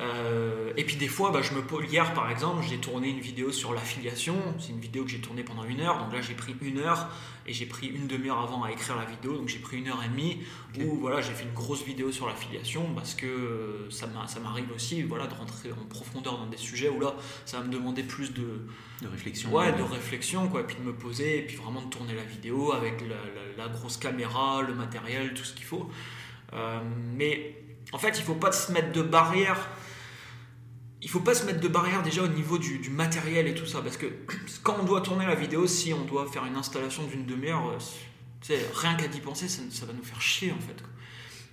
Euh, 0.00 0.72
et 0.76 0.84
puis 0.84 0.96
des 0.96 1.08
fois, 1.08 1.30
bah, 1.30 1.42
je 1.42 1.52
me 1.52 1.62
pose. 1.62 1.84
Hier, 1.90 2.14
par 2.14 2.30
exemple, 2.30 2.64
j'ai 2.68 2.78
tourné 2.78 3.10
une 3.10 3.20
vidéo 3.20 3.52
sur 3.52 3.74
l'affiliation. 3.74 4.36
C'est 4.58 4.70
une 4.70 4.80
vidéo 4.80 5.04
que 5.04 5.10
j'ai 5.10 5.20
tournée 5.20 5.42
pendant 5.42 5.64
une 5.64 5.80
heure. 5.80 5.98
Donc 5.98 6.12
là, 6.12 6.22
j'ai 6.22 6.34
pris 6.34 6.54
une 6.62 6.78
heure 6.78 7.08
et 7.46 7.52
j'ai 7.52 7.66
pris 7.66 7.88
une 7.88 8.06
demi-heure 8.06 8.40
avant 8.40 8.62
à 8.62 8.70
écrire 8.70 8.96
la 8.96 9.04
vidéo. 9.04 9.36
Donc 9.36 9.48
j'ai 9.48 9.58
pris 9.58 9.78
une 9.78 9.88
heure 9.88 10.02
et 10.02 10.08
demie 10.08 10.38
où 10.80 10.96
voilà, 10.96 11.20
j'ai 11.20 11.32
fait 11.32 11.44
une 11.44 11.52
grosse 11.52 11.84
vidéo 11.84 12.12
sur 12.12 12.26
l'affiliation 12.26 12.94
parce 12.94 13.14
que 13.14 13.88
ça 13.90 14.06
m'arrive 14.42 14.70
aussi 14.74 15.02
voilà, 15.02 15.26
de 15.26 15.34
rentrer 15.34 15.70
en 15.72 15.84
profondeur 15.86 16.38
dans 16.38 16.46
des 16.46 16.56
sujets 16.56 16.88
où 16.88 17.00
là, 17.00 17.14
ça 17.44 17.58
va 17.58 17.64
me 17.64 17.72
demander 17.72 18.02
plus 18.02 18.32
de, 18.32 18.66
de 19.02 19.08
réflexion. 19.08 19.52
Ouais, 19.52 19.72
de 19.72 19.82
réflexion, 19.82 20.48
quoi. 20.48 20.62
Et 20.62 20.64
puis 20.64 20.76
de 20.76 20.82
me 20.82 20.94
poser 20.94 21.38
et 21.38 21.42
puis 21.42 21.56
vraiment 21.56 21.82
de 21.82 21.90
tourner 21.90 22.14
la 22.14 22.24
vidéo 22.24 22.72
avec 22.72 23.02
la, 23.56 23.68
grosse 23.68 23.98
caméra, 23.98 24.62
le 24.62 24.74
matériel, 24.74 25.34
tout 25.34 25.44
ce 25.44 25.52
qu'il 25.52 25.66
faut. 25.66 25.90
Euh, 26.54 26.80
mais 27.14 27.54
en 27.92 27.98
fait, 27.98 28.18
il 28.18 28.22
faut 28.22 28.34
pas 28.34 28.52
se 28.52 28.72
mettre 28.72 28.92
de 28.92 29.02
barrière 29.02 29.68
il 31.02 31.08
faut 31.08 31.20
pas 31.20 31.34
se 31.34 31.44
mettre 31.44 31.60
de 31.60 31.68
barrière 31.68 32.02
déjà 32.02 32.22
au 32.22 32.28
niveau 32.28 32.58
du, 32.58 32.90
matériel 32.90 33.46
et 33.46 33.54
tout 33.54 33.66
ça, 33.66 33.80
parce 33.80 33.96
que 33.96 34.06
quand 34.62 34.76
on 34.80 34.84
doit 34.84 35.00
tourner 35.00 35.26
la 35.26 35.34
vidéo, 35.34 35.66
si 35.66 35.92
on 35.92 36.04
doit 36.04 36.26
faire 36.26 36.44
une 36.44 36.56
installation 36.56 37.04
d'une 37.06 37.26
demi-heure, 37.26 37.78
euh, 38.50 38.56
rien 38.74 38.94
qu'à 38.94 39.08
d'y 39.08 39.20
penser, 39.20 39.48
ça, 39.48 39.86
va 39.86 39.92
nous 39.92 40.02
faire 40.02 40.20
chier 40.20 40.52
en 40.52 40.60
fait. 40.60 40.82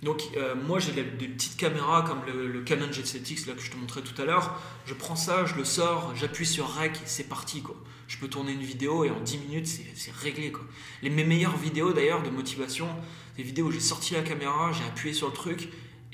Donc 0.02 0.22
euh, 0.36 0.54
moi 0.54 0.78
j'ai 0.78 0.92
des, 0.92 1.02
petites 1.02 1.56
caméras 1.56 2.02
comme 2.02 2.20
le, 2.26 2.60
Canon 2.62 2.86
G7X 2.86 3.48
là 3.48 3.54
que 3.54 3.62
je 3.62 3.70
te 3.70 3.76
montrais 3.76 4.02
tout 4.02 4.20
à 4.20 4.24
l'heure. 4.24 4.60
Je 4.86 4.94
prends 4.94 5.16
ça, 5.16 5.44
je 5.44 5.54
le 5.54 5.64
sors, 5.64 6.14
j'appuie 6.14 6.46
sur 6.46 6.72
Rec, 6.76 6.92
c'est 7.04 7.28
parti 7.28 7.62
quoi. 7.62 7.76
Je 8.06 8.16
peux 8.18 8.28
tourner 8.28 8.52
une 8.52 8.62
vidéo 8.62 9.04
et 9.04 9.10
en 9.10 9.20
10 9.20 9.38
minutes 9.38 9.66
c'est 9.66 10.14
réglé 10.14 10.52
quoi. 10.52 10.64
Les, 11.02 11.10
mes 11.10 11.24
meilleures 11.24 11.56
vidéos 11.56 11.92
d'ailleurs 11.92 12.22
de 12.22 12.30
motivation, 12.30 12.88
des 13.36 13.42
vidéos 13.42 13.66
où 13.66 13.70
j'ai 13.72 13.80
sorti 13.80 14.14
la 14.14 14.22
caméra, 14.22 14.70
j'ai 14.72 14.84
appuyé 14.84 15.12
sur 15.12 15.26
le 15.26 15.32
truc 15.32 15.68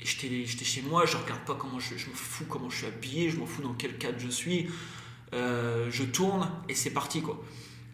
j'étais 0.05 0.65
chez 0.65 0.81
moi, 0.81 1.05
je 1.05 1.17
regarde 1.17 1.43
pas 1.45 1.55
comment 1.55 1.79
je, 1.79 1.97
je 1.97 2.09
me 2.09 2.15
fous 2.15 2.45
comment 2.47 2.69
je 2.69 2.77
suis 2.77 2.87
habillé, 2.87 3.29
je 3.29 3.37
m'en 3.37 3.45
fous 3.45 3.61
dans 3.61 3.73
quel 3.73 3.97
cadre 3.97 4.19
je 4.19 4.29
suis. 4.29 4.69
Euh, 5.33 5.89
je 5.91 6.03
tourne 6.03 6.49
et 6.69 6.75
c'est 6.75 6.91
parti 6.91 7.21
quoi. 7.21 7.43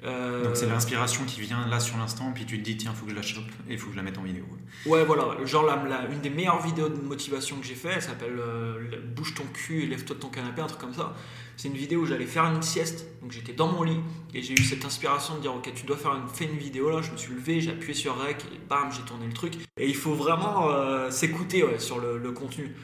Euh, 0.04 0.46
Donc 0.46 0.56
c'est 0.58 0.66
l'inspiration 0.66 1.26
qui 1.26 1.42
vient 1.42 1.68
là 1.68 1.80
sur 1.80 1.96
l'instant, 1.98 2.32
puis 2.34 2.46
tu 2.46 2.58
te 2.58 2.64
dis 2.64 2.76
tiens, 2.76 2.92
faut 2.94 3.06
que 3.06 3.12
je 3.12 3.16
la 3.16 3.22
chope 3.22 3.44
et 3.70 3.78
faut 3.78 3.88
que 3.88 3.92
je 3.92 3.98
la 3.98 4.04
mette 4.04 4.18
en 4.18 4.24
vidéo. 4.24 4.46
Ouais, 4.88 5.06
voilà, 5.06 5.38
genre 5.46 5.64
la, 5.64 6.08
une 6.12 6.22
des 6.22 6.32
meilleures 6.32 6.62
vidéos 6.62 6.90
de 6.90 7.00
motivation 7.00 7.58
que 7.58 7.66
j'ai 7.66 7.76
fait, 7.76 7.90
elle 7.90 8.02
s'appelle 8.02 8.40
euh, 8.40 9.00
Bouge 9.16 9.36
ton 9.36 9.44
cul 9.54 9.84
et 9.84 9.86
lève-toi 9.86 10.16
de 10.16 10.22
ton 10.22 10.30
canapé, 10.30 10.62
un 10.62 10.68
truc 10.68 10.82
comme 10.82 10.94
ça. 10.94 11.14
C'est 11.56 11.68
une 11.68 11.76
vidéo 11.76 12.02
où 12.02 12.06
j'allais 12.08 12.26
faire 12.26 12.46
une 12.46 12.64
sieste, 12.64 13.06
donc 13.22 13.32
j'étais 13.32 13.54
dans 13.54 13.68
mon 13.68 13.84
lit 13.84 14.00
et 14.34 14.42
j'ai 14.42 14.54
eu 14.54 14.64
cette 14.64 14.84
inspiration 14.84 15.36
de 15.36 15.42
dire 15.42 15.54
ok, 15.54 15.72
tu 15.76 15.86
dois 15.86 15.98
faire 15.98 16.16
une, 16.16 16.28
fais 16.28 16.46
une 16.46 16.58
vidéo 16.58 16.90
là. 16.90 17.04
Je 17.04 17.12
me 17.12 17.18
suis 17.18 17.36
levé, 17.36 17.62
j'ai 17.62 17.72
appuyé 17.72 17.94
sur 17.94 18.18
rec 18.18 18.44
et 18.52 18.58
bam, 18.68 18.90
j'ai 18.92 19.04
tourné 19.04 19.28
le 19.28 19.34
truc. 19.34 19.54
Et 19.78 19.88
il 19.88 19.96
faut 19.96 20.16
vraiment 20.16 20.72
euh, 20.72 21.12
s'écouter 21.12 21.64
sur 21.78 22.00
le, 22.00 22.18
le 22.18 22.32
contenu. 22.32 22.76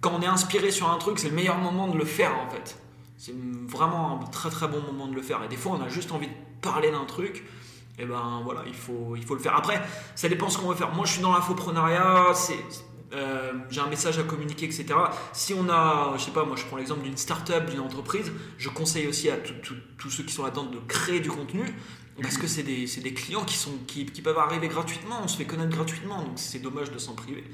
Quand 0.00 0.12
on 0.18 0.22
est 0.22 0.26
inspiré 0.26 0.72
sur 0.72 0.90
un 0.90 0.98
truc, 0.98 1.20
c'est 1.20 1.28
le 1.28 1.36
meilleur 1.36 1.58
moment 1.58 1.86
de 1.86 1.96
le 1.96 2.04
faire 2.04 2.36
en 2.36 2.50
fait. 2.50 2.78
C'est 3.16 3.34
vraiment 3.68 4.20
un 4.20 4.26
très 4.26 4.48
très 4.50 4.66
bon 4.66 4.80
moment 4.80 5.06
de 5.06 5.14
le 5.14 5.22
faire. 5.22 5.42
Et 5.44 5.48
des 5.48 5.56
fois, 5.56 5.78
on 5.78 5.82
a 5.84 5.88
juste 5.88 6.10
envie 6.12 6.28
de 6.28 6.32
parler 6.60 6.90
d'un 6.90 7.04
truc, 7.04 7.44
et 7.98 8.04
ben 8.04 8.40
voilà, 8.44 8.62
il 8.66 8.74
faut, 8.74 9.16
le 9.16 9.38
faire. 9.40 9.56
Après, 9.56 9.80
ça 10.14 10.28
dépend 10.28 10.48
ce 10.48 10.58
qu'on 10.58 10.68
veut 10.68 10.76
faire. 10.76 10.92
Moi, 10.94 11.04
je 11.04 11.14
suis 11.14 11.22
dans 11.22 11.32
l'infoprenariat, 11.32 12.32
euh, 13.14 13.52
j'ai 13.70 13.80
un 13.80 13.88
message 13.88 14.18
à 14.18 14.22
communiquer, 14.22 14.66
etc. 14.66 14.86
Si 15.32 15.54
on 15.54 15.68
a, 15.68 16.14
je 16.18 16.24
sais 16.24 16.30
pas, 16.30 16.44
moi 16.44 16.56
je 16.56 16.64
prends 16.64 16.76
l'exemple 16.76 17.02
d'une 17.02 17.16
start-up, 17.16 17.70
d'une 17.70 17.80
entreprise, 17.80 18.30
je 18.58 18.68
conseille 18.68 19.06
aussi 19.06 19.30
à 19.30 19.36
tous 19.36 20.10
ceux 20.10 20.24
qui 20.24 20.32
sont 20.32 20.44
là-dedans 20.44 20.66
de 20.66 20.78
créer 20.86 21.20
du 21.20 21.30
contenu. 21.30 21.64
Parce 22.20 22.36
que 22.36 22.48
c'est 22.48 22.62
des, 22.64 23.14
clients 23.14 23.44
qui, 23.44 24.04
peuvent 24.22 24.38
arriver 24.38 24.68
gratuitement, 24.68 25.20
on 25.22 25.28
se 25.28 25.36
fait 25.36 25.44
connaître 25.44 25.70
gratuitement, 25.70 26.22
donc 26.22 26.32
c'est 26.36 26.58
dommage 26.58 26.90
de 26.90 26.98
s'en 26.98 27.14
priver. 27.14 27.44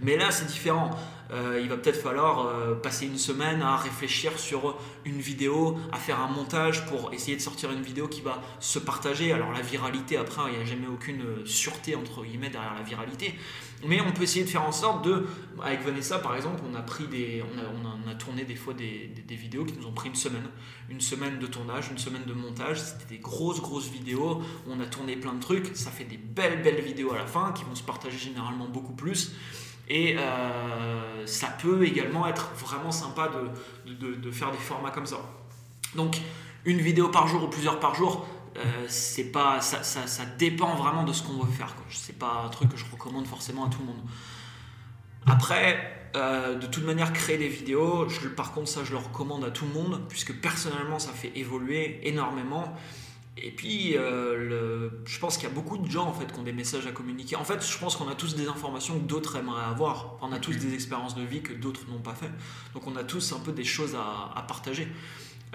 Mais 0.00 0.16
là, 0.16 0.30
c'est 0.30 0.46
différent. 0.46 0.90
Euh, 1.30 1.60
il 1.62 1.68
va 1.68 1.76
peut-être 1.76 2.00
falloir 2.00 2.46
euh, 2.46 2.74
passer 2.74 3.06
une 3.06 3.18
semaine 3.18 3.60
à 3.60 3.76
réfléchir 3.76 4.38
sur 4.38 4.78
une 5.04 5.20
vidéo, 5.20 5.78
à 5.92 5.98
faire 5.98 6.20
un 6.20 6.28
montage 6.28 6.86
pour 6.86 7.12
essayer 7.12 7.36
de 7.36 7.42
sortir 7.42 7.70
une 7.70 7.82
vidéo 7.82 8.08
qui 8.08 8.22
va 8.22 8.40
se 8.60 8.78
partager. 8.78 9.32
Alors 9.32 9.52
la 9.52 9.62
viralité, 9.62 10.16
après, 10.16 10.42
il 10.50 10.56
n'y 10.56 10.62
a 10.62 10.66
jamais 10.66 10.86
aucune 10.86 11.46
sûreté 11.46 11.94
entre 11.94 12.24
guillemets 12.24 12.50
derrière 12.50 12.74
la 12.74 12.82
viralité. 12.82 13.34
Mais 13.86 14.00
on 14.00 14.12
peut 14.12 14.22
essayer 14.22 14.44
de 14.44 14.50
faire 14.50 14.64
en 14.64 14.72
sorte 14.72 15.04
de, 15.04 15.26
avec 15.62 15.82
Vanessa 15.82 16.18
par 16.18 16.36
exemple, 16.36 16.62
on 16.70 16.74
a 16.74 16.82
pris 16.82 17.06
des, 17.06 17.42
on 17.42 17.58
a, 17.58 17.62
on 17.64 18.10
a, 18.10 18.14
tourné 18.14 18.44
des 18.44 18.54
fois 18.54 18.74
des, 18.74 19.12
des, 19.26 19.34
vidéos 19.34 19.64
qui 19.64 19.74
nous 19.78 19.86
ont 19.86 19.92
pris 19.92 20.08
une 20.08 20.14
semaine, 20.14 20.48
une 20.88 21.00
semaine 21.00 21.38
de 21.38 21.46
tournage, 21.46 21.90
une 21.90 21.98
semaine 21.98 22.24
de 22.24 22.32
montage. 22.32 22.80
C'était 22.80 23.16
des 23.16 23.18
grosses 23.18 23.60
grosses 23.60 23.88
vidéos. 23.88 24.42
On 24.68 24.80
a 24.80 24.86
tourné 24.86 25.16
plein 25.16 25.34
de 25.34 25.40
trucs. 25.40 25.76
Ça 25.76 25.90
fait 25.90 26.04
des 26.04 26.16
belles 26.16 26.62
belles 26.62 26.80
vidéos 26.80 27.12
à 27.12 27.18
la 27.18 27.26
fin 27.26 27.52
qui 27.52 27.64
vont 27.64 27.74
se 27.74 27.82
partager 27.82 28.18
généralement 28.18 28.66
beaucoup 28.66 28.94
plus. 28.94 29.32
Et 29.88 30.16
euh, 30.18 31.26
ça 31.26 31.48
peut 31.48 31.84
également 31.84 32.26
être 32.26 32.52
vraiment 32.54 32.90
sympa 32.90 33.28
de, 33.28 33.92
de, 33.92 34.14
de, 34.14 34.30
faire 34.30 34.50
des 34.50 34.58
formats 34.58 34.90
comme 34.90 35.06
ça. 35.06 35.18
Donc 35.94 36.16
une 36.64 36.78
vidéo 36.78 37.08
par 37.08 37.28
jour 37.28 37.44
ou 37.44 37.48
plusieurs 37.48 37.78
par 37.78 37.94
jour, 37.94 38.26
euh, 38.56 38.84
c'est 38.88 39.32
pas, 39.32 39.60
ça, 39.60 39.82
ça, 39.82 40.06
ça, 40.06 40.24
dépend 40.24 40.74
vraiment 40.76 41.02
de 41.02 41.12
ce 41.12 41.22
qu'on 41.22 41.42
veut 41.42 41.52
faire. 41.52 41.74
C'est 41.90 42.18
pas 42.18 42.44
un 42.46 42.48
truc 42.48 42.70
que 42.70 42.76
je 42.76 42.84
recommande 42.90 43.26
forcément 43.26 43.66
à 43.66 43.68
tout 43.68 43.80
le 43.80 43.86
monde. 43.86 44.02
Après, 45.26 46.08
euh, 46.16 46.54
de 46.54 46.66
toute 46.66 46.84
manière, 46.84 47.12
créer 47.12 47.38
des 47.38 47.48
vidéos, 47.48 48.08
je, 48.08 48.28
par 48.28 48.52
contre, 48.52 48.68
ça, 48.68 48.84
je 48.84 48.92
le 48.92 48.98
recommande 48.98 49.44
à 49.44 49.50
tout 49.50 49.64
le 49.64 49.72
monde, 49.72 50.02
puisque 50.08 50.32
personnellement, 50.40 50.98
ça 50.98 51.12
fait 51.12 51.32
évoluer 51.34 52.00
énormément. 52.08 52.76
Et 53.36 53.50
puis, 53.50 53.96
euh, 53.96 54.36
le, 54.36 55.02
je 55.06 55.18
pense 55.18 55.36
qu'il 55.36 55.48
y 55.48 55.50
a 55.50 55.54
beaucoup 55.54 55.76
de 55.76 55.90
gens 55.90 56.06
en 56.06 56.12
fait 56.12 56.32
qui 56.32 56.38
ont 56.38 56.44
des 56.44 56.52
messages 56.52 56.86
à 56.86 56.92
communiquer. 56.92 57.34
En 57.34 57.42
fait, 57.42 57.66
je 57.68 57.78
pense 57.78 57.96
qu'on 57.96 58.08
a 58.08 58.14
tous 58.14 58.36
des 58.36 58.46
informations 58.46 59.00
que 59.00 59.04
d'autres 59.04 59.34
aimeraient 59.34 59.64
avoir. 59.64 60.16
On 60.22 60.30
a 60.30 60.38
tous 60.38 60.56
des 60.56 60.72
expériences 60.72 61.16
de 61.16 61.22
vie 61.22 61.42
que 61.42 61.52
d'autres 61.52 61.80
n'ont 61.90 61.98
pas 61.98 62.14
fait. 62.14 62.30
Donc, 62.74 62.86
on 62.86 62.94
a 62.94 63.02
tous 63.02 63.32
un 63.32 63.40
peu 63.40 63.50
des 63.50 63.64
choses 63.64 63.96
à, 63.96 64.38
à 64.38 64.42
partager. 64.42 64.86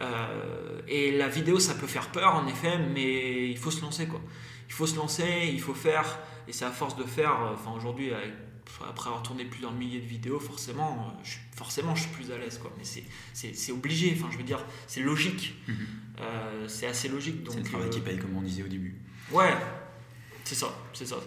Euh, 0.01 0.81
et 0.87 1.11
la 1.11 1.27
vidéo, 1.27 1.59
ça 1.59 1.73
peut 1.75 1.87
faire 1.87 2.11
peur, 2.11 2.35
en 2.35 2.47
effet, 2.47 2.77
mais 2.77 3.49
il 3.49 3.57
faut 3.57 3.71
se 3.71 3.81
lancer, 3.81 4.07
quoi. 4.07 4.21
Il 4.67 4.73
faut 4.73 4.87
se 4.87 4.95
lancer, 4.95 5.49
il 5.51 5.59
faut 5.59 5.73
faire, 5.73 6.19
et 6.47 6.53
c'est 6.53 6.65
à 6.65 6.71
force 6.71 6.95
de 6.95 7.03
faire. 7.03 7.41
Euh, 7.41 7.53
enfin, 7.53 7.71
aujourd'hui, 7.71 8.11
après 8.87 9.09
avoir 9.09 9.23
tourné 9.23 9.45
plusieurs 9.45 9.73
milliers 9.73 9.99
de 9.99 10.05
vidéos, 10.05 10.39
forcément, 10.39 11.07
euh, 11.09 11.23
je, 11.23 11.37
forcément, 11.55 11.95
je 11.95 12.03
suis 12.03 12.11
plus 12.11 12.31
à 12.31 12.37
l'aise, 12.37 12.57
quoi. 12.59 12.71
Mais 12.77 12.83
c'est 13.33 13.71
obligé. 13.71 14.15
Enfin, 14.17 14.29
je 14.31 14.37
veux 14.37 14.43
dire, 14.43 14.63
c'est 14.87 15.01
logique. 15.01 15.55
Mhm. 15.67 15.75
c'est 16.67 16.87
assez 16.87 17.09
logique. 17.09 17.47
C'est 17.49 17.57
le 17.57 17.63
travail 17.63 17.89
qui 17.89 17.99
paye, 17.99 18.17
comme 18.17 18.35
on 18.37 18.41
disait 18.41 18.63
au 18.63 18.67
début. 18.67 18.95
Ouais, 19.31 19.53
c'est 20.43 20.55
ça, 20.55 20.73
c'est 20.93 21.05
ça. 21.05 21.17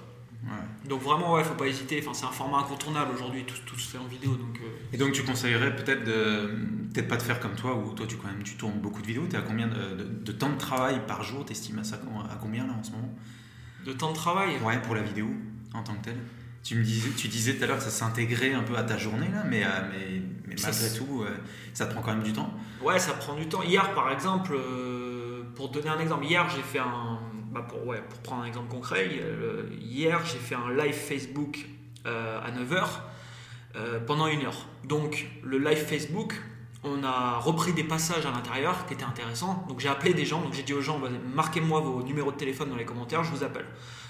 Donc 0.88 1.00
vraiment, 1.00 1.34
ouais, 1.34 1.44
faut 1.44 1.54
pas 1.54 1.66
hésiter. 1.66 2.02
Enfin, 2.02 2.12
c'est 2.12 2.26
un 2.26 2.32
format 2.32 2.58
incontournable 2.58 3.12
aujourd'hui, 3.14 3.44
tout, 3.44 3.54
tout, 3.64 3.78
se 3.78 3.90
fait 3.90 3.98
en 3.98 4.06
vidéo. 4.06 4.32
Donc, 4.32 4.58
euh. 4.60 4.92
Et 4.92 4.96
donc 4.96 5.12
tu 5.12 5.22
conseillerais 5.22 5.76
peut-être 5.76 6.04
de 6.04 6.50
peut-être 6.92 7.08
pas 7.08 7.16
de 7.16 7.22
faire 7.22 7.40
comme 7.40 7.54
toi, 7.54 7.76
ou 7.76 7.92
toi 7.92 8.06
tu 8.06 8.16
quand 8.16 8.26
même 8.26 8.42
tu 8.42 8.56
tournes 8.56 8.80
beaucoup 8.80 9.00
de 9.00 9.06
vidéos. 9.06 9.26
Tu 9.30 9.36
à 9.36 9.42
combien 9.42 9.68
de, 9.68 10.32
temps 10.32 10.50
de 10.50 10.58
travail 10.58 11.00
par 11.06 11.22
jour? 11.22 11.44
T'estimes 11.44 11.78
à 11.78 11.84
ça 11.84 11.96
à 11.96 12.36
combien 12.36 12.66
là 12.66 12.74
en 12.78 12.82
ce 12.82 12.90
moment? 12.90 13.14
De 13.86 13.92
temps 13.92 14.10
de 14.10 14.16
travail? 14.16 14.58
Ouais, 14.64 14.80
pour 14.82 14.94
la 14.94 15.02
vidéo 15.02 15.28
en 15.74 15.82
tant 15.82 15.94
que 15.94 16.04
telle. 16.04 16.20
Tu 16.62 16.76
me 16.76 16.84
disais, 16.84 17.10
tu 17.16 17.26
disais 17.26 17.56
tout 17.56 17.64
à 17.64 17.66
l'heure 17.66 17.78
que 17.78 17.82
ça 17.82 17.90
s'intégrait 17.90 18.52
un 18.52 18.62
peu 18.62 18.76
à 18.76 18.84
ta 18.84 18.96
journée 18.96 19.28
là, 19.32 19.42
mais, 19.48 19.64
euh, 19.64 19.68
mais, 19.90 20.22
mais 20.46 20.54
malgré 20.62 20.94
tout, 20.94 21.22
euh, 21.22 21.36
ça 21.74 21.86
te 21.86 21.92
prend 21.92 22.02
quand 22.02 22.14
même 22.14 22.22
du 22.22 22.32
temps? 22.32 22.52
Ouais, 22.80 23.00
ça 23.00 23.14
prend 23.14 23.34
du 23.34 23.48
temps. 23.48 23.62
Hier, 23.62 23.94
par 23.94 24.12
exemple, 24.12 24.56
pour 25.56 25.70
donner 25.70 25.88
un 25.88 25.98
exemple, 25.98 26.24
hier 26.24 26.48
j'ai 26.50 26.62
fait 26.62 26.78
un 26.78 27.18
bah, 27.52 27.64
pour, 27.68 27.86
ouais, 27.86 28.02
pour 28.08 28.18
prendre 28.20 28.42
un 28.42 28.46
exemple 28.46 28.68
concret, 28.68 29.08
hier 29.80 30.20
j'ai 30.24 30.38
fait 30.38 30.54
un 30.54 30.72
live 30.72 30.94
Facebook 30.94 31.66
euh, 32.06 32.40
à 32.40 32.50
9h 32.50 32.84
euh, 33.76 34.00
pendant 34.00 34.26
une 34.26 34.44
heure. 34.44 34.66
Donc 34.84 35.26
le 35.42 35.58
live 35.58 35.78
Facebook, 35.78 36.34
on 36.82 37.04
a 37.04 37.38
repris 37.38 37.72
des 37.72 37.84
passages 37.84 38.26
à 38.26 38.30
l'intérieur 38.30 38.86
qui 38.86 38.94
étaient 38.94 39.04
intéressants. 39.04 39.64
Donc 39.68 39.80
j'ai 39.80 39.88
appelé 39.88 40.14
des 40.14 40.24
gens, 40.24 40.40
donc 40.40 40.52
j'ai 40.52 40.62
dit 40.62 40.74
aux 40.74 40.80
gens, 40.80 41.00
marquez-moi 41.34 41.80
vos 41.80 42.02
numéros 42.02 42.32
de 42.32 42.36
téléphone 42.36 42.70
dans 42.70 42.76
les 42.76 42.84
commentaires, 42.84 43.22
je 43.22 43.30
vous 43.30 43.44
appelle. 43.44 43.66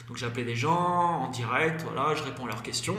Donc 0.08 0.16
j'ai 0.16 0.26
appelé 0.26 0.44
des 0.44 0.56
gens 0.56 0.72
en 0.72 1.28
direct, 1.30 1.82
voilà, 1.82 2.14
je 2.14 2.22
réponds 2.22 2.44
à 2.44 2.48
leurs 2.48 2.62
questions. 2.62 2.96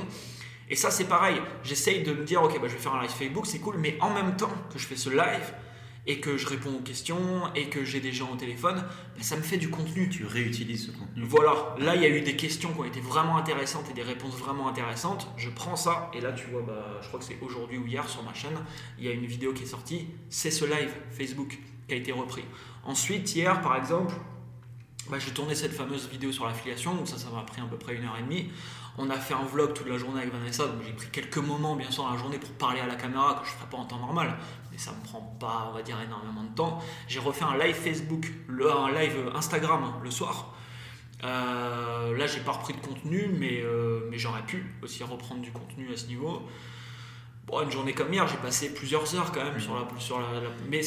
Et 0.69 0.75
ça 0.75 0.91
c'est 0.91 1.05
pareil, 1.05 1.41
j'essaye 1.63 2.03
de 2.03 2.13
me 2.13 2.23
dire, 2.23 2.43
ok, 2.43 2.59
bah, 2.61 2.67
je 2.67 2.73
vais 2.73 2.79
faire 2.79 2.93
un 2.93 3.01
live 3.01 3.11
Facebook, 3.11 3.45
c'est 3.45 3.59
cool, 3.59 3.77
mais 3.77 3.97
en 3.99 4.09
même 4.09 4.35
temps 4.35 4.53
que 4.71 4.77
je 4.77 4.85
fais 4.85 4.95
ce 4.95 5.09
live, 5.09 5.53
et 6.05 6.19
que 6.19 6.37
je 6.37 6.47
réponds 6.47 6.75
aux 6.75 6.81
questions 6.81 7.53
et 7.55 7.69
que 7.69 7.85
j'ai 7.85 7.99
des 7.99 8.11
gens 8.11 8.31
au 8.31 8.35
téléphone, 8.35 8.83
ben, 9.15 9.23
ça 9.23 9.37
me 9.37 9.41
fait 9.41 9.57
du 9.57 9.69
contenu. 9.69 10.09
Tu 10.09 10.25
réutilises 10.25 10.87
ce 10.87 10.91
contenu. 10.91 11.23
Voilà, 11.23 11.75
là 11.79 11.95
il 11.95 12.01
y 12.01 12.05
a 12.05 12.09
eu 12.09 12.21
des 12.21 12.35
questions 12.35 12.73
qui 12.73 12.79
ont 12.79 12.85
été 12.85 12.99
vraiment 12.99 13.37
intéressantes 13.37 13.89
et 13.89 13.93
des 13.93 14.03
réponses 14.03 14.35
vraiment 14.35 14.67
intéressantes. 14.67 15.27
Je 15.37 15.49
prends 15.49 15.75
ça 15.75 16.11
et 16.13 16.21
là 16.21 16.33
tu 16.33 16.47
vois, 16.47 16.61
bah, 16.61 16.99
je 17.01 17.07
crois 17.07 17.19
que 17.19 17.25
c'est 17.25 17.39
aujourd'hui 17.41 17.77
ou 17.77 17.87
hier 17.87 18.07
sur 18.09 18.23
ma 18.23 18.33
chaîne, 18.33 18.57
il 18.97 19.05
y 19.05 19.07
a 19.07 19.11
une 19.11 19.25
vidéo 19.25 19.53
qui 19.53 19.63
est 19.63 19.67
sortie, 19.67 20.07
c'est 20.29 20.51
ce 20.51 20.65
live 20.65 20.91
Facebook 21.11 21.57
qui 21.87 21.93
a 21.93 21.97
été 21.97 22.11
repris. 22.11 22.43
Ensuite, 22.83 23.33
hier 23.35 23.61
par 23.61 23.77
exemple, 23.77 24.13
bah, 25.09 25.19
j'ai 25.19 25.31
tourné 25.31 25.55
cette 25.55 25.73
fameuse 25.73 26.09
vidéo 26.09 26.31
sur 26.31 26.45
l'affiliation, 26.45 26.95
donc 26.95 27.07
ça, 27.07 27.17
ça 27.17 27.29
m'a 27.29 27.43
pris 27.43 27.61
à 27.61 27.65
peu 27.65 27.77
près 27.77 27.95
une 27.95 28.05
heure 28.05 28.17
et 28.17 28.23
demie. 28.23 28.49
On 28.97 29.09
a 29.09 29.15
fait 29.15 29.33
un 29.33 29.45
vlog 29.45 29.73
toute 29.73 29.87
la 29.87 29.97
journée 29.97 30.21
avec 30.21 30.31
Vanessa, 30.31 30.67
donc 30.67 30.83
j'ai 30.85 30.93
pris 30.93 31.07
quelques 31.11 31.37
moments 31.37 31.75
bien 31.75 31.89
sûr 31.89 32.03
dans 32.03 32.11
la 32.11 32.17
journée 32.17 32.37
pour 32.37 32.51
parler 32.51 32.79
à 32.79 32.85
la 32.85 32.95
caméra 32.95 33.39
que 33.41 33.47
je 33.47 33.51
ne 33.51 33.57
ferai 33.57 33.69
pas 33.69 33.77
en 33.77 33.85
temps 33.85 33.97
normal, 33.97 34.37
mais 34.71 34.77
ça 34.77 34.91
me 34.91 35.03
prend 35.03 35.21
pas, 35.39 35.69
on 35.71 35.75
va 35.75 35.81
dire, 35.81 35.99
énormément 35.99 36.43
de 36.43 36.53
temps. 36.53 36.79
J'ai 37.07 37.19
refait 37.19 37.45
un 37.45 37.57
live 37.57 37.75
Facebook, 37.75 38.31
un 38.49 38.91
live 38.91 39.31
Instagram 39.33 39.93
le 40.03 40.11
soir. 40.11 40.53
Euh, 41.23 42.17
là, 42.17 42.27
j'ai 42.27 42.41
pas 42.41 42.51
repris 42.51 42.73
de 42.73 42.85
contenu, 42.85 43.29
mais, 43.39 43.61
euh, 43.61 44.07
mais 44.11 44.17
j'aurais 44.17 44.43
pu 44.43 44.75
aussi 44.81 45.03
reprendre 45.03 45.41
du 45.41 45.51
contenu 45.51 45.91
à 45.91 45.97
ce 45.97 46.07
niveau. 46.07 46.43
Bon, 47.47 47.61
une 47.61 47.71
journée 47.71 47.93
comme 47.93 48.13
hier, 48.13 48.27
j'ai 48.27 48.37
passé 48.37 48.73
plusieurs 48.73 49.15
heures 49.15 49.31
quand 49.31 49.43
même 49.43 49.59
sur 49.59 49.73
la. 49.75 49.87
Sur 49.99 50.19
mais 50.69 50.81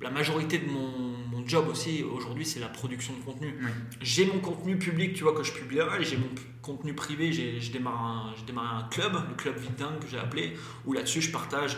la 0.00 0.10
majorité 0.10 0.58
de 0.58 0.70
mon, 0.70 1.23
mon 1.44 1.48
job 1.48 1.68
aussi 1.68 2.02
aujourd'hui, 2.02 2.46
c'est 2.46 2.60
la 2.60 2.68
production 2.68 3.12
de 3.14 3.24
contenu. 3.24 3.54
Oui. 3.60 3.70
J'ai 4.00 4.26
mon 4.26 4.38
contenu 4.38 4.78
public, 4.78 5.14
tu 5.14 5.24
vois, 5.24 5.34
que 5.34 5.42
je 5.42 5.52
publierai, 5.52 6.00
et 6.00 6.04
j'ai 6.04 6.16
mon 6.16 6.28
contenu 6.62 6.94
privé. 6.94 7.32
J'ai 7.32 7.60
je 7.60 7.72
démarre, 7.72 8.02
un, 8.02 8.34
je 8.38 8.44
démarre 8.44 8.76
un 8.76 8.88
club, 8.88 9.12
le 9.28 9.34
club 9.34 9.56
Vidin 9.58 9.92
que 10.00 10.08
j'ai 10.08 10.18
appelé, 10.18 10.56
où 10.86 10.92
là-dessus 10.92 11.20
je 11.20 11.30
partage, 11.30 11.76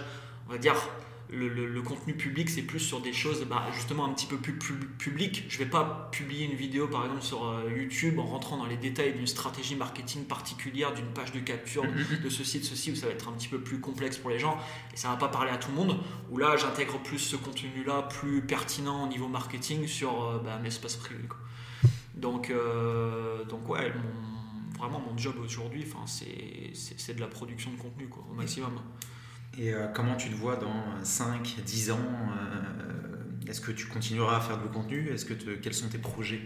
on 0.48 0.52
va 0.52 0.58
dire, 0.58 0.74
le, 1.30 1.48
le- 1.48 1.66
le 1.66 1.82
contenu 1.82 2.14
public, 2.14 2.48
c'est 2.48 2.62
plus 2.62 2.78
sur 2.78 3.00
des 3.00 3.12
choses 3.12 3.44
bah, 3.48 3.66
justement 3.74 4.04
un 4.06 4.12
petit 4.14 4.26
peu 4.26 4.36
plus 4.36 4.52
pub- 4.54 4.84
publiques. 4.96 5.44
Je 5.48 5.58
vais 5.58 5.66
pas 5.66 6.08
publier 6.12 6.44
une 6.46 6.54
vidéo 6.56 6.86
par 6.88 7.04
exemple 7.04 7.22
sur 7.22 7.44
euh, 7.46 7.68
YouTube 7.76 8.18
en 8.18 8.26
rentrant 8.26 8.56
dans 8.56 8.66
les 8.66 8.76
détails 8.76 9.12
d'une 9.12 9.26
stratégie 9.26 9.74
marketing 9.76 10.24
particulière, 10.24 10.94
d'une 10.94 11.06
page 11.12 11.32
de 11.32 11.40
capture, 11.40 11.84
Mhm. 11.84 12.20
de 12.22 12.28
ceci, 12.30 12.60
de 12.60 12.64
ceci, 12.64 12.92
où 12.92 12.94
ça 12.94 13.06
va 13.06 13.12
être 13.12 13.28
un 13.28 13.32
petit 13.32 13.48
peu 13.48 13.60
plus 13.60 13.80
complexe 13.80 14.18
pour 14.18 14.30
les 14.30 14.38
gens 14.38 14.56
et 14.94 14.96
ça 14.96 15.08
va 15.08 15.16
pas 15.16 15.28
parler 15.28 15.50
à 15.50 15.56
tout 15.56 15.70
le 15.70 15.76
monde. 15.76 15.98
Où 16.30 16.38
là, 16.38 16.56
j'intègre 16.56 16.98
plus 17.02 17.18
ce 17.18 17.36
contenu-là, 17.36 18.02
plus 18.02 18.42
pertinent 18.42 19.04
au 19.04 19.08
niveau 19.08 19.26
marketing 19.28 19.86
sur 19.88 20.22
euh, 20.24 20.38
bah, 20.38 20.58
un 20.60 20.64
espace 20.64 20.96
privé. 20.96 21.24
quoi. 21.28 21.38
Donc, 22.14 22.50
euh, 22.50 23.44
donc 23.44 23.68
ouais, 23.68 23.92
mon- 23.92 24.78
vraiment 24.78 25.00
mon 25.00 25.16
job 25.18 25.34
aujourd'hui, 25.42 25.84
c'est 26.06 27.14
de 27.16 27.20
la 27.20 27.26
production 27.26 27.70
de 27.72 27.76
contenu 27.78 28.06
quoi, 28.08 28.24
au 28.30 28.34
maximum. 28.34 28.72
Et 29.58 29.72
euh, 29.72 29.86
comment 29.88 30.16
tu 30.16 30.28
te 30.30 30.34
vois 30.34 30.56
dans 30.56 30.82
5, 31.02 31.56
10 31.64 31.90
ans 31.92 31.98
euh, 31.98 33.48
Est-ce 33.48 33.60
que 33.60 33.72
tu 33.72 33.86
continueras 33.86 34.36
à 34.36 34.40
faire 34.40 34.58
du 34.58 34.68
contenu? 34.68 35.08
Est-ce 35.10 35.24
que 35.24 35.34
quels 35.34 35.74
sont 35.74 35.88
tes 35.88 35.98
projets? 35.98 36.40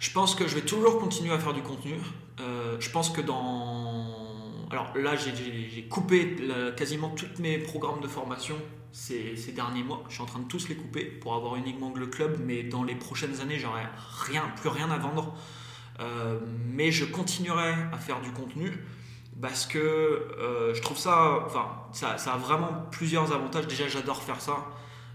Je 0.00 0.10
pense 0.10 0.34
que 0.34 0.46
je 0.46 0.54
vais 0.54 0.60
toujours 0.62 0.98
continuer 0.98 1.32
à 1.32 1.38
faire 1.38 1.54
du 1.54 1.62
contenu. 1.62 1.94
Euh, 2.40 2.76
je 2.80 2.90
pense 2.90 3.10
que 3.10 3.20
dans. 3.20 4.66
Alors 4.70 4.96
là, 4.96 5.14
j'ai- 5.16 5.84
coupé 5.88 6.36
quasiment 6.76 7.10
tous 7.10 7.40
mes 7.40 7.58
programmes 7.58 8.00
de 8.00 8.08
formation 8.08 8.56
ces, 8.90 9.36
ces 9.36 9.52
derniers 9.52 9.84
mois. 9.84 10.02
Je 10.08 10.14
suis 10.14 10.22
en 10.22 10.26
train 10.26 10.40
de 10.40 10.48
tous 10.48 10.68
les 10.68 10.74
couper 10.74 11.04
pour 11.04 11.34
avoir 11.34 11.56
uniquement 11.56 11.90
que 11.92 12.00
le 12.00 12.06
club, 12.06 12.38
mais 12.44 12.64
dans 12.64 12.82
les 12.82 12.94
prochaines 12.96 13.40
années, 13.40 13.58
j'aurai 13.58 13.82
rien, 14.26 14.42
plus 14.56 14.68
rien 14.68 14.90
à 14.90 14.98
vendre. 14.98 15.36
Euh, 16.00 16.40
mais 16.66 16.90
je 16.90 17.04
continuerai 17.04 17.72
à 17.92 17.98
faire 17.98 18.20
du 18.20 18.30
contenu 18.32 18.72
parce 19.40 19.66
que 19.66 19.78
euh, 19.78 20.74
je 20.74 20.80
trouve 20.82 20.98
ça, 20.98 21.42
enfin, 21.46 21.66
ça, 21.92 22.18
ça 22.18 22.34
a 22.34 22.36
vraiment 22.36 22.86
plusieurs 22.90 23.32
avantages. 23.32 23.66
Déjà, 23.66 23.88
j'adore 23.88 24.22
faire 24.22 24.40
ça, 24.40 24.66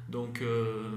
donc 0.10 0.42
euh, 0.42 0.90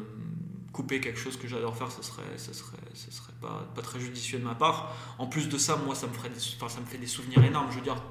couper 0.72 1.00
quelque 1.00 1.18
chose 1.18 1.36
que 1.36 1.46
j'adore 1.48 1.76
faire, 1.76 1.90
ce 1.90 2.02
serait, 2.02 2.22
ce 2.36 2.52
serait, 2.52 2.78
ce 2.94 3.10
serait 3.10 3.32
pas, 3.40 3.68
pas 3.74 3.82
très 3.82 4.00
judicieux 4.00 4.38
de 4.38 4.44
ma 4.44 4.54
part. 4.54 4.94
En 5.18 5.26
plus 5.26 5.48
de 5.48 5.58
ça, 5.58 5.76
moi, 5.76 5.94
ça 5.94 6.06
me 6.06 6.12
ferait, 6.12 6.30
ça 6.36 6.80
me 6.80 6.86
fait 6.86 6.98
des 6.98 7.06
souvenirs 7.06 7.44
énormes. 7.44 7.70
Je 7.70 7.76
veux 7.76 7.82
dire, 7.82 8.02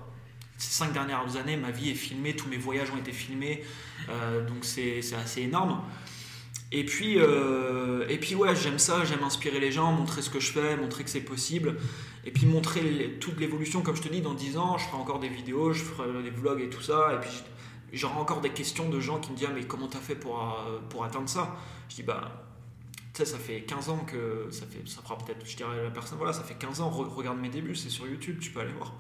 ces 0.58 0.72
cinq 0.72 0.94
dernières 0.94 1.36
années, 1.38 1.58
ma 1.58 1.72
vie 1.72 1.90
est 1.90 1.96
filmée, 1.96 2.36
tous 2.36 2.48
mes 2.48 2.58
voyages 2.58 2.92
ont 2.92 2.98
été 2.98 3.12
filmés, 3.12 3.64
euh, 4.10 4.48
donc 4.48 4.64
c'est 4.64 5.02
assez 5.16 5.42
énorme. 5.42 5.82
Et 6.74 6.86
puis, 6.86 7.16
euh, 7.20 8.06
et 8.08 8.18
puis 8.18 8.34
ouais, 8.36 8.56
j'aime 8.56 8.80
ça, 8.80 9.04
j'aime 9.04 9.24
inspirer 9.24 9.60
les 9.60 9.72
gens, 9.74 9.92
montrer 9.92 10.22
ce 10.22 10.30
que 10.30 10.40
je 10.40 10.52
fais, 10.54 10.78
montrer 10.78 11.04
que 11.04 11.10
c'est 11.10 11.20
possible, 11.22 11.76
et 12.26 12.32
puis 12.32 12.46
montrer 12.46 13.18
toute 13.20 13.40
l'évolution, 13.40 13.82
comme 13.82 13.96
je 13.98 14.02
te 14.02 14.08
dis, 14.10 14.22
dans 14.22 14.34
10 14.34 14.58
ans, 14.58 14.78
je 14.78 14.86
ferai 14.86 14.98
encore 14.98 15.20
des 15.20 15.28
vidéos, 15.28 15.74
je 15.74 15.84
ferai 15.84 16.24
des 16.24 16.30
vlogs 16.30 16.62
et 16.62 16.70
tout 16.70 16.82
ça, 16.82 17.14
et 17.16 17.20
puis 17.20 17.44
j'aurai 17.92 18.16
encore 18.16 18.40
des 18.40 18.52
questions 18.52 18.88
de 18.90 19.00
gens 19.02 19.20
qui 19.20 19.32
me 19.32 19.36
disent 19.38 19.48
Ah, 19.50 19.54
mais 19.54 19.64
comment 19.66 19.88
t'as 19.88 20.00
fait 20.00 20.16
pour, 20.16 20.40
euh, 20.42 20.80
pour 20.90 21.04
atteindre 21.04 21.28
ça? 21.28 21.58
Je 21.90 21.96
dis 21.96 22.04
bah 22.04 22.46
tu 23.14 23.18
sais, 23.18 23.26
ça 23.26 23.38
fait 23.38 23.64
15 23.64 23.90
ans 23.90 24.06
que 24.08 24.48
ça 24.52 24.66
fait 24.66 24.88
ça 24.88 25.02
fera 25.02 25.18
peut-être 25.18 25.46
je 25.46 25.58
dirais 25.58 25.78
à 25.78 25.84
la 25.84 25.90
personne 25.92 26.18
voilà 26.18 26.32
ça 26.32 26.44
fait 26.44 26.54
15 26.54 26.80
ans 26.80 26.90
re- 26.90 27.10
regarde 27.14 27.38
mes 27.40 27.50
débuts 27.50 27.76
c'est 27.76 27.90
sur 27.90 28.08
YouTube 28.08 28.38
tu 28.40 28.52
peux 28.52 28.62
aller 28.62 28.72
voir 28.72 28.94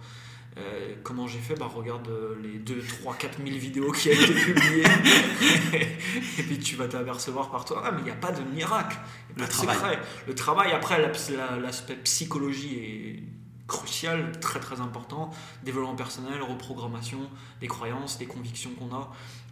Euh, 0.57 0.95
comment 1.03 1.27
j'ai 1.27 1.39
fait? 1.39 1.55
Bah 1.55 1.69
regarde 1.73 2.07
euh, 2.09 2.35
les 2.43 2.59
2 2.59 2.81
3 3.01 3.15
4 3.15 3.37
000 3.37 3.57
vidéos 3.57 3.89
qui 3.93 4.09
ont 4.09 4.11
été 4.11 4.33
publiées 4.33 4.83
et 5.73 6.43
puis 6.43 6.59
tu 6.59 6.75
vas 6.75 6.89
t'apercevoir 6.89 7.49
par 7.49 7.63
toi 7.63 7.81
ah 7.85 7.91
mais 7.93 7.99
il 8.01 8.03
n'y 8.03 8.09
a 8.11 8.15
pas 8.15 8.33
de 8.33 8.41
miracle 8.53 8.97
Le 9.37 9.45
de 9.45 9.49
travail. 9.49 9.75
secret. 9.77 9.99
le 10.27 10.35
travail 10.35 10.71
après 10.73 11.01
la- 11.01 11.11
la- 11.37 11.57
l'aspect 11.57 11.95
psychologie 12.03 12.75
est 12.79 13.23
crucial 13.67 14.37
très 14.41 14.59
très 14.59 14.81
important 14.81 15.31
développement 15.63 15.95
personnel 15.95 16.41
reprogrammation 16.41 17.29
des 17.61 17.67
croyances 17.67 18.17
des 18.17 18.25
convictions 18.25 18.71
qu'on 18.71 18.93
a 18.93 19.09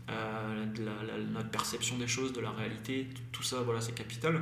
euh, 0.09 0.65
de 0.65 0.83
la- 0.83 1.03
la- 1.07 1.23
notre 1.23 1.49
perception 1.49 1.97
des 1.97 2.07
choses, 2.07 2.33
de 2.33 2.41
la 2.41 2.49
réalité, 2.51 3.07
tout 3.31 3.43
ça, 3.43 3.57
voilà, 3.63 3.79
c'est 3.79 3.93
capital. 3.93 4.41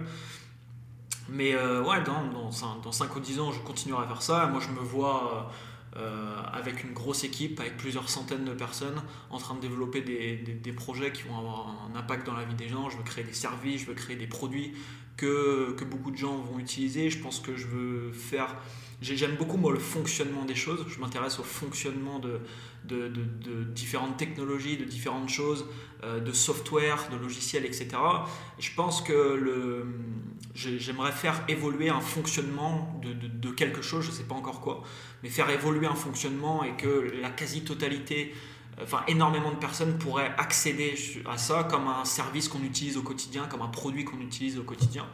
Mais 1.30 1.54
ouais, 1.56 2.02
dans, 2.04 2.24
dans, 2.28 2.50
cin- 2.52 2.82
dans 2.82 2.94
5 2.94 3.14
ou 3.18 3.20
10 3.20 3.40
ans, 3.42 3.52
je 3.52 3.60
continuerai 3.60 4.06
à 4.06 4.08
faire 4.08 4.22
ça. 4.22 4.46
Moi, 4.48 4.62
je 4.62 4.70
me 4.70 4.80
vois 4.80 5.52
euh, 5.98 6.42
avec 6.54 6.84
une 6.84 6.94
grosse 6.94 7.24
équipe, 7.24 7.60
avec 7.60 7.78
plusieurs 7.78 8.10
centaines 8.10 8.46
de 8.46 8.54
personnes, 8.54 9.02
en 9.30 9.38
train 9.38 9.56
de 9.56 9.62
développer 9.62 10.02
des, 10.02 10.72
projets 10.74 11.12
qui 11.12 11.24
vont 11.24 11.38
avoir 11.38 11.90
un 11.90 11.98
impact 11.98 12.28
dans 12.28 12.36
la 12.36 12.46
vie 12.46 12.56
des 12.56 12.70
gens. 12.70 12.90
Je 12.90 12.98
veux 12.98 13.04
créer 13.04 13.24
des 13.24 13.34
services, 13.34 13.82
je 13.82 13.88
veux 13.88 13.96
créer 13.96 14.16
des 14.16 14.28
produits 14.28 14.74
que, 15.18 15.76
beaucoup 15.84 16.12
de 16.12 16.18
gens 16.18 16.38
vont 16.38 16.60
utiliser. 16.60 17.10
Je 17.10 17.20
pense 17.20 17.40
que 17.40 17.56
je 17.56 17.68
veux 17.68 18.12
faire... 18.14 18.56
j'ai- 19.02 19.18
J'aime 19.18 19.36
beaucoup, 19.36 19.58
moi, 19.58 19.72
le 19.74 19.80
fonctionnement 19.80 20.46
des 20.46 20.56
choses. 20.56 20.86
Je 20.88 21.00
m'intéresse 21.00 21.40
au 21.40 21.44
fonctionnement 21.44 22.20
de, 22.20 22.40
différentes 23.74 24.18
technologies, 24.18 24.78
de 24.78 24.86
différentes 24.86 25.30
choses, 25.30 25.66
euh, 26.04 26.20
de 26.20 26.32
software, 26.32 27.10
de 27.12 27.18
logiciels, 27.18 27.66
etc. 27.66 27.90
Et 28.58 28.62
je 28.62 28.74
pense 28.76 29.02
que 29.02 29.84
j'aimerais 30.56 31.12
faire 31.12 31.44
évoluer 31.48 31.90
un 31.90 32.00
fonctionnement 32.02 33.00
de, 33.04 33.50
quelque 33.52 33.82
chose, 33.82 34.06
je 34.06 34.12
ne 34.12 34.16
sais 34.16 34.24
pas 34.24 34.36
encore 34.36 34.62
quoi, 34.62 34.84
mais 35.24 35.30
faire 35.30 35.50
évoluer 35.50 35.88
un 35.88 35.96
fonctionnement 35.96 36.64
et 36.64 36.76
que 36.78 37.12
la 37.22 37.30
quasi-totalité, 37.30 38.34
enfin 38.82 39.04
énormément 39.08 39.52
de 39.52 39.58
personnes 39.58 39.98
pourraient 39.98 40.34
accéder 40.38 40.96
à 41.30 41.38
ça 41.38 41.64
comme 41.64 41.88
un 41.88 42.06
service 42.06 42.48
qu'on 42.48 42.64
utilise 42.64 42.98
au 42.98 43.02
quotidien, 43.02 43.46
comme 43.48 43.62
un 43.62 43.68
produit 43.68 44.06
qu'on 44.06 44.20
utilise 44.20 44.58
au 44.58 44.64
quotidien. 44.64 45.06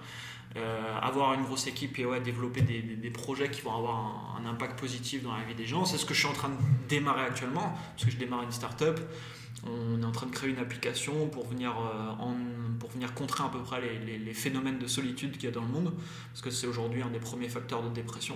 Euh, 0.56 1.00
avoir 1.02 1.34
une 1.34 1.42
grosse 1.42 1.66
équipe 1.66 1.98
et 1.98 2.06
ouais, 2.06 2.20
développer 2.20 2.62
des, 2.62 3.10
projets 3.10 3.50
qui 3.50 3.62
vont 3.62 3.76
avoir 3.76 4.38
un, 4.40 4.46
impact 4.46 4.80
positif 4.80 5.24
dans 5.24 5.36
la 5.36 5.44
vie 5.44 5.56
des 5.56 5.66
gens. 5.66 5.84
C'est 5.84 5.98
ce 5.98 6.06
que 6.06 6.14
je 6.14 6.20
suis 6.20 6.28
en 6.28 6.34
train 6.34 6.50
de 6.50 6.56
démarrer 6.88 7.22
actuellement, 7.22 7.74
parce 7.92 8.06
que 8.06 8.12
je 8.12 8.18
démarre 8.18 8.44
une 8.44 8.52
start-up. 8.52 9.00
On 9.66 10.00
est 10.00 10.06
en 10.06 10.12
train 10.12 10.28
de 10.28 10.32
créer 10.32 10.52
une 10.52 10.60
application 10.60 11.28
pour 11.30 11.48
venir, 11.48 11.72
euh, 11.72 12.26
pour 12.80 12.92
venir 12.92 13.16
contrer 13.16 13.44
à 13.44 13.48
peu 13.48 13.64
près 13.64 13.82
les 13.82 14.34
phénomènes 14.34 14.78
de 14.78 14.88
solitude 14.88 15.32
qu'il 15.34 15.46
y 15.46 15.48
a 15.48 15.52
dans 15.52 15.62
le 15.62 15.70
monde, 15.70 15.92
parce 16.32 16.42
que 16.44 16.52
c'est 16.52 16.68
aujourd'hui 16.68 17.02
un 17.02 17.10
des 17.10 17.20
premiers 17.20 17.50
facteurs 17.50 17.82
de 17.82 17.90
dépression. 17.90 18.36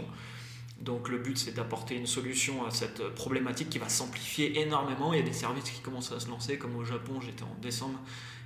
Donc 0.81 1.09
le 1.09 1.17
but 1.17 1.37
c'est 1.37 1.55
d'apporter 1.55 1.95
une 1.95 2.05
solution 2.05 2.65
à 2.65 2.71
cette 2.71 3.09
problématique 3.15 3.69
qui 3.69 3.79
va 3.79 3.89
s'amplifier 3.89 4.61
énormément. 4.61 5.13
Il 5.13 5.19
y 5.19 5.23
a 5.23 5.25
des 5.25 5.33
services 5.33 5.69
qui 5.69 5.81
commencent 5.81 6.11
à 6.11 6.19
se 6.19 6.29
lancer, 6.29 6.57
comme 6.57 6.75
au 6.75 6.85
Japon, 6.85 7.19
j'étais 7.21 7.43
en 7.43 7.55
décembre, 7.61 7.99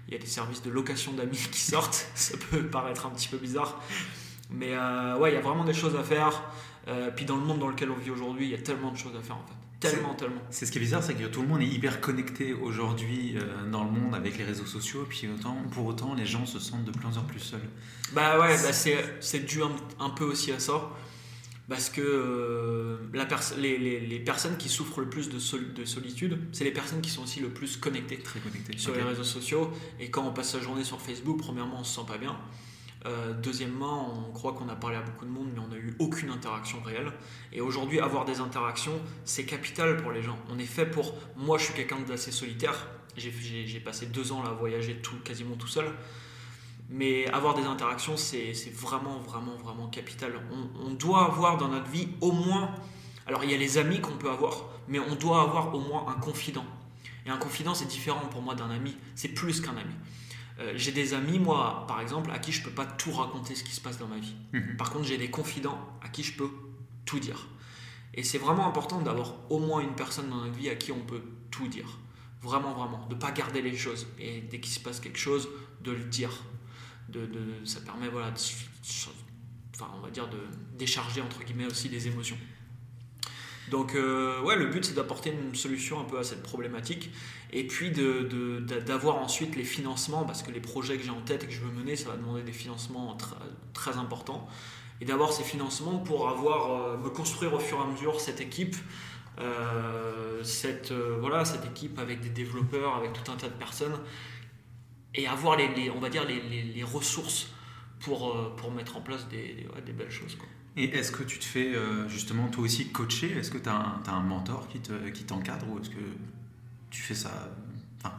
il 0.07 0.13
y 0.13 0.17
a 0.17 0.19
des 0.19 0.27
services 0.27 0.61
de 0.61 0.69
location 0.69 1.13
d'amis 1.13 1.37
qui 1.51 1.59
sortent. 1.59 2.07
Ça 2.15 2.37
peut 2.37 2.65
paraître 2.67 3.05
un 3.05 3.09
petit 3.09 3.27
peu 3.27 3.37
bizarre. 3.37 3.81
Mais 4.49 4.73
euh, 4.73 5.17
ouais, 5.17 5.31
il 5.31 5.35
y 5.35 5.37
a 5.37 5.41
vraiment 5.41 5.63
des 5.63 5.73
choses 5.73 5.95
à 5.95 6.03
faire. 6.03 6.43
Euh, 6.87 7.11
puis 7.11 7.25
dans 7.25 7.35
le 7.35 7.43
monde 7.43 7.59
dans 7.59 7.67
lequel 7.67 7.91
on 7.91 7.95
vit 7.95 8.11
aujourd'hui, 8.11 8.45
il 8.45 8.51
y 8.51 8.55
a 8.55 8.61
tellement 8.61 8.91
de 8.91 8.97
choses 8.97 9.15
à 9.17 9.21
faire 9.21 9.37
en 9.37 9.45
fait. 9.45 9.89
Tellement, 9.89 10.13
tellement. 10.13 10.41
C'est 10.51 10.67
ce 10.67 10.71
qui 10.71 10.77
est 10.77 10.81
bizarre, 10.81 11.01
c'est 11.01 11.15
que 11.15 11.25
tout 11.25 11.41
le 11.41 11.47
monde 11.47 11.61
est 11.61 11.67
hyper 11.67 12.01
connecté 12.01 12.53
aujourd'hui 12.53 13.35
euh, 13.35 13.67
dans 13.71 13.83
le 13.83 13.89
monde 13.89 14.13
avec 14.13 14.37
les 14.37 14.43
réseaux 14.43 14.67
sociaux, 14.67 15.07
puis 15.09 15.27
autant, 15.27 15.57
pour 15.71 15.87
autant 15.87 16.13
les 16.13 16.25
gens 16.25 16.45
se 16.45 16.59
sentent 16.59 16.85
de 16.85 16.91
plus 16.91 17.17
en 17.17 17.23
plus 17.23 17.39
seuls. 17.39 17.67
Bah 18.13 18.39
ouais, 18.39 18.49
bah 18.61 18.73
c'est, 18.73 19.03
c'est 19.21 19.39
dû 19.39 19.63
un, 19.63 19.71
un 19.99 20.11
peu 20.11 20.25
aussi 20.25 20.51
à 20.51 20.59
ça. 20.59 20.91
Parce 21.71 21.89
que 21.89 22.01
euh, 22.01 22.97
la 23.13 23.25
pers- 23.25 23.55
les, 23.57 23.77
les- 23.77 24.01
les 24.01 24.19
personnes 24.19 24.57
qui 24.57 24.67
souffrent 24.67 24.99
le 24.99 25.09
plus 25.09 25.29
de, 25.29 25.39
sol- 25.39 25.73
de 25.73 25.85
solitude, 25.85 26.37
c'est 26.51 26.65
les 26.65 26.71
personnes 26.71 26.99
qui 26.99 27.09
sont 27.09 27.23
aussi 27.23 27.39
le 27.39 27.47
plus 27.47 27.77
connectées 27.77 28.17
Très 28.17 28.41
connectés. 28.41 28.77
sur 28.77 28.93
les 28.93 29.01
réseaux 29.03 29.23
sociaux. 29.23 29.71
Et 29.97 30.09
quand 30.11 30.27
on 30.27 30.33
passe 30.33 30.49
sa 30.51 30.59
journée 30.59 30.83
sur 30.83 30.99
Facebook, 30.99 31.37
premièrement, 31.39 31.77
on 31.79 31.83
se 31.85 31.95
sent 31.95 32.05
pas 32.05 32.17
bien. 32.17 32.35
Euh, 33.05 33.33
deuxièmement, 33.41 34.27
on 34.27 34.33
croit 34.33 34.51
qu'on 34.51 34.67
a 34.67 34.75
parlé 34.75 34.97
à 34.97 35.01
beaucoup 35.01 35.23
de 35.25 35.31
monde, 35.31 35.47
mais 35.53 35.61
on 35.61 35.69
n'a 35.69 35.77
eu 35.77 35.95
aucune 35.99 36.29
interaction 36.29 36.81
réelle. 36.83 37.13
Et 37.53 37.61
aujourd'hui, 37.61 38.01
avoir 38.01 38.25
des 38.25 38.41
interactions, 38.41 38.99
c'est 39.23 39.45
capital 39.45 39.95
pour 39.95 40.11
les 40.11 40.21
gens. 40.21 40.37
On 40.49 40.59
est 40.59 40.65
fait 40.65 40.85
pour. 40.85 41.15
Moi, 41.37 41.57
je 41.57 41.63
suis 41.63 41.73
quelqu'un 41.73 41.99
d'assez 42.01 42.31
solitaire. 42.31 42.75
J'ai, 43.15 43.79
passé 43.79 44.07
deux 44.07 44.33
ans 44.33 44.43
là 44.43 44.49
à 44.49 44.53
voyager 44.53 44.95
tout, 44.97 45.15
quasiment 45.23 45.55
tout 45.55 45.67
seul. 45.67 45.85
Mais 46.93 47.25
avoir 47.31 47.55
des 47.55 47.63
interactions, 47.63 48.17
c'est, 48.17 48.53
vraiment, 48.73 49.19
vraiment, 49.19 49.55
vraiment 49.55 49.87
capital. 49.87 50.33
On, 50.51 50.87
on 50.87 50.91
doit 50.91 51.25
avoir 51.25 51.57
dans 51.57 51.69
notre 51.69 51.89
vie 51.89 52.09
au 52.19 52.31
moins. 52.31 52.75
Alors, 53.25 53.43
il 53.43 53.51
y 53.51 53.53
a 53.53 53.57
les 53.57 53.77
amis 53.77 54.01
qu'on 54.01 54.17
peut 54.17 54.29
avoir, 54.29 54.65
mais 54.87 54.99
on 54.99 55.15
doit 55.15 55.41
avoir 55.41 55.73
au 55.73 55.79
moins 55.79 56.05
un 56.09 56.19
confident. 56.19 56.65
Et 57.25 57.29
un 57.29 57.37
confident, 57.37 57.73
c'est 57.73 57.87
différent 57.87 58.27
pour 58.31 58.41
moi 58.41 58.55
d'un 58.55 58.69
ami. 58.69 58.95
C'est 59.15 59.29
plus 59.29 59.61
qu'un 59.61 59.77
ami. 59.77 59.93
Euh, 60.59 60.73
j'ai 60.75 60.91
des 60.91 61.13
amis, 61.13 61.39
moi, 61.39 61.85
par 61.87 62.01
exemple, 62.01 62.31
à 62.31 62.39
qui 62.39 62.51
je 62.51 62.63
peux 62.63 62.71
pas 62.71 62.85
tout 62.85 63.11
raconter 63.11 63.55
ce 63.55 63.63
qui 63.63 63.71
se 63.71 63.81
passe 63.81 63.97
dans 63.97 64.07
ma 64.07 64.17
vie. 64.17 64.35
Mhm. 64.53 64.77
Par 64.77 64.91
contre, 64.91 65.05
j'ai 65.05 65.17
des 65.17 65.29
confidents 65.29 65.79
à 66.03 66.09
qui 66.09 66.23
je 66.23 66.33
peux 66.33 66.49
tout 67.05 67.19
dire. 67.19 67.47
Et 68.13 68.23
c'est 68.23 68.37
vraiment 68.37 68.67
important 68.67 69.01
d'avoir 69.01 69.35
au 69.49 69.59
moins 69.59 69.79
une 69.79 69.95
personne 69.95 70.29
dans 70.29 70.37
notre 70.37 70.57
vie 70.57 70.69
à 70.69 70.75
qui 70.75 70.91
on 70.91 70.99
peut 70.99 71.21
tout 71.49 71.67
dire. 71.67 71.97
Vraiment, 72.41 72.73
vraiment. 72.73 73.07
De 73.07 73.15
pas 73.15 73.31
garder 73.31 73.61
les 73.61 73.75
choses. 73.75 74.07
Et 74.19 74.41
dès 74.41 74.59
qu'il 74.59 74.73
se 74.73 74.79
passe 74.79 74.99
quelque 74.99 75.19
chose, 75.19 75.47
de 75.81 75.91
le 75.91 76.03
dire. 76.05 76.31
Ça 77.65 77.81
permet, 77.81 78.07
voilà, 78.09 78.31
de, 78.31 78.37
enfin, 79.75 79.91
on 79.97 80.01
va 80.01 80.09
dire, 80.09 80.27
de 80.29 80.39
décharger, 80.77 81.21
entre 81.21 81.43
guillemets, 81.43 81.67
aussi 81.67 81.89
les 81.89 82.07
émotions. 82.07 82.37
Donc, 83.71 83.95
euh, 83.95 84.41
ouais, 84.41 84.57
le 84.57 84.67
but, 84.67 84.83
c'est 84.83 84.93
d'apporter 84.93 85.31
une 85.31 85.55
solution 85.55 86.01
un 86.01 86.03
peu 86.03 86.19
à 86.19 86.23
cette 86.23 86.43
problématique. 86.43 87.09
Et 87.53 87.65
puis 87.65 87.91
d'avoir 88.85 89.17
ensuite 89.17 89.55
les 89.55 89.63
financements, 89.63 90.25
parce 90.25 90.43
que 90.43 90.51
les 90.51 90.59
projets 90.59 90.97
que 90.97 91.03
j'ai 91.03 91.09
en 91.09 91.21
tête 91.21 91.43
et 91.43 91.47
que 91.47 91.53
je 91.53 91.61
veux 91.61 91.71
mener, 91.71 91.95
ça 91.95 92.09
va 92.09 92.17
demander 92.17 92.43
des 92.43 92.51
financements 92.51 93.17
très 93.73 93.97
importants. 93.97 94.47
Et 94.99 95.05
d'avoir 95.05 95.31
ces 95.31 95.43
financements 95.43 95.99
pour 95.99 96.29
avoir, 96.29 96.71
euh, 96.71 96.97
me 96.97 97.09
construire 97.09 97.53
au 97.53 97.59
fur 97.59 97.77
et 97.77 97.81
à 97.81 97.85
mesure 97.85 98.19
cette 98.19 98.41
équipe. 98.41 98.75
Euh, 99.39 100.43
cette, 100.43 100.91
voilà, 100.91 101.45
cette 101.45 101.65
équipe 101.65 101.97
avec 101.97 102.19
des 102.19 102.29
développeurs, 102.29 102.95
avec 102.95 103.13
tout 103.13 103.31
un 103.31 103.35
tas 103.35 103.47
de 103.47 103.53
personnes, 103.53 103.97
et 105.15 105.27
avoir 105.27 105.57
les, 105.57 105.89
on 105.89 105.99
va 105.99 106.09
dire 106.09 106.25
les, 106.25 106.41
les 106.63 106.83
ressources 106.83 107.49
pour, 108.01 108.31
euh, 108.31 108.53
pour 108.57 108.71
mettre 108.71 108.97
en 108.97 109.01
place 109.01 109.27
des, 109.29 109.67
des, 109.85 109.93
belles 109.93 110.11
choses. 110.11 110.35
Quoi. 110.35 110.47
Et 110.77 110.85
est-ce 110.85 111.11
que 111.11 111.23
tu 111.23 111.39
te 111.39 111.45
fais 111.45 111.73
euh, 111.73 112.07
justement 112.07 112.47
toi 112.47 112.63
aussi 112.63 112.89
coacher? 112.89 113.31
Est-ce 113.31 113.51
que 113.51 113.57
tu 113.57 113.69
as, 113.69 113.99
as, 114.05 114.11
un 114.11 114.21
mentor 114.21 114.67
qui 114.67 114.79
t'encadre 114.79 115.65
qui 115.65 115.71
ou 115.71 115.79
est-ce 115.79 115.89
que 115.89 116.03
tu 116.89 117.01
fais 117.01 117.15
ça 117.15 117.31
enfin, 117.97 118.15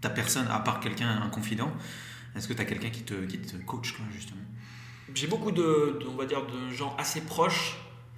T'as 0.00 0.10
personne, 0.10 0.46
à 0.48 0.60
part 0.60 0.80
quelqu'un, 0.80 1.22
un 1.22 1.28
confident, 1.28 1.72
est-ce 2.36 2.48
que 2.48 2.52
tu 2.52 2.60
as 2.60 2.64
quelqu'un 2.64 2.90
qui 2.90 3.02
te, 3.02 3.14
qui 3.26 3.38
te 3.38 3.56
coach 3.56 3.94
justement? 4.12 4.40
J'ai 5.14 5.26
beaucoup 5.26 5.52
de, 5.52 5.98
on 6.08 6.14
va 6.14 6.26
dire, 6.26 6.44
de 6.46 6.72
gens 6.72 6.94
assez 6.98 7.20
proches, 7.20 7.76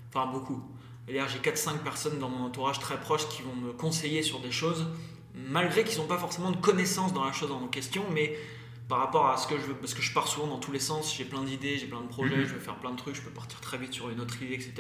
enfin 0.09 0.31
beaucoup. 0.31 0.63
J'ai 1.09 1.19
4-5 1.19 1.79
personnes 1.79 2.19
dans 2.19 2.29
mon 2.29 2.47
entourage 2.47 2.81
très 2.81 2.99
proche 2.99 3.29
qui 3.29 3.43
vont 3.43 3.55
me 3.55 3.73
conseiller 3.73 4.23
sur 4.23 4.41
des 4.41 4.51
choses, 4.51 4.87
malgré 5.37 5.85
qu'ils 5.85 5.99
n'ont 5.99 6.07
pas 6.07 6.19
forcément 6.19 6.51
de 6.51 6.57
connaissances 6.57 7.13
dans 7.13 7.25
la 7.25 7.33
chose 7.33 7.53
en 7.53 7.69
question, 7.69 8.05
mais 8.13 8.37
par 8.89 8.99
rapport 8.99 9.29
à 9.29 9.37
ce 9.37 9.47
que 9.47 9.57
je 9.57 9.63
veux, 9.63 9.75
parce 9.75 9.95
que 9.95 10.03
je 10.03 10.13
pars 10.13 10.29
souvent 10.29 10.47
dans 10.47 10.59
tous 10.59 10.73
les 10.73 10.81
sens, 10.81 11.15
j'ai 11.15 11.25
plein 11.25 11.43
d'idées, 11.43 11.77
j'ai 11.77 11.87
plein 11.87 12.01
de 12.01 12.09
projets, 12.09 12.37
mhm. 12.37 12.45
je 12.45 12.55
veux 12.55 12.61
faire 12.61 12.77
plein 12.77 12.93
de 12.93 12.97
trucs, 12.97 13.15
je 13.15 13.23
peux 13.23 13.31
partir 13.31 13.61
très 13.61 13.79
vite 13.79 13.93
sur 13.93 14.09
une 14.11 14.21
autre 14.21 14.41
idée, 14.43 14.55
etc. 14.55 14.75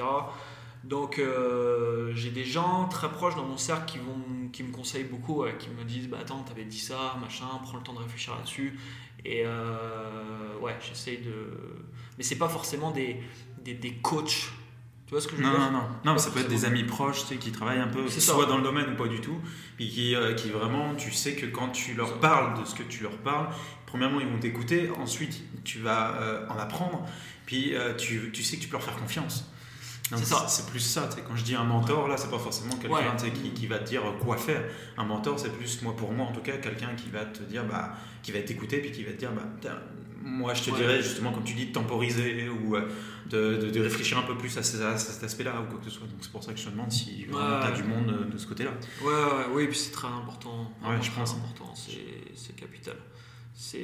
Donc 0.84 1.18
euh, 1.18 2.12
j'ai 2.14 2.30
des 2.30 2.44
gens 2.44 2.86
très 2.88 3.10
proches 3.10 3.34
dans 3.34 3.44
mon 3.44 3.56
cercle 3.56 3.86
qui, 3.86 3.98
vont, 3.98 4.48
qui 4.52 4.62
me 4.62 4.72
conseillent 4.72 5.04
beaucoup, 5.04 5.44
qui 5.58 5.68
me 5.70 5.84
disent 5.84 6.08
bah 6.08 6.18
attends 6.20 6.42
t'avais 6.42 6.64
dit 6.64 6.78
ça, 6.78 7.16
machin, 7.20 7.46
prends 7.64 7.76
le 7.76 7.82
temps 7.82 7.94
de 7.94 7.98
réfléchir 7.98 8.34
là-dessus. 8.36 8.78
Et 9.24 9.42
euh, 9.44 10.56
ouais, 10.60 10.76
j'essaye 10.80 11.18
de... 11.18 11.32
Mais 12.16 12.22
c'est 12.22 12.38
pas 12.38 12.48
forcément 12.48 12.92
des, 12.92 13.20
des, 13.64 13.74
des 13.74 13.94
coachs 13.94 14.52
tu 15.06 15.12
vois 15.12 15.20
ce 15.20 15.28
que 15.28 15.36
je 15.36 15.42
veux 15.42 15.46
non, 15.46 15.56
dire 15.56 15.70
Non, 15.70 15.78
non, 16.04 16.12
non. 16.12 16.18
ça 16.18 16.30
peut 16.32 16.40
être 16.40 16.48
des 16.48 16.64
amis 16.64 16.82
proches 16.82 17.22
tu 17.22 17.26
sais, 17.28 17.36
qui 17.36 17.52
travaillent 17.52 17.78
un 17.78 17.86
peu, 17.86 18.08
soit 18.08 18.46
dans 18.46 18.56
le 18.56 18.64
domaine 18.64 18.92
ou 18.92 18.96
pas 18.96 19.06
du 19.06 19.20
tout, 19.20 19.38
et 19.78 19.88
qui, 19.88 20.16
euh, 20.16 20.34
qui 20.34 20.50
vraiment, 20.50 20.96
tu 20.96 21.12
sais 21.12 21.34
que 21.36 21.46
quand 21.46 21.68
tu 21.68 21.94
leur 21.94 22.18
parles 22.18 22.60
de 22.60 22.66
ce 22.66 22.74
que 22.74 22.82
tu 22.82 23.04
leur 23.04 23.16
parles, 23.18 23.48
premièrement, 23.86 24.18
ils 24.18 24.26
vont 24.26 24.38
t'écouter, 24.38 24.90
ensuite, 24.98 25.42
tu 25.62 25.78
vas 25.78 26.16
euh, 26.16 26.48
en 26.48 26.58
apprendre, 26.58 27.06
puis 27.46 27.76
euh, 27.76 27.94
tu, 27.94 28.32
tu, 28.32 28.42
sais 28.42 28.56
que 28.56 28.62
tu 28.62 28.68
peux 28.68 28.76
leur 28.76 28.82
faire 28.82 28.96
confiance. 28.96 29.48
C'est 30.14 30.66
plus 30.66 30.80
ça, 30.80 31.08
quand 31.26 31.36
je 31.36 31.44
dis 31.44 31.54
un 31.54 31.64
mentor, 31.64 32.08
là, 32.08 32.16
c'est 32.16 32.30
pas 32.30 32.38
forcément 32.38 32.76
quelqu'un 32.76 33.16
qui, 33.16 33.50
qui, 33.50 33.66
va 33.66 33.78
te 33.78 33.88
dire 33.88 34.02
quoi 34.20 34.36
faire. 34.36 34.62
Un 34.96 35.04
mentor, 35.04 35.38
c'est 35.38 35.52
plus, 35.52 35.82
moi 35.82 35.96
pour 35.96 36.12
moi 36.12 36.26
en 36.26 36.32
tout 36.32 36.42
cas, 36.42 36.56
quelqu'un 36.58 36.94
qui 36.96 37.10
va 37.10 37.24
te 37.24 37.42
dire, 37.42 37.64
bah, 37.64 37.92
qui 38.22 38.30
va 38.30 38.40
t'écouter, 38.40 38.78
puis 38.78 38.92
qui 38.92 39.02
va 39.02 39.12
te 39.12 39.18
dire, 39.18 39.32
bah, 39.32 39.42
moi, 40.26 40.54
je 40.54 40.64
te 40.64 40.70
dirais 40.70 41.00
justement, 41.00 41.32
comme 41.32 41.44
tu 41.44 41.54
dis, 41.54 41.66
de 41.66 41.72
temporiser 41.72 42.48
ou 42.48 42.74
euh, 42.74 42.88
de, 43.30 43.70
de, 43.70 43.80
réfléchir 43.80 44.18
un 44.18 44.22
peu 44.22 44.36
plus 44.36 44.58
à, 44.58 44.62
cet 44.62 45.22
aspect-là 45.22 45.60
ou 45.62 45.70
quoi 45.70 45.78
que 45.78 45.84
ce 45.84 45.90
soit. 45.90 46.08
Donc, 46.08 46.18
c'est 46.20 46.32
pour 46.32 46.42
ça 46.42 46.52
que 46.52 46.58
je 46.58 46.64
te 46.64 46.70
demande 46.70 46.90
si 46.90 47.26
tu 47.28 47.36
as 47.36 47.70
du 47.70 47.84
monde 47.84 48.10
euh, 48.10 48.24
de 48.24 48.36
ce 48.36 48.46
côté-là. 48.46 48.72
Ouais, 49.02 49.08
ouais, 49.08 49.46
oui, 49.54 49.66
puis 49.68 49.78
c'est 49.78 49.92
très 49.92 50.08
important. 50.08 50.72
Ouais, 50.82 50.96
je 51.00 51.10
pense. 51.12 51.34
important, 51.34 51.72
c'est 51.74 52.56
capital 52.56 52.96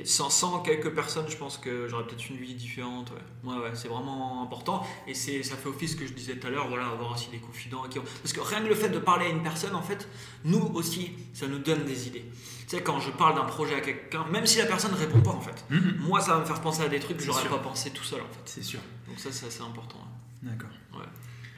sans, 0.05 0.29
sans, 0.29 0.61
quelques 0.61 0.91
personnes, 0.95 1.25
je 1.29 1.37
pense 1.37 1.57
que 1.57 1.89
j'aurais 1.89 2.05
peut-être 2.05 2.29
une 2.29 2.37
vie 2.37 2.55
différente. 2.55 3.11
Ouais, 3.43 3.55
ouais, 3.55 3.71
c'est 3.73 3.89
vraiment 3.89 4.43
important. 4.43 4.87
Et 5.07 5.15
ça 5.15 5.57
fait 5.57 5.69
office 5.69 5.95
que 5.95 6.07
je 6.07 6.13
disais 6.13 6.37
tout 6.37 6.47
à 6.47 6.51
l'heure, 6.51 6.69
voilà, 6.69 6.89
avoir 6.89 7.13
aussi 7.13 7.31
des 7.31 7.39
confidents. 7.39 7.83
Parce 8.23 8.33
que 8.35 8.41
rien 8.41 8.63
que 8.63 8.69
le 8.69 8.75
fait 8.75 8.91
de 8.91 8.99
parler 8.99 9.27
à 9.27 9.29
une 9.31 9.43
personne, 9.43 9.75
en 9.75 9.83
fait, 9.83 10.09
nous 10.45 10.71
aussi, 10.75 11.13
ça 11.33 11.47
nous 11.47 11.59
donne 11.59 11.85
des 11.85 12.07
idées. 12.07 12.25
Tu 12.73 12.79
sais, 12.79 12.85
quand 12.85 13.01
je 13.01 13.11
parle 13.11 13.35
d'un 13.35 13.45
projet 13.45 13.75
à 13.75 13.83
quelqu'un, 13.83 14.25
même 14.33 14.47
si 14.47 14.57
la 14.57 14.65
personne 14.65 14.93
ne 14.93 14.97
répond 14.97 15.21
pas, 15.21 15.33
en 15.33 15.43
fait, 15.43 15.63
mhm. 15.69 15.97
moi, 15.99 16.23
ça 16.23 16.33
va 16.33 16.41
me 16.41 16.47
faire 16.47 16.63
penser 16.63 16.83
à 16.83 16.89
des 16.89 17.01
trucs 17.01 17.19
que 17.19 17.23
j'aurais 17.23 17.47
pas 17.47 17.59
pensé 17.59 17.91
tout 17.91 18.03
seul, 18.03 18.23
en 18.23 18.33
fait. 18.33 18.41
C'est 18.47 18.63
sûr. 18.63 18.81
Donc 19.07 19.19
ça, 19.19 19.31
c'est 19.31 19.45
assez 19.45 19.61
important. 19.61 19.99
D'accord. 20.43 20.71
Ouais. 20.95 21.05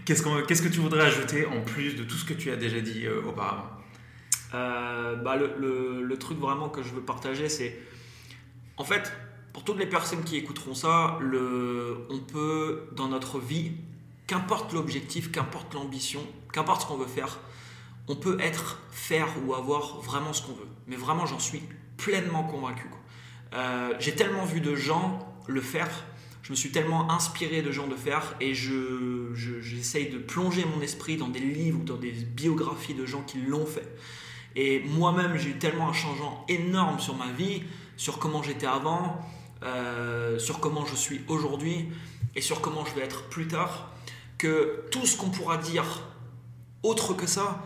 Qu'est-ce, 0.04 0.24
qu'est-ce 0.48 0.62
que 0.62 0.68
tu 0.68 0.80
voudrais 0.80 1.02
ajouter 1.02 1.46
en 1.46 1.60
plus 1.60 1.94
de 1.94 2.02
tout 2.02 2.16
ce 2.16 2.24
que 2.24 2.34
tu 2.34 2.50
as 2.50 2.56
déjà 2.56 2.80
dit 2.80 3.06
euh, 3.06 3.22
auparavant? 3.28 3.70
Euh, 4.54 5.14
bah, 5.14 5.36
le, 5.36 5.52
le, 5.56 6.02
le, 6.02 6.18
truc 6.18 6.36
vraiment 6.40 6.68
que 6.68 6.82
je 6.82 6.92
veux 6.92 7.00
partager, 7.02 7.48
c'est 7.48 7.78
en 8.76 8.82
fait, 8.82 9.12
pour 9.52 9.62
toutes 9.62 9.78
les 9.78 9.86
personnes 9.86 10.24
qui 10.24 10.36
écouteront 10.36 10.74
ça, 10.74 11.16
le, 11.20 12.08
on 12.10 12.18
peut, 12.18 12.88
dans 12.96 13.06
notre 13.06 13.38
vie, 13.38 13.70
qu'importe 14.26 14.72
l'objectif, 14.72 15.30
qu'importe 15.30 15.74
l'ambition, 15.74 16.26
qu'importe 16.52 16.82
ce 16.82 16.86
qu'on 16.88 16.96
veut 16.96 17.06
faire, 17.06 17.38
on 18.08 18.16
peut 18.16 18.38
être, 18.40 18.80
faire 18.90 19.28
ou 19.44 19.54
avoir 19.54 20.00
vraiment 20.00 20.32
ce 20.32 20.42
qu'on 20.42 20.52
veut. 20.52 20.68
Mais 20.86 20.96
vraiment, 20.96 21.26
j'en 21.26 21.38
suis 21.38 21.62
pleinement 21.96 22.44
convaincu. 22.44 22.88
Euh, 23.54 23.94
j'ai 23.98 24.14
tellement 24.14 24.44
vu 24.44 24.60
de 24.60 24.74
gens 24.74 25.18
le 25.46 25.60
faire, 25.60 26.04
je 26.42 26.50
me 26.50 26.56
suis 26.56 26.70
tellement 26.70 27.10
inspiré 27.10 27.62
de 27.62 27.70
gens 27.70 27.86
de 27.86 27.94
faire, 27.94 28.34
et 28.40 28.54
je, 28.54 29.32
j'essaye 29.34 30.10
de 30.10 30.18
plonger 30.18 30.64
mon 30.64 30.82
esprit 30.82 31.16
dans 31.16 31.28
des 31.28 31.40
livres 31.40 31.80
ou 31.80 31.84
dans 31.84 31.96
des 31.96 32.10
biographies 32.10 32.94
de 32.94 33.06
gens 33.06 33.22
qui 33.22 33.38
l'ont 33.38 33.66
fait. 33.66 33.88
Et 34.56 34.80
moi-même, 34.80 35.36
j'ai 35.36 35.50
eu 35.50 35.58
tellement 35.58 35.88
un 35.88 35.92
changement 35.92 36.44
énorme 36.48 37.00
sur 37.00 37.16
ma 37.16 37.30
vie 37.32 37.62
sur 37.96 38.18
comment 38.18 38.42
j'étais 38.42 38.66
avant, 38.66 39.20
euh, 39.62 40.38
sur 40.38 40.60
comment 40.60 40.84
je 40.84 40.94
suis 40.94 41.20
aujourd'hui 41.28 41.88
et 42.34 42.40
sur 42.40 42.60
comment 42.60 42.84
je 42.84 42.94
vais 42.94 43.02
être 43.02 43.28
plus 43.28 43.46
tard, 43.46 43.90
que 44.38 44.84
tout 44.90 45.06
ce 45.06 45.16
qu'on 45.16 45.30
pourra 45.30 45.56
dire 45.56 45.84
autre 46.82 47.14
que 47.14 47.26
ça, 47.26 47.62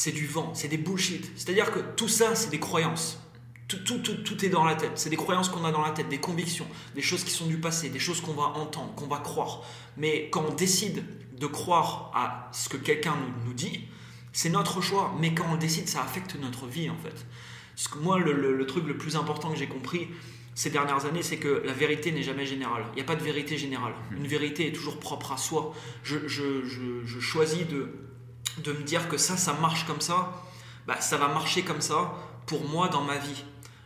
c'est 0.00 0.12
du 0.12 0.26
vent, 0.26 0.54
c'est 0.54 0.68
des 0.68 0.78
bullshit. 0.78 1.30
C'est-à-dire 1.36 1.70
que 1.70 1.80
tout 1.94 2.08
ça, 2.08 2.34
c'est 2.34 2.48
des 2.48 2.58
croyances. 2.58 3.20
Tout, 3.68 3.76
tout, 3.84 3.98
tout, 3.98 4.14
tout, 4.14 4.44
est 4.46 4.48
dans 4.48 4.64
la 4.64 4.74
tête. 4.74 4.92
C'est 4.94 5.10
des 5.10 5.16
croyances 5.16 5.50
qu'on 5.50 5.62
a 5.66 5.72
dans 5.72 5.82
la 5.82 5.90
tête, 5.90 6.08
des 6.08 6.18
convictions, 6.18 6.66
des 6.94 7.02
choses 7.02 7.22
qui 7.22 7.30
sont 7.30 7.44
du 7.46 7.58
passé, 7.58 7.90
des 7.90 7.98
choses 7.98 8.22
qu'on 8.22 8.32
va 8.32 8.44
entendre, 8.44 8.94
qu'on 8.94 9.06
va 9.06 9.18
croire. 9.18 9.60
Mais 9.98 10.30
quand 10.30 10.42
on 10.48 10.54
décide 10.54 11.04
de 11.38 11.46
croire 11.46 12.10
à 12.14 12.48
ce 12.52 12.70
que 12.70 12.78
quelqu'un 12.78 13.14
nous, 13.14 13.48
nous 13.48 13.52
dit, 13.52 13.88
c'est 14.32 14.48
notre 14.48 14.80
choix. 14.80 15.14
Mais 15.20 15.34
quand 15.34 15.44
on 15.52 15.56
décide, 15.56 15.86
ça 15.86 16.02
affecte 16.02 16.34
notre 16.40 16.64
vie 16.64 16.88
en 16.88 16.96
fait 16.96 17.26
que 17.88 17.98
moi, 17.98 18.18
le, 18.18 18.66
truc 18.66 18.86
le 18.86 18.96
plus 18.96 19.16
important 19.16 19.50
que 19.50 19.58
j'ai 19.58 19.68
compris 19.68 20.08
ces 20.54 20.70
dernières 20.70 21.06
années, 21.06 21.22
c'est 21.22 21.38
que 21.38 21.62
la 21.64 21.72
vérité 21.72 22.12
n'est 22.12 22.22
jamais 22.22 22.44
générale. 22.44 22.84
Il 22.92 22.96
n'y 22.96 23.02
a 23.02 23.04
pas 23.04 23.16
de 23.16 23.22
vérité 23.22 23.56
générale. 23.56 23.92
Hmm. 24.10 24.16
Une 24.16 24.26
vérité 24.26 24.66
est 24.66 24.72
toujours 24.72 24.98
propre 24.98 25.32
à 25.32 25.36
soi. 25.36 25.72
Je, 26.02 26.18
choisis 27.20 27.66
de, 27.66 27.88
de 28.62 28.72
me 28.72 28.82
dire 28.82 29.08
que 29.08 29.16
ça, 29.16 29.36
ça 29.36 29.52
marche 29.54 29.86
comme 29.86 30.00
ça. 30.00 30.32
Bah, 30.86 31.00
ça 31.00 31.16
va 31.16 31.28
marcher 31.28 31.62
comme 31.62 31.80
ça 31.80 32.14
pour 32.46 32.64
moi 32.68 32.88
dans 32.88 33.02
ma 33.02 33.18
vie. 33.18 33.44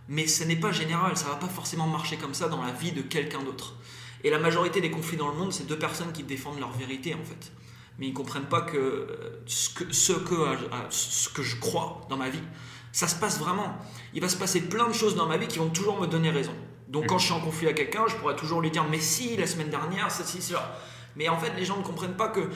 Mais 0.08 0.26
ce 0.26 0.44
n'est 0.44 0.56
pas 0.56 0.72
général, 0.72 1.16
ça 1.16 1.28
va 1.28 1.36
pas 1.36 1.48
forcément 1.48 1.86
marcher 1.86 2.16
comme 2.16 2.34
ça 2.34 2.48
dans 2.48 2.62
la 2.62 2.72
vie 2.72 2.92
de 2.92 3.02
quelqu'un 3.02 3.42
d'autre. 3.42 3.74
Et 4.22 4.30
la 4.30 4.38
majorité 4.38 4.80
des 4.80 4.90
conflits 4.90 5.16
dans 5.16 5.28
le 5.28 5.34
monde, 5.34 5.52
c'est 5.52 5.66
deux 5.66 5.78
personnes 5.78 6.12
qui 6.12 6.22
défendent 6.22 6.60
leur 6.60 6.72
vérité 6.72 7.14
en 7.14 7.24
fait. 7.24 7.52
Mais 7.98 8.06
ils 8.06 8.12
ne 8.12 8.16
comprennent 8.16 8.46
pas 8.46 8.62
que 8.62 8.76
euh, 8.76 9.42
ce 9.46 9.70
que, 9.70 9.92
ce 9.92 10.12
que, 10.12 10.34
ce 10.90 11.28
que 11.28 11.42
je 11.42 11.56
crois 11.56 12.06
dans 12.08 12.16
ma 12.16 12.28
vie, 12.28 12.42
ça 12.92 13.08
se 13.08 13.16
passe 13.16 13.38
vraiment. 13.38 13.76
Il 14.12 14.20
va 14.20 14.28
se 14.28 14.36
passer 14.36 14.62
plein 14.62 14.88
de 14.88 14.94
choses 14.94 15.14
dans 15.14 15.26
ma 15.26 15.36
vie 15.36 15.46
qui 15.46 15.58
vont 15.58 15.70
toujours 15.70 16.00
me 16.00 16.06
donner 16.06 16.30
raison. 16.30 16.54
Donc 16.88 17.06
quand 17.06 17.18
je 17.18 17.26
suis 17.26 17.34
en 17.34 17.40
conflit 17.40 17.66
avec 17.66 17.76
quelqu'un, 17.76 18.06
je 18.08 18.16
pourrais 18.16 18.36
toujours 18.36 18.60
lui 18.60 18.70
dire 18.70 18.84
mais 18.90 19.00
si 19.00 19.36
la 19.36 19.46
semaine 19.46 19.70
dernière, 19.70 20.10
ça, 20.10 20.24
si, 20.24 20.40
ça. 20.40 20.78
Mais 21.16 21.28
en 21.28 21.38
fait, 21.38 21.52
les 21.56 21.64
gens 21.64 21.76
ne 21.76 21.82
comprennent 21.82 22.16
pas 22.16 22.28
que 22.28 22.48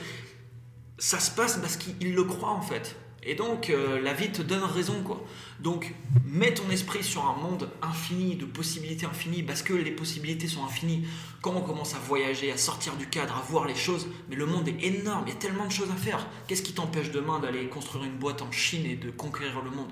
ça 0.99 1.19
se 1.19 1.31
passe 1.31 1.57
parce 1.57 1.77
qu'ils 1.77 2.13
le 2.13 2.23
croient 2.23 2.51
en 2.51 2.61
fait. 2.61 2.95
Et 3.23 3.35
donc 3.35 3.69
euh, 3.69 3.99
la 4.01 4.13
vie 4.13 4.31
te 4.31 4.41
donne 4.41 4.63
raison 4.63 5.01
quoi. 5.03 5.21
Donc 5.59 5.93
mets 6.25 6.53
ton 6.53 6.69
esprit 6.69 7.03
sur 7.03 7.25
un 7.25 7.35
monde 7.35 7.69
infini 7.81 8.35
de 8.35 8.45
possibilités 8.45 9.05
infinies 9.05 9.43
parce 9.43 9.61
que 9.61 9.73
les 9.73 9.91
possibilités 9.91 10.47
sont 10.47 10.63
infinies. 10.63 11.05
Quand 11.41 11.53
on 11.53 11.61
commence 11.61 11.95
à 11.95 11.99
voyager, 11.99 12.51
à 12.51 12.57
sortir 12.57 12.95
du 12.95 13.07
cadre, 13.07 13.35
à 13.35 13.41
voir 13.41 13.65
les 13.65 13.75
choses, 13.75 14.07
mais 14.29 14.35
le 14.35 14.45
monde 14.45 14.67
est 14.67 14.83
énorme, 14.83 15.23
il 15.27 15.33
y 15.33 15.35
a 15.35 15.39
tellement 15.39 15.65
de 15.65 15.71
choses 15.71 15.91
à 15.91 15.95
faire. 15.95 16.27
Qu'est-ce 16.47 16.61
qui 16.61 16.73
t'empêche 16.73 17.11
demain 17.11 17.39
d'aller 17.39 17.67
construire 17.67 18.05
une 18.05 18.17
boîte 18.17 18.41
en 18.41 18.51
Chine 18.51 18.85
et 18.85 18.95
de 18.95 19.09
conquérir 19.11 19.61
le 19.61 19.71
monde? 19.71 19.91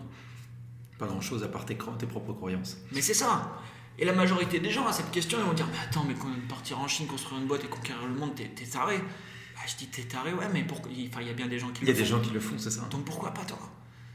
Pas 0.98 1.06
grand-chose 1.06 1.44
à 1.44 1.48
part 1.48 1.66
tes, 1.66 1.76
propres 1.76 2.34
croyances. 2.34 2.78
Mais 2.92 3.02
c'est 3.02 3.14
ça 3.14 3.62
Et 4.00 4.06
la 4.06 4.14
majorité 4.14 4.60
des 4.60 4.72
gens 4.72 4.88
à 4.88 4.94
cette 4.94 5.12
question, 5.12 5.38
ils 5.40 5.46
vont 5.46 5.54
dire 5.54 5.68
Mais 5.72 5.80
attends, 5.88 6.06
mais 6.08 6.16
quand 6.16 6.30
partir 6.48 6.80
en 6.80 6.88
Chine, 6.88 7.08
construire 7.08 7.40
une 7.40 7.48
boîte 7.48 7.66
et 7.66 7.68
conquérir 7.68 8.08
le 8.08 8.16
monde, 8.16 8.36
t'es 8.36 8.66
taré 8.66 9.00
Je 9.68 9.76
dis 9.76 9.88
T'es 9.88 10.04
taré, 10.04 10.34
ouais, 10.34 10.48
mais 10.52 10.64
pourquoi 10.64 10.92
Il 10.92 11.28
y 11.28 11.30
a 11.30 11.34
bien 11.34 11.48
des 11.48 11.60
gens 11.60 11.68
qui 11.68 11.82
le 11.82 11.88
font. 11.88 11.92
Il 11.92 11.96
y 11.96 11.98
a 11.98 12.02
des 12.02 12.06
gens 12.06 12.20
qui 12.20 12.32
le 12.32 12.40
font, 12.40 12.58
c'est 12.58 12.72
ça. 12.72 12.88
Donc 12.90 13.06
pourquoi 13.06 13.34
pas 13.34 13.46
toi? 13.46 13.60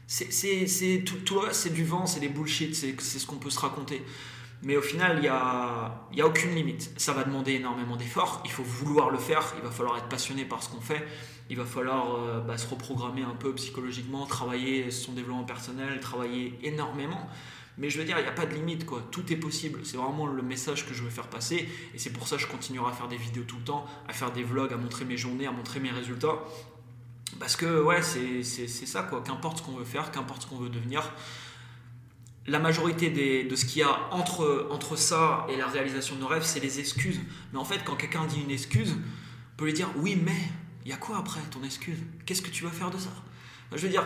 C'est 0.05 1.03
tout, 1.05 1.17
toi, 1.17 1.53
c'est 1.53 1.73
du 1.73 1.85
vent, 1.85 2.05
c'est 2.05 2.19
des 2.19 2.29
bullshit, 2.29 2.75
c'est 2.75 2.99
ce 2.99 3.25
qu'on 3.25 3.37
peut 3.37 3.49
se 3.49 3.59
raconter. 3.59 4.03
Mais 4.65 4.77
au 4.77 4.81
final, 4.81 5.17
il 5.17 5.21
n'y 5.23 5.27
a, 5.27 6.07
y 6.13 6.21
a 6.21 6.27
aucune 6.27 6.55
limite. 6.55 6.91
Ça 6.97 7.11
va 7.11 7.25
demander 7.25 7.53
énormément 7.53 7.97
d'efforts. 7.97 8.41
Il 8.45 8.51
faut 8.51 8.63
vouloir 8.63 9.09
le 9.09 9.17
faire. 9.17 9.53
Il 9.57 9.63
va 9.63 9.71
falloir 9.71 9.97
être 9.97 10.07
passionné 10.07 10.45
par 10.45 10.63
ce 10.63 10.69
qu'on 10.69 10.79
fait 10.79 11.05
il 11.49 11.57
va 11.57 11.65
falloir 11.65 12.15
euh, 12.15 12.39
bah, 12.39 12.57
se 12.57 12.67
reprogrammer 12.67 13.23
un 13.23 13.35
peu 13.35 13.53
psychologiquement, 13.55 14.25
travailler 14.25 14.91
son 14.91 15.13
développement 15.13 15.43
personnel, 15.43 15.99
travailler 15.99 16.57
énormément. 16.63 17.29
Mais 17.77 17.89
je 17.89 17.97
veux 17.97 18.05
dire, 18.05 18.17
il 18.19 18.23
n'y 18.23 18.29
a 18.29 18.33
pas 18.33 18.45
de 18.45 18.53
limite, 18.53 18.85
quoi. 18.85 19.03
Tout 19.11 19.31
est 19.33 19.37
possible. 19.37 19.79
C'est 19.83 19.97
vraiment 19.97 20.27
le 20.27 20.43
message 20.43 20.87
que 20.87 20.93
je 20.93 21.01
veux 21.03 21.09
faire 21.09 21.27
passer. 21.27 21.67
Et 21.93 21.97
c'est 21.97 22.11
pour 22.11 22.27
ça 22.27 22.35
que 22.35 22.41
je 22.41 22.47
continuerai 22.47 22.91
à 22.91 22.93
faire 22.93 23.07
des 23.07 23.17
vidéos 23.17 23.43
tout 23.43 23.57
le 23.57 23.63
temps, 23.63 23.85
à 24.07 24.13
faire 24.13 24.31
des 24.31 24.43
vlogs, 24.43 24.71
à 24.71 24.77
montrer 24.77 25.05
mes 25.05 25.17
journées, 25.17 25.47
à 25.47 25.51
montrer 25.51 25.79
mes 25.79 25.89
résultats. 25.89 26.39
Parce 27.39 27.55
que, 27.55 27.81
ouais, 27.81 28.01
c'est 28.03 28.43
ça, 28.43 29.03
quoi. 29.03 29.23
Qu'importe 29.23 29.57
ce 29.57 29.63
qu'on 29.63 29.75
veut 29.75 29.85
faire, 29.85 30.11
qu'importe 30.11 30.43
ce 30.43 30.47
qu'on 30.47 30.57
veut 30.57 30.69
devenir, 30.69 31.11
la 32.45 32.59
majorité 32.59 33.09
des, 33.09 33.43
de 33.43 33.55
ce 33.55 33.65
qu'il 33.65 33.81
y 33.81 33.83
a 33.83 34.09
entre, 34.11 34.67
entre 34.69 34.95
ça 34.95 35.47
et 35.49 35.55
la 35.55 35.67
réalisation 35.67 36.15
de 36.15 36.21
nos 36.21 36.27
rêves, 36.27 36.43
c'est 36.43 36.59
les 36.59 36.79
excuses. 36.79 37.19
Mais 37.53 37.59
en 37.59 37.65
fait, 37.65 37.83
quand 37.85 37.95
quelqu'un 37.95 38.25
dit 38.25 38.41
une 38.41 38.51
excuse, 38.51 38.95
on 39.53 39.57
peut 39.57 39.65
lui 39.65 39.73
dire 39.73 39.89
Oui, 39.97 40.19
mais 40.21 40.35
il 40.85 40.91
y 40.91 40.93
a 40.93 40.97
quoi 40.97 41.17
après 41.17 41.39
ton 41.49 41.63
excuse? 41.63 41.97
Qu'est-ce 42.25 42.41
que 42.41 42.49
tu 42.49 42.63
vas 42.63 42.71
faire 42.71 42.91
de 42.91 42.97
ça? 42.97 43.09
Je 43.71 43.81
veux 43.81 43.89
dire, 43.89 44.05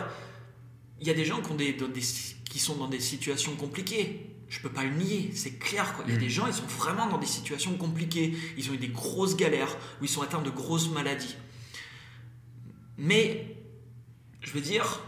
il 1.00 1.06
y 1.06 1.10
a 1.10 1.14
des 1.14 1.24
gens 1.24 1.40
qui, 1.40 1.50
ont 1.50 1.54
des, 1.54 1.76
qui 2.48 2.58
sont 2.58 2.76
dans 2.76 2.88
des 2.88 3.00
situations 3.00 3.54
compliquées. 3.56 4.26
Je 4.48 4.60
peux 4.60 4.70
pas 4.70 4.84
le 4.84 4.90
nier, 4.90 5.30
c'est 5.34 5.58
clair. 5.58 5.94
Quoi. 5.94 6.04
Il 6.06 6.12
y 6.12 6.16
a 6.16 6.18
mm. 6.18 6.22
des 6.22 6.30
gens, 6.30 6.46
ils 6.46 6.54
sont 6.54 6.66
vraiment 6.66 7.06
dans 7.06 7.18
des 7.18 7.26
situations 7.26 7.74
compliquées. 7.76 8.34
Ils 8.56 8.70
ont 8.70 8.74
eu 8.74 8.78
des 8.78 8.88
grosses 8.88 9.36
galères, 9.36 9.76
ou 10.00 10.04
ils 10.04 10.08
sont 10.08 10.22
atteints 10.22 10.40
de 10.40 10.50
grosses 10.50 10.88
maladies. 10.90 11.36
Mais, 12.96 13.56
je 14.40 14.50
veux 14.52 14.60
dire, 14.60 15.00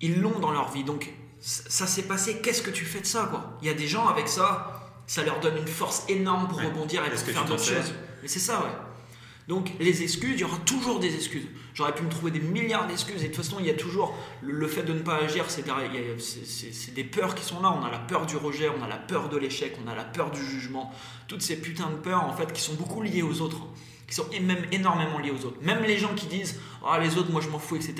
ils 0.00 0.20
l'ont 0.20 0.40
dans 0.40 0.50
leur 0.50 0.72
vie. 0.72 0.84
Donc, 0.84 1.12
ça 1.40 1.86
s'est 1.86 2.02
passé. 2.02 2.40
Qu'est-ce 2.42 2.62
que 2.62 2.70
tu 2.70 2.84
fais 2.84 3.00
de 3.00 3.06
ça 3.06 3.26
quoi? 3.30 3.58
Il 3.62 3.68
y 3.68 3.70
a 3.70 3.74
des 3.74 3.86
gens 3.86 4.08
avec 4.08 4.28
ça, 4.28 4.92
ça 5.06 5.22
leur 5.22 5.40
donne 5.40 5.56
une 5.56 5.68
force 5.68 6.04
énorme 6.08 6.48
pour 6.48 6.60
rebondir 6.60 7.04
et 7.04 7.10
pour 7.10 7.18
faire 7.18 7.44
d'autres 7.44 7.64
choses. 7.64 7.94
Mais 8.22 8.28
c'est 8.28 8.38
ça, 8.38 8.60
ouais. 8.60 8.70
Donc 9.48 9.72
les 9.80 10.02
excuses, 10.02 10.34
il 10.34 10.40
y 10.40 10.44
aura 10.44 10.58
toujours 10.58 11.00
des 11.00 11.14
excuses. 11.14 11.46
J'aurais 11.74 11.94
pu 11.94 12.02
me 12.02 12.10
trouver 12.10 12.30
des 12.30 12.40
milliards 12.40 12.86
d'excuses 12.86 13.24
et 13.24 13.28
de 13.28 13.34
toute 13.34 13.44
façon 13.44 13.56
il 13.58 13.66
y 13.66 13.70
a 13.70 13.74
toujours 13.74 14.14
le, 14.42 14.66
fait 14.68 14.82
de 14.82 14.92
ne 14.92 15.00
pas 15.00 15.16
agir, 15.16 15.46
c'est 15.48 16.94
des 16.94 17.04
peurs 17.04 17.34
qui 17.34 17.44
sont 17.44 17.60
là. 17.60 17.74
On 17.76 17.84
a 17.84 17.90
la 17.90 17.98
peur 17.98 18.26
du 18.26 18.36
rejet, 18.36 18.68
on 18.68 18.82
a 18.82 18.88
la 18.88 18.96
peur 18.96 19.28
de 19.28 19.36
l'échec, 19.36 19.76
on 19.84 19.90
a 19.90 19.94
la 19.94 20.04
peur 20.04 20.30
du 20.30 20.44
jugement. 20.44 20.92
Toutes 21.28 21.42
ces 21.42 21.60
putains 21.60 21.90
de 21.90 21.96
peurs 21.96 22.24
en 22.24 22.32
fait 22.32 22.52
qui 22.52 22.60
sont 22.60 22.74
beaucoup 22.74 23.02
liées 23.02 23.22
aux 23.22 23.40
autres, 23.40 23.66
qui 24.06 24.14
sont 24.14 24.26
même 24.42 24.64
énormément 24.70 25.18
liées 25.18 25.32
aux 25.32 25.44
autres. 25.44 25.58
Même 25.62 25.82
les 25.82 25.98
gens 25.98 26.14
qui 26.14 26.26
disent 26.26 26.60
ah 26.86 27.00
les 27.00 27.16
autres 27.16 27.32
moi 27.32 27.40
je 27.40 27.48
m'en 27.48 27.58
fous 27.58 27.76
etc. 27.76 27.94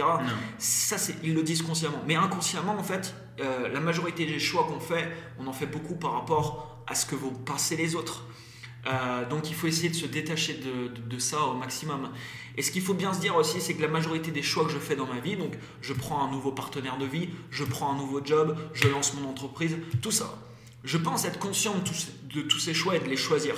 Ça 0.58 0.96
ils 1.24 1.34
le 1.34 1.42
disent 1.42 1.62
consciemment, 1.62 2.02
mais 2.06 2.14
inconsciemment 2.14 2.76
en 2.78 2.84
fait 2.84 3.14
euh, 3.40 3.68
la 3.68 3.80
majorité 3.80 4.26
des 4.26 4.38
choix 4.38 4.64
qu'on 4.64 4.80
fait, 4.80 5.10
on 5.40 5.46
en 5.46 5.52
fait 5.52 5.66
beaucoup 5.66 5.96
par 5.96 6.12
rapport 6.12 6.84
à 6.86 6.94
ce 6.94 7.06
que 7.06 7.16
vont 7.16 7.30
penser 7.30 7.76
les 7.76 7.96
autres. 7.96 8.24
Euh, 8.86 9.28
donc 9.28 9.48
il 9.48 9.54
faut 9.54 9.66
essayer 9.66 9.88
de 9.88 9.94
se 9.94 10.06
détacher 10.06 10.54
de, 10.54 11.18
ça 11.18 11.40
au 11.44 11.54
maximum. 11.54 12.10
Et 12.56 12.62
ce 12.62 12.70
qu'il 12.70 12.82
faut 12.82 12.94
bien 12.94 13.14
se 13.14 13.20
dire 13.20 13.36
aussi, 13.36 13.60
c'est 13.60 13.74
que 13.74 13.82
la 13.82 13.88
majorité 13.88 14.30
des 14.30 14.42
choix 14.42 14.64
que 14.64 14.72
je 14.72 14.78
fais 14.78 14.96
dans 14.96 15.06
ma 15.06 15.20
vie, 15.20 15.36
donc 15.36 15.52
je 15.80 15.92
prends 15.92 16.26
un 16.26 16.30
nouveau 16.30 16.52
partenaire 16.52 16.98
de 16.98 17.06
vie, 17.06 17.28
je 17.50 17.64
prends 17.64 17.92
un 17.92 17.96
nouveau 17.96 18.20
job, 18.24 18.56
je 18.74 18.88
lance 18.88 19.14
mon 19.14 19.28
entreprise, 19.28 19.76
tout 20.00 20.10
ça, 20.10 20.36
je 20.84 20.98
pense 20.98 21.24
être 21.24 21.38
conscient 21.38 21.74
de 21.74 22.42
tous, 22.42 22.58
ces 22.58 22.74
choix 22.74 22.96
et 22.96 23.00
de 23.00 23.08
les 23.08 23.16
choisir. 23.16 23.54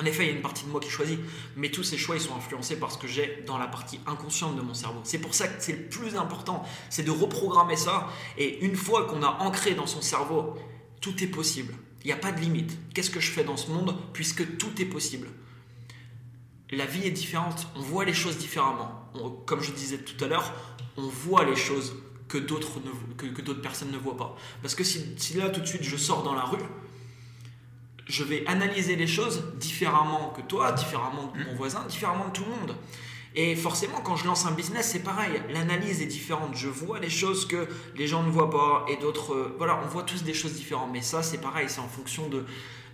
En 0.00 0.04
effet, 0.04 0.24
il 0.24 0.28
y 0.28 0.32
a 0.32 0.36
une 0.36 0.42
partie 0.42 0.64
de 0.64 0.70
moi 0.70 0.80
qui 0.80 0.88
choisit, 0.88 1.18
mais 1.56 1.72
tous 1.72 1.82
ces 1.82 1.98
choix, 1.98 2.14
ils 2.14 2.20
sont 2.20 2.36
influencés 2.36 2.78
par 2.78 2.92
ce 2.92 2.98
que 2.98 3.08
j'ai 3.08 3.42
dans 3.48 3.58
la 3.58 3.66
partie 3.66 3.98
inconsciente 4.06 4.54
de 4.54 4.60
mon 4.60 4.72
cerveau. 4.72 5.00
C'est 5.02 5.18
pour 5.18 5.34
ça 5.34 5.48
que 5.48 5.60
c'est 5.60 5.72
le 5.72 5.88
plus 5.88 6.14
important, 6.14 6.62
c'est 6.88 7.02
de 7.02 7.10
reprogrammer 7.10 7.76
ça. 7.76 8.06
Et 8.36 8.64
une 8.64 8.76
fois 8.76 9.06
qu'on 9.06 9.24
a 9.24 9.38
ancré 9.40 9.74
dans 9.74 9.88
son 9.88 10.00
cerveau, 10.00 10.54
tout 11.00 11.24
est 11.24 11.26
possible. 11.26 11.74
Il 12.08 12.12
n'y 12.12 12.20
a 12.20 12.22
pas 12.22 12.32
de 12.32 12.40
limite. 12.40 12.74
Qu'est-ce 12.94 13.10
que 13.10 13.20
je 13.20 13.30
fais 13.30 13.44
dans 13.44 13.58
ce 13.58 13.70
monde 13.70 13.94
puisque 14.14 14.56
tout 14.56 14.80
est 14.80 14.86
possible? 14.86 15.28
La 16.70 16.86
vie 16.86 17.06
est 17.06 17.10
différente, 17.10 17.68
on 17.76 17.80
voit 17.80 18.06
les 18.06 18.14
choses 18.14 18.38
différemment. 18.38 19.12
comme 19.44 19.60
je 19.60 19.72
disais 19.72 19.98
tout 19.98 20.24
à 20.24 20.26
l'heure, 20.26 20.54
on 20.96 21.06
voit 21.06 21.44
les 21.44 21.54
choses 21.54 21.96
que 22.26 22.38
d'autres, 22.38 22.80
que, 23.18 23.42
d'autres 23.42 23.60
personnes 23.60 23.90
ne 23.90 23.98
voient 23.98 24.16
pas. 24.16 24.38
Parce 24.62 24.74
que 24.74 24.84
si, 24.84 25.04
si, 25.18 25.34
là 25.36 25.50
tout 25.50 25.60
de 25.60 25.66
suite 25.66 25.82
je 25.82 25.98
sors 25.98 26.22
dans 26.22 26.34
la 26.34 26.44
rue, 26.44 26.64
je 28.06 28.24
vais 28.24 28.42
analyser 28.46 28.96
les 28.96 29.06
choses 29.06 29.44
différemment 29.56 30.30
que 30.30 30.40
toi, 30.40 30.72
différemment 30.72 31.30
de 31.36 31.44
mon 31.44 31.56
voisin, 31.56 31.84
différemment 31.90 32.28
de 32.28 32.32
tout 32.32 32.44
le 32.44 32.50
monde. 32.52 32.74
Et 33.40 33.54
forcément, 33.54 34.00
quand 34.00 34.16
je 34.16 34.26
lance 34.26 34.46
un 34.46 34.50
business, 34.50 34.90
c'est 34.90 35.04
pareil. 35.04 35.40
L'analyse 35.50 36.02
est 36.02 36.06
différente. 36.06 36.56
Je 36.56 36.66
vois 36.66 36.98
les 36.98 37.08
choses 37.08 37.46
que 37.46 37.68
les 37.94 38.08
gens 38.08 38.24
ne 38.24 38.30
voient 38.30 38.50
pas 38.50 38.84
et 38.88 38.96
d'autres. 38.96 39.32
Euh, 39.32 39.54
voilà, 39.58 39.80
on 39.84 39.86
voit 39.86 40.02
tous 40.02 40.24
des 40.24 40.34
choses 40.34 40.54
différentes. 40.54 40.90
Mais 40.92 41.02
ça, 41.02 41.22
c'est 41.22 41.38
pareil. 41.38 41.66
C'est 41.68 41.78
en 41.78 41.86
fonction 41.86 42.28
de, 42.28 42.44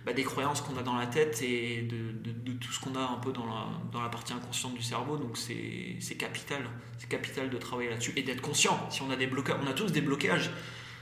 bah, 0.05 0.13
des 0.13 0.21
croyances 0.21 0.61
qu'on 0.61 0.77
a 0.77 0.83
dans 0.83 0.97
la 0.97 1.07
tête 1.07 1.41
et 1.41 1.81
de, 1.81 2.53
tout 2.61 2.71
ce 2.71 2.79
qu'on 2.79 2.93
a 2.93 3.01
un 3.01 3.17
peu 3.17 3.31
dans 3.31 3.47
la, 3.47 4.09
partie 4.09 4.33
inconsciente 4.33 4.75
du 4.75 4.83
cerveau. 4.83 5.17
Donc, 5.17 5.35
c'est 5.35 6.15
capital. 6.15 6.69
C'est 6.99 7.09
capital 7.09 7.49
de 7.49 7.57
travailler 7.57 7.89
là-dessus 7.89 8.13
et 8.15 8.21
d'être 8.21 8.41
conscient. 8.41 8.79
Si 8.91 9.01
on 9.01 9.09
a 9.09 9.15
des 9.15 9.25
blocages, 9.25 9.57
on 9.65 9.67
a 9.67 9.73
tous 9.73 9.91
des 9.91 10.01
blocages. 10.01 10.51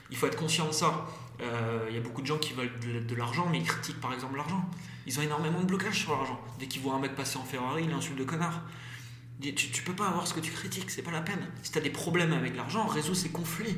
Il 0.10 0.16
faut 0.16 0.28
être 0.28 0.38
conscient 0.38 0.68
de 0.68 0.72
ça. 0.72 1.06
Euh, 1.42 1.88
il 1.90 1.96
y 1.96 1.98
a 1.98 2.02
beaucoup 2.02 2.22
de 2.22 2.28
gens 2.28 2.38
qui 2.38 2.54
veulent 2.54 2.72
de, 2.80 3.16
l'argent, 3.16 3.46
mais 3.52 3.58
ils 3.58 3.66
critiquent 3.66 4.00
par 4.00 4.14
exemple 4.14 4.38
l'argent. 4.38 4.64
Ils 5.06 5.20
ont 5.20 5.22
énormément 5.22 5.60
de 5.60 5.66
blocages 5.66 6.00
sur 6.00 6.12
l'argent. 6.12 6.40
Dès 6.60 6.68
qu'ils 6.68 6.82
voient 6.82 6.94
un 6.94 7.00
mec 7.00 7.14
passer 7.14 7.38
en 7.38 7.44
Ferrari, 7.44 7.84
il 7.86 7.92
insulte 7.92 8.18
de 8.18 8.24
connard. 8.24 8.62
Tu, 9.52 9.54
tu 9.54 9.84
peux 9.84 9.94
pas 9.94 10.08
avoir 10.08 10.26
ce 10.26 10.34
que 10.34 10.40
tu 10.40 10.52
critiques, 10.52 10.90
c'est 10.90 11.02
pas 11.02 11.12
la 11.12 11.22
peine. 11.22 11.46
Si 11.64 11.72
tu 11.72 11.78
as 11.78 11.82
des 11.82 11.90
problèmes 11.90 12.32
avec 12.32 12.56
l'argent, 12.56 12.88
résous 12.88 13.16
ces 13.16 13.30
conflits. 13.30 13.76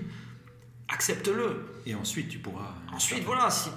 Accepte-le. 0.87 1.65
Et 1.87 1.95
ensuite, 1.95 2.29
tu 2.29 2.37
pourras. 2.37 2.75
Ensuite, 2.93 3.23
voilà, 3.23 3.49
si, 3.49 3.69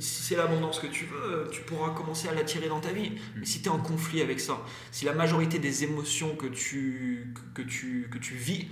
c'est 0.00 0.36
l'abondance 0.36 0.80
que 0.80 0.86
tu 0.86 1.04
veux, 1.04 1.48
tu 1.52 1.60
pourras 1.60 1.90
commencer 1.90 2.28
à 2.28 2.34
l'attirer 2.34 2.68
dans 2.68 2.80
ta 2.80 2.90
vie. 2.90 3.12
Mais 3.36 3.44
si 3.44 3.60
tu 3.60 3.68
es 3.68 3.70
en 3.70 3.78
conflit 3.78 4.22
avec 4.22 4.40
ça, 4.40 4.64
si 4.90 5.04
la 5.04 5.12
majorité 5.12 5.58
des 5.58 5.84
émotions 5.84 6.34
que 6.36 6.46
tu, 6.46 7.34
que 7.54 7.60
tu, 7.60 8.08
que 8.10 8.16
tu 8.16 8.34
vis 8.34 8.66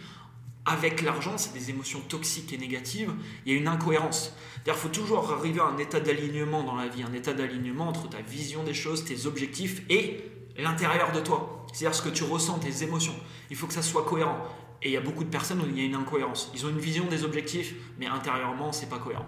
avec 0.64 1.02
l'argent, 1.02 1.36
c'est 1.36 1.52
des 1.52 1.70
émotions 1.70 2.00
toxiques 2.00 2.52
et 2.52 2.58
négatives, 2.58 3.12
il 3.44 3.52
y 3.52 3.56
a 3.56 3.58
une 3.58 3.68
incohérence. 3.68 4.34
Il 4.66 4.72
faut 4.72 4.88
toujours 4.88 5.30
arriver 5.30 5.60
à 5.60 5.66
un 5.66 5.78
état 5.78 6.00
d'alignement 6.00 6.64
dans 6.64 6.74
la 6.74 6.88
vie, 6.88 7.02
un 7.02 7.12
état 7.12 7.34
d'alignement 7.34 7.88
entre 7.88 8.08
ta 8.08 8.20
vision 8.22 8.64
des 8.64 8.74
choses, 8.74 9.04
tes 9.04 9.26
objectifs 9.26 9.82
et 9.90 10.24
l'intérieur 10.58 11.12
de 11.12 11.20
toi. 11.20 11.66
C'est-à-dire 11.72 11.94
ce 11.94 12.02
que 12.02 12.08
tu 12.08 12.24
ressens, 12.24 12.58
tes 12.58 12.82
émotions. 12.82 13.14
Il 13.50 13.56
faut 13.56 13.66
que 13.66 13.74
ça 13.74 13.82
soit 13.82 14.04
cohérent. 14.04 14.38
Et 14.82 14.88
il 14.88 14.92
y 14.92 14.96
a 14.96 15.00
beaucoup 15.00 15.24
de 15.24 15.30
personnes 15.30 15.60
où 15.60 15.66
il 15.66 15.78
y 15.78 15.82
a 15.82 15.84
une 15.84 15.94
incohérence. 15.94 16.50
Ils 16.54 16.64
ont 16.66 16.68
une 16.68 16.78
vision 16.78 17.06
des 17.06 17.24
objectifs, 17.24 17.74
mais 17.98 18.06
intérieurement, 18.06 18.72
c'est 18.72 18.88
pas 18.88 18.98
cohérent. 18.98 19.26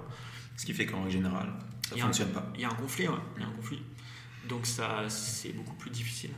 Ce 0.57 0.67
qui 0.67 0.75
fait 0.75 0.87
qu'en 0.87 1.09
général, 1.09 1.53
ça 1.89 1.97
ne 1.97 2.01
fonctionne 2.01 2.31
pas. 2.31 2.51
Il 2.55 2.61
y 2.61 2.65
a 2.65 2.69
un 2.69 2.75
conflit, 2.75 3.07
Il 3.37 3.43
y 3.43 3.45
a 3.45 3.49
un 3.49 3.53
conflit. 3.53 3.83
Donc 4.49 4.67
ça, 4.67 5.05
c'est 5.09 5.55
beaucoup 5.55 5.75
plus 5.75 5.91
difficile. 5.91 6.31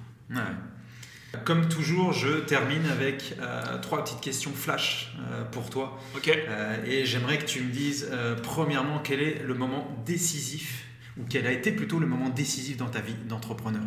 Comme 1.45 1.69
toujours, 1.69 2.13
je 2.13 2.41
termine 2.41 2.87
avec 2.87 3.37
euh, 3.39 3.79
trois 3.81 4.03
petites 4.03 4.21
questions 4.21 4.53
flash 4.53 5.15
euh, 5.31 5.45
pour 5.45 5.71
toi. 5.71 5.99
Ok. 6.17 6.29
Euh, 6.29 6.85
et 6.85 7.05
j'aimerais 7.05 7.39
que 7.39 7.45
tu 7.45 7.63
me 7.63 7.71
dises, 7.71 8.11
premièrement, 8.43 8.99
quel 8.99 9.21
est 9.21 9.43
le 9.45 9.55
moment 9.55 9.97
décisif, 10.05 10.85
ou 11.19 11.23
quel 11.29 11.47
a 11.47 11.53
été 11.53 11.73
plutôt 11.73 11.99
le 11.99 12.07
moment 12.07 12.29
décisif 12.29 12.77
dans 12.77 12.89
ta 12.89 13.01
vie 13.01 13.15
d'entrepreneur? 13.29 13.85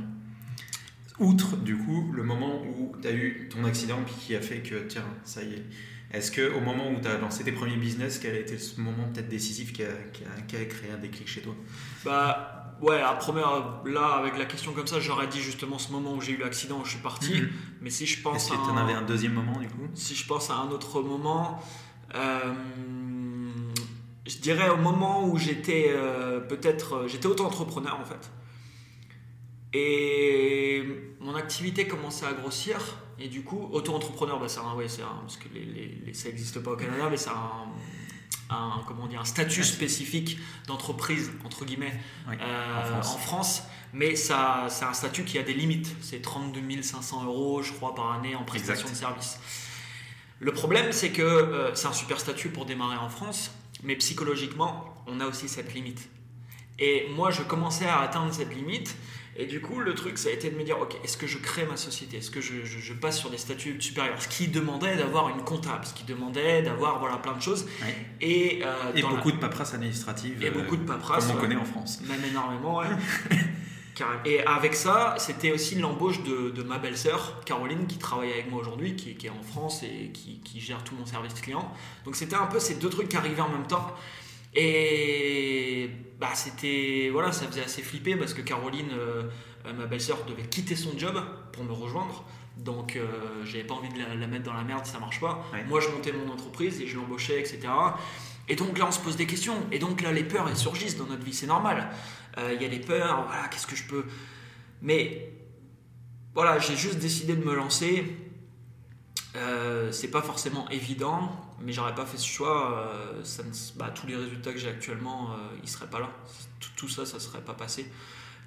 Outre, 1.20 1.58
du 1.58 1.78
coup, 1.78 2.12
le 2.12 2.24
moment 2.24 2.62
où 2.64 2.94
tu 3.02 3.08
as 3.08 3.12
eu 3.12 3.50
ton 3.52 3.64
accident 3.66 4.00
puis 4.06 4.16
qui 4.16 4.36
a 4.36 4.42
fait 4.42 4.60
que, 4.60 4.76
tiens, 4.88 5.06
ça 5.24 5.44
y 5.44 5.54
est. 5.54 5.64
Est-ce 6.12 6.32
qu'au 6.32 6.60
moment 6.60 6.92
où 6.92 7.00
tu 7.02 7.08
as 7.08 7.18
lancé 7.18 7.44
tes 7.44 7.52
premiers 7.52 7.76
business, 7.76 8.20
quel 8.20 8.36
a 8.36 8.40
été 8.40 8.58
ce 8.58 8.80
moment 8.80 9.06
peut-être 9.12 9.30
décisif 9.30 9.74
qui 9.74 9.84
a, 9.84 9.88
qui, 10.12 10.56
a, 10.56 10.66
créé 10.66 10.92
un 10.92 10.98
déclic 10.98 11.28
chez 11.28 11.42
toi? 11.42 11.56
Bah, 12.06 12.78
ouais, 12.82 13.02
à 13.02 13.14
première, 13.14 13.82
là, 13.86 14.16
avec 14.20 14.38
la 14.38 14.46
question 14.46 14.74
comme 14.74 14.86
ça, 14.86 15.00
j'aurais 15.00 15.28
dit 15.28 15.42
justement 15.42 15.80
ce 15.80 15.92
moment 15.92 16.14
où 16.14 16.22
j'ai 16.22 16.34
eu 16.34 16.38
l'accident, 16.38 16.80
où 16.82 16.86
je 16.86 16.92
suis 16.92 17.00
parti. 17.00 17.42
Mhm. 17.42 17.50
Mais 17.82 17.90
si 17.90 18.06
je 18.06 18.22
pense. 18.22 18.36
Est-ce 18.36 18.52
que 18.52 18.64
tu 18.64 18.70
en 18.70 18.78
avais 18.78 18.94
un 18.94 19.02
deuxième 19.02 19.34
moment, 19.34 19.60
du 19.60 19.68
coup? 19.68 19.88
Si 19.96 20.16
je 20.16 20.28
pense 20.28 20.50
à 20.50 20.56
un 20.56 20.70
autre 20.70 21.02
moment. 21.02 21.60
Euh, 22.14 22.54
je 24.28 24.38
dirais 24.38 24.70
au 24.70 24.78
moment 24.78 25.28
où 25.28 25.38
j'étais 25.38 25.88
euh, 25.90 26.40
peut-être. 26.40 27.06
J'étais 27.08 27.26
auto-entrepreneur 27.26 28.00
en 28.00 28.06
fait. 28.06 28.30
Et 29.74 30.84
mon 31.20 31.36
activité 31.36 31.88
commençait 31.88 32.26
à 32.26 32.34
grossir. 32.34 32.78
Et 33.20 33.28
du 33.28 33.44
coup, 33.44 33.70
auto-entrepreneur, 33.72 34.40
bah, 34.40 34.48
un, 34.58 34.76
ouais, 34.76 34.86
un, 35.02 35.22
parce 35.22 35.38
que 35.38 35.48
les, 35.54 36.14
ça 36.14 36.30
n'existe 36.30 36.60
pas 36.60 36.72
au 36.72 36.76
Canada, 36.76 37.08
mais 37.10 37.18
c'est 37.18 37.30
un, 37.30 38.84
comment 38.88 39.08
dire, 39.08 39.22
un 39.22 39.26
statut 39.26 39.64
spécifique 39.64 40.38
d'entreprise, 40.68 41.32
entre 41.44 41.66
guillemets, 41.66 41.94
euh, 42.30 43.00
en, 43.00 43.02
France. 43.02 43.64
Mais 43.94 44.16
ça, 44.16 44.68
c'est 44.70 44.86
un 44.86 44.94
statut 44.94 45.24
qui 45.24 45.38
a 45.38 45.44
des 45.44 45.54
limites. 45.54 45.96
C'est 46.02 46.22
32 46.22 46.82
500 46.82 47.26
euros, 47.26 47.64
je 47.64 47.72
crois, 47.74 47.96
par 47.96 48.12
année 48.12 48.36
en 48.36 48.44
prestation 48.44 48.90
de 48.90 48.96
service. 48.96 49.40
Le 50.40 50.52
problème, 50.52 50.92
c'est 50.92 51.12
que 51.12 51.22
euh, 51.22 51.74
c'est 51.76 51.88
un 51.88 51.94
super 51.94 52.20
statut 52.20 52.50
pour 52.50 52.66
démarrer 52.66 52.98
en 52.98 53.10
France, 53.10 53.52
mais 53.84 53.96
psychologiquement, 53.96 54.94
on 55.08 55.20
a 55.20 55.26
aussi 55.26 55.48
cette 55.48 55.74
limite. 55.74 56.10
Et 56.80 57.08
moi, 57.16 57.32
je 57.32 57.44
commençais 57.44 57.86
à 57.86 58.00
atteindre 58.00 58.34
cette 58.34 58.54
limite. 58.54 58.96
Et 59.36 59.46
du 59.48 59.62
coup, 59.62 59.80
le 59.80 59.96
truc, 59.96 60.18
ça 60.18 60.30
a 60.30 60.32
été 60.32 60.50
de 60.52 60.56
me 60.56 60.64
dire, 60.64 60.80
ok, 60.80 60.96
est-ce 61.04 61.18
que 61.18 61.26
je 61.26 61.40
crée 61.40 61.66
ma 61.66 61.76
société? 61.76 62.18
Est-ce 62.18 62.30
que 62.30 62.40
je, 62.42 62.94
passe 62.94 63.20
sur 63.20 63.32
des 63.32 63.38
statuts 63.38 63.82
supérieurs? 63.82 64.22
Ce 64.22 64.28
qui 64.28 64.48
demandait 64.48 64.96
d'avoir 64.96 65.30
une 65.30 65.44
comptable, 65.44 65.86
ce 65.86 65.94
qui 65.94 66.04
demandait 66.04 66.62
d'avoir 66.62 67.00
voilà, 67.00 67.18
plein 67.18 67.34
de 67.34 67.42
choses. 67.42 67.66
Et, 68.22 68.62
euh, 68.64 68.94
et 68.94 69.02
beaucoup 69.02 69.32
de 69.32 69.38
paperasse 69.38 69.74
administrative. 69.74 70.44
Et 70.44 70.52
beaucoup 70.52 70.78
de 70.78 70.86
paperasse. 70.86 71.28
Comme 71.28 71.38
on 71.38 71.40
connaît 71.40 71.56
en 71.56 71.66
France. 71.66 72.02
Même 72.08 72.24
énormément, 72.24 72.78
ouais. 72.78 72.88
Et 74.26 74.42
avec 74.46 74.74
ça, 74.74 75.16
c'était 75.18 75.52
aussi 75.52 75.76
l'embauche 75.76 76.24
de, 76.24 76.64
ma 76.64 76.80
belle-sœur, 76.80 77.42
Caroline, 77.46 77.86
qui 77.86 77.98
travaille 77.98 78.32
avec 78.32 78.50
moi 78.50 78.60
aujourd'hui, 78.62 78.96
qui, 78.96 79.12
est 79.26 79.30
en 79.30 79.44
France 79.44 79.84
et 79.84 80.10
qui, 80.12 80.40
qui, 80.44 80.60
gère 80.60 80.84
tout 80.84 80.96
mon 80.96 81.06
service 81.06 81.34
client. 81.36 81.72
Donc 82.06 82.16
c'était 82.16 82.36
un 82.36 82.48
peu 82.48 82.60
ces 82.60 82.76
deux 82.76 82.90
trucs 82.90 83.10
qui 83.10 83.18
arrivaient 83.18 83.42
en 83.42 83.50
même 83.50 83.68
temps. 83.68 83.94
Et 84.56 85.90
bah, 86.20 86.32
c'était. 86.36 87.10
Voilà, 87.12 87.32
ça 87.32 87.48
faisait 87.48 87.64
assez 87.64 87.82
flipper 87.82 88.16
parce 88.16 88.34
que 88.34 88.42
Caroline, 88.42 88.92
euh, 88.94 89.24
euh, 89.66 89.74
ma 89.74 89.86
belle-sœur, 89.86 90.26
devait 90.26 90.48
quitter 90.48 90.76
son 90.76 90.98
job 90.98 91.22
pour 91.52 91.64
me 91.64 91.74
rejoindre. 91.74 92.24
Donc, 92.58 92.96
euh, 92.96 93.08
j'avais 93.46 93.64
pas 93.64 93.74
envie 93.74 93.90
de 93.90 93.98
la, 93.98 94.14
la 94.14 94.28
mettre 94.28 94.44
dans 94.44 94.54
la 94.54 94.64
merde 94.64 94.86
ça 94.86 95.00
marche 95.00 95.20
pas. 95.20 95.44
Ouais. 95.54 95.64
Moi, 95.66 95.80
je 95.80 95.90
montais 95.90 96.12
mon 96.12 96.32
entreprise 96.32 96.82
et 96.82 96.88
je 96.88 96.96
l'embauchais, 96.96 97.40
etc. 97.40 97.68
Et 98.50 98.56
donc 98.56 98.78
là, 98.78 98.86
on 98.88 98.92
se 98.92 99.00
pose 99.00 99.16
des 99.16 99.26
questions. 99.26 99.56
Et 99.72 99.80
donc 99.80 100.02
là, 100.02 100.12
les 100.12 100.24
peurs, 100.24 100.48
elles 100.50 100.58
surgissent 100.58 100.98
dans 100.98 101.06
notre 101.06 101.24
vie. 101.24 101.34
C'est 101.34 101.48
normal. 101.48 101.90
Euh, 102.38 102.54
Il 102.56 102.62
y 102.62 102.66
a 102.66 102.68
les 102.68 102.80
peurs. 102.80 103.26
Voilà, 103.28 103.48
qu'est-ce 103.48 103.68
que 103.68 103.76
je 103.76 103.86
peux. 103.86 104.06
Mais 104.82 105.32
voilà, 106.34 106.60
j'ai 106.60 106.76
juste 106.76 107.00
décidé 107.00 107.36
de 107.36 107.44
me 107.44 107.56
lancer. 107.56 108.06
Euh, 109.36 109.92
c'est 109.92 110.12
pas 110.12 110.22
forcément 110.22 110.70
évident, 110.70 111.32
mais 111.64 111.74
j'aurais 111.74 111.96
pas 111.96 112.06
fait 112.06 112.18
ce 112.18 112.28
choix. 112.28 112.78
euh, 112.78 113.24
ça 113.24 113.44
ne- 113.44 113.50
bah, 113.78 113.90
tous 113.90 114.08
les 114.08 114.16
résultats 114.16 114.52
que 114.54 114.60
j'ai 114.60 114.70
actuellement, 114.70 115.32
euh, 115.32 115.36
ils 115.64 115.70
seraient 115.70 115.90
pas 115.90 116.00
là. 116.00 116.10
Tout, 116.60 116.70
tout 116.76 116.90
ça, 116.90 117.06
ça 117.06 117.20
serait 117.20 117.42
pas 117.42 117.54
passé. 117.54 117.92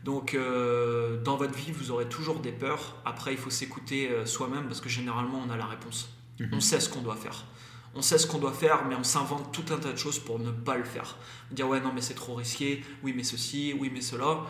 Donc, 0.05 0.35
euh, 0.35 1.21
dans 1.23 1.37
votre 1.37 1.55
vie, 1.55 1.73
vous 1.73 1.91
aurez 1.91 2.09
toujours 2.09 2.39
des 2.41 2.53
peurs. 2.53 2.97
Après, 3.05 3.33
il 3.33 3.39
faut 3.39 3.51
s'écouter 3.51 4.11
soi-même 4.25 4.67
parce 4.67 4.81
que 4.81 4.89
généralement, 4.89 5.43
on 5.47 5.51
a 5.51 5.57
la 5.57 5.67
réponse. 5.67 6.11
Mhm. 6.39 6.51
On 6.53 6.61
sait 6.61 6.79
ce 6.81 6.89
qu'on 6.89 7.03
doit 7.03 7.17
faire. 7.17 7.45
On 7.95 8.03
sait 8.03 8.19
ce 8.19 8.27
qu'on 8.27 8.39
doit 8.39 8.53
faire, 8.53 8.85
mais 8.87 8.95
on 8.95 9.03
s'invente 9.03 9.53
tout 9.53 9.73
un 9.73 9.79
tas 9.79 9.91
de 9.93 9.97
choses 9.97 10.19
pour 10.19 10.39
ne 10.39 10.51
pas 10.51 10.77
le 10.77 10.85
faire. 10.85 11.17
Dire 11.51 11.67
ouais, 11.67 11.81
non, 11.81 11.93
mais 11.95 12.03
c'est 12.03 12.15
trop 12.15 12.35
risqué. 12.35 12.85
Oui, 13.03 13.15
mais 13.17 13.25
ceci. 13.25 13.75
Oui, 13.81 13.91
mais 13.93 14.03
cela. 14.03 14.41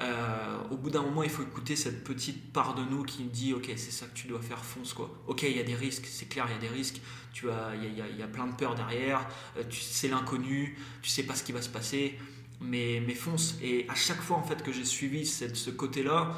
Euh, 0.00 0.58
au 0.70 0.76
bout 0.76 0.90
d'un 0.90 1.02
moment, 1.02 1.22
il 1.22 1.30
faut 1.30 1.42
écouter 1.44 1.76
cette 1.76 2.02
petite 2.02 2.52
part 2.52 2.74
de 2.74 2.82
nous 2.84 3.04
qui 3.04 3.24
dit 3.24 3.54
Ok, 3.54 3.66
c'est 3.76 3.92
ça 3.92 4.06
que 4.06 4.14
tu 4.14 4.26
dois 4.26 4.40
faire, 4.40 4.64
fonce 4.64 4.92
quoi. 4.92 5.08
Ok, 5.28 5.42
il 5.42 5.56
y 5.56 5.60
a 5.60 5.64
des 5.64 5.76
risques, 5.76 6.06
c'est 6.06 6.26
clair, 6.28 6.46
il 6.48 6.52
y 6.52 6.56
a 6.56 6.58
des 6.58 6.68
risques. 6.74 7.00
Tu 7.32 7.48
as, 7.50 7.74
il 7.76 7.96
y, 7.96 8.00
a- 8.00 8.08
y 8.08 8.16
y 8.18 8.22
a 8.22 8.26
plein 8.26 8.46
de 8.48 8.54
peurs 8.54 8.74
derrière. 8.74 9.26
Euh, 9.56 9.62
tu 9.68 9.80
c'est 9.80 10.08
l'inconnu. 10.08 10.76
Tu 11.02 11.10
sais 11.10 11.22
pas 11.22 11.34
ce 11.36 11.44
qui 11.44 11.52
va 11.52 11.62
se 11.62 11.68
passer, 11.68 12.18
mais, 12.60 13.02
mais 13.06 13.14
fonce. 13.14 13.56
Et 13.62 13.86
à 13.88 13.94
chaque 13.94 14.20
fois 14.20 14.36
en 14.36 14.42
fait 14.42 14.62
que 14.64 14.72
j'ai 14.72 14.84
suivi 14.84 15.24
ce 15.26 15.70
côté-là, 15.70 16.34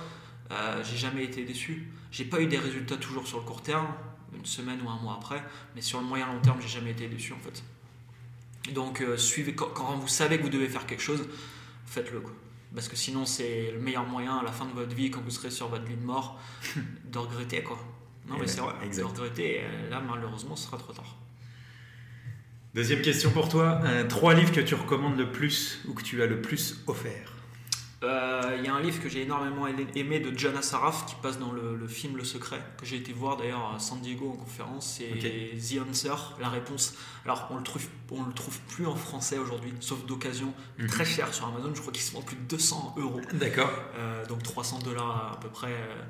euh, 0.53 0.85
j'ai 0.85 0.97
jamais 0.99 1.25
été 1.25 1.45
déçu. 1.45 1.89
J'ai 2.11 2.25
pas 2.27 2.41
eu 2.43 2.47
des 2.47 2.59
résultats 2.59 2.97
toujours 2.97 3.27
sur 3.27 3.39
le 3.39 3.45
court 3.45 3.63
terme, 3.63 3.89
une 4.37 4.45
semaine 4.47 4.81
ou 4.83 4.91
un 4.91 4.97
mois 5.01 5.15
après, 5.15 5.43
mais 5.75 5.81
sur 5.81 6.01
le 6.01 6.07
moyen 6.07 6.27
long 6.27 6.41
terme, 6.41 6.61
j'ai 6.61 6.69
jamais 6.69 6.91
été 6.91 7.09
déçu 7.09 7.33
en 7.33 7.39
fait. 7.39 7.63
Donc 8.75 9.03
suivez 9.17 9.55
quand, 9.55 9.69
quand 9.75 9.97
vous 9.97 10.09
savez 10.09 10.39
que 10.39 10.43
vous 10.43 10.49
devez 10.51 10.69
faire 10.69 10.87
quelque 10.87 11.03
chose, 11.03 11.27
faites-le 11.87 12.21
quoi. 12.21 12.33
Parce 12.77 12.87
que 12.89 12.95
sinon 12.97 13.25
c'est 13.25 13.73
le 13.73 13.81
meilleur 13.81 14.05
moyen 14.07 14.37
à 14.37 14.45
la 14.45 14.53
fin 14.53 14.67
de 14.67 14.73
votre 14.73 14.95
vie 14.95 15.11
quand 15.11 15.21
vous 15.23 15.31
serez 15.31 15.51
sur 15.51 15.67
votre 15.69 15.87
lit 15.89 15.97
de 15.97 16.05
mort 16.05 16.39
de 17.11 17.19
regretter 17.19 17.63
quoi. 17.65 17.79
Non 18.29 18.35
Eh 18.37 18.41
mais 18.41 18.47
ben, 18.47 18.49
c'est 18.49 18.61
vrai, 18.61 18.75
de 18.97 19.03
regretter. 19.03 19.61
euh, 19.65 19.91
Là 19.91 20.01
malheureusement 20.07 20.55
ce 20.55 20.67
sera 20.67 20.77
trop 20.77 20.93
tard. 20.93 21.17
Deuxième 22.75 23.01
question 23.01 23.31
pour 23.31 23.49
toi. 23.49 23.81
Euh, 23.85 24.07
trois 24.07 24.35
livres 24.35 24.53
que 24.53 24.61
tu 24.61 24.75
recommandes 24.75 25.17
le 25.17 25.33
plus 25.33 25.81
ou 25.89 25.95
que 25.95 26.03
tu 26.03 26.23
as 26.23 26.27
le 26.27 26.43
plus 26.43 26.77
offert? 26.87 27.33
Euh, 28.03 28.57
Il 28.59 28.65
y 28.65 28.69
a 28.69 28.75
un 28.75 28.81
livre 28.81 29.03
que 29.03 29.09
j'ai 29.09 29.23
énormément 29.23 29.67
aimé 29.67 30.21
de 30.21 30.37
John 30.39 30.55
Assaraf 30.57 31.07
qui 31.07 31.15
passe 31.23 31.39
dans 31.39 31.51
le, 31.53 31.77
le 31.77 31.89
film 31.89 32.17
Le 32.19 32.25
Secret, 32.25 32.61
que 32.79 32.85
j'ai 32.85 32.97
été 32.97 33.13
voir 33.13 33.39
d'ailleurs 33.39 33.73
à 33.75 33.79
San 33.79 34.01
Diego 34.01 34.29
en 34.31 34.37
conférence. 34.37 34.99
C'est. 34.99 35.07
The 35.57 35.81
Answer, 35.89 36.15
la 36.41 36.51
réponse. 36.51 36.95
Alors 37.25 37.49
on 37.51 37.57
le 37.57 37.63
trouve, 37.63 37.87
on 38.11 38.23
le 38.25 38.33
trouve 38.35 38.59
plus 38.69 38.87
en 38.87 38.95
français 38.97 39.39
aujourd'hui, 39.39 39.73
sauf 39.81 40.05
d'occasion, 40.05 40.53
Mhm. 40.79 40.87
très 40.89 41.05
cher 41.07 41.33
sur 41.33 41.47
Amazon. 41.47 41.73
Je 41.75 41.81
crois 41.81 41.93
qu'il 41.93 42.03
se 42.03 42.13
vend 42.13 42.23
plus 42.23 42.37
de 42.37 42.43
200 42.43 42.95
euros, 42.99 43.21
D'accord. 43.33 43.71
Euh, 43.97 44.27
donc 44.27 44.43
300 44.43 44.81
dollars 44.81 45.33
à 45.35 45.41
peu 45.41 45.49
près. 45.49 45.73
euh, 45.73 46.03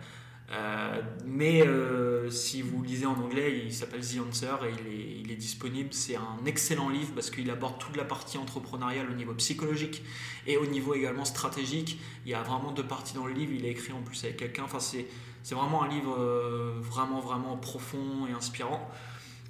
euh, 0.53 1.03
mais 1.25 1.67
euh, 1.67 2.31
si 2.31 2.63
vous 2.63 2.83
lisez 2.83 3.07
en 3.07 3.15
anglais, 3.15 3.63
il 3.65 3.75
s'appelle 3.75 4.01
The 4.01 4.21
Answer 4.29 4.55
et 4.65 5.21
il 5.21 5.33
est, 5.33 5.37
disponible. 5.37 5.89
C'est 5.93 6.17
un 6.17 6.45
excellent 6.47 6.89
livre 6.89 7.13
parce 7.15 7.31
qu'il 7.31 7.51
aborde 7.51 7.79
toute 7.79 7.97
la 7.97 8.05
partie 8.05 8.39
entrepreneuriale 8.39 9.11
au 9.11 9.15
niveau 9.15 9.35
psychologique 9.35 10.03
et 10.47 10.57
au 10.57 10.67
niveau 10.67 10.95
également 10.95 11.25
stratégique. 11.25 12.01
Il 12.25 12.31
y 12.31 12.35
a 12.35 12.43
vraiment 12.43 12.73
deux 12.73 12.87
parties 12.87 13.15
dans 13.15 13.27
le 13.27 13.33
livre. 13.33 13.53
Il 13.55 13.65
est 13.65 13.71
écrit 13.71 13.93
en 13.93 14.03
plus 14.03 14.23
avec 14.25 14.37
quelqu'un. 14.37 14.65
Enfin, 14.65 14.81
c'est, 14.81 15.07
vraiment 15.55 15.83
un 15.83 15.89
livre 15.89 16.17
euh, 16.19 16.75
vraiment, 16.81 17.21
vraiment 17.21 17.57
profond 17.57 18.27
et 18.29 18.33
inspirant. 18.33 18.91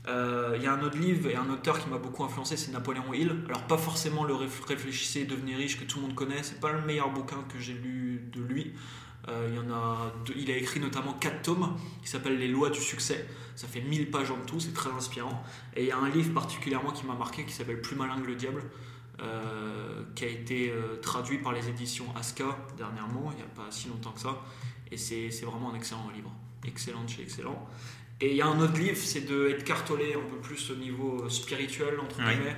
Il 0.09 0.63
y 0.63 0.67
a 0.67 0.73
un 0.73 0.83
autre 0.83 0.97
livre 0.99 1.29
et 1.29 1.35
un 1.35 1.51
auteur 1.51 1.81
qui 1.81 1.91
m'a 1.91 1.99
beaucoup 1.99 2.23
influencé, 2.23 2.57
c'est 2.57 2.71
Napoléon 2.71 3.13
Hill. 3.13 3.43
Alors 3.49 3.63
pas 3.65 3.77
forcément 3.77 4.23
le 4.23 4.35
Réf- 4.35 4.65
Réfléchissez 4.65 5.23
et 5.23 5.25
devenez 5.25 5.57
riche 5.57 5.81
que 5.81 5.85
tout 5.85 5.99
le 5.99 6.07
monde 6.07 6.15
connaît, 6.15 6.45
c'est 6.45 6.61
pas 6.61 6.71
le 6.71 6.81
meilleur 6.83 7.11
bouquin 7.11 7.43
que 7.53 7.59
j'ai 7.59 7.73
lu 7.73 8.23
de 8.33 8.41
lui. 8.41 8.73
Euh, 9.29 9.49
il, 9.51 9.57
y 9.57 9.59
en 9.59 9.71
a 9.75 10.13
deux- 10.25 10.35
il 10.37 10.51
a 10.53 10.57
écrit 10.57 10.79
notamment 10.79 11.13
quatre 11.15 11.43
tomes 11.43 11.77
qui 12.03 12.09
s'appellent 12.09 12.39
Les 12.39 12.49
lois 12.49 12.71
du 12.71 12.81
succès. 12.81 13.27
Ça 13.57 13.67
fait 13.67 13.81
1000 13.81 14.11
pages 14.11 14.31
en 14.31 14.39
tout, 14.47 14.61
c'est 14.61 14.73
très 14.75 14.91
inspirant. 14.91 15.43
Et 15.75 15.83
il 15.83 15.89
y 15.89 15.91
a 15.93 15.99
un 15.99 16.09
livre 16.11 16.33
particulièrement 16.33 16.93
qui 16.93 17.05
m'a 17.07 17.15
marqué 17.15 17.45
qui 17.45 17.53
s'appelle 17.53 17.81
Plus 17.81 17.97
malin 17.97 18.21
que 18.21 18.27
le 18.27 18.37
diable, 18.37 18.63
euh, 19.21 20.05
qui 20.15 20.25
a 20.25 20.29
été 20.29 20.71
euh, 20.71 20.97
traduit 21.01 21.39
par 21.39 21.53
les 21.53 21.69
éditions 21.69 22.07
Aska 22.17 22.45
dernièrement, 22.77 23.31
il 23.33 23.37
n'y 23.39 23.43
a 23.43 23.47
pas 23.47 23.71
si 23.71 23.89
longtemps 23.89 24.13
que 24.13 24.21
ça. 24.21 24.37
Et 24.93 24.97
c'est 24.97 25.29
vraiment 25.45 25.73
un 25.73 25.75
excellent 25.77 26.09
livre. 26.15 26.31
Excellent 26.65 27.07
chez 27.09 27.23
excellent. 27.23 27.67
Et 28.21 28.31
il 28.31 28.37
y 28.37 28.43
a 28.43 28.47
un 28.47 28.61
autre 28.61 28.79
livre, 28.79 28.97
c'est 28.97 29.23
de 29.27 29.49
Edgar 29.49 29.85
Tolle, 29.85 30.01
un 30.15 30.31
peu 30.31 30.37
plus 30.37 30.71
au 30.71 30.77
niveau 30.77 31.29
spirituel, 31.29 31.99
entre 32.01 32.17
guillemets, 32.19 32.57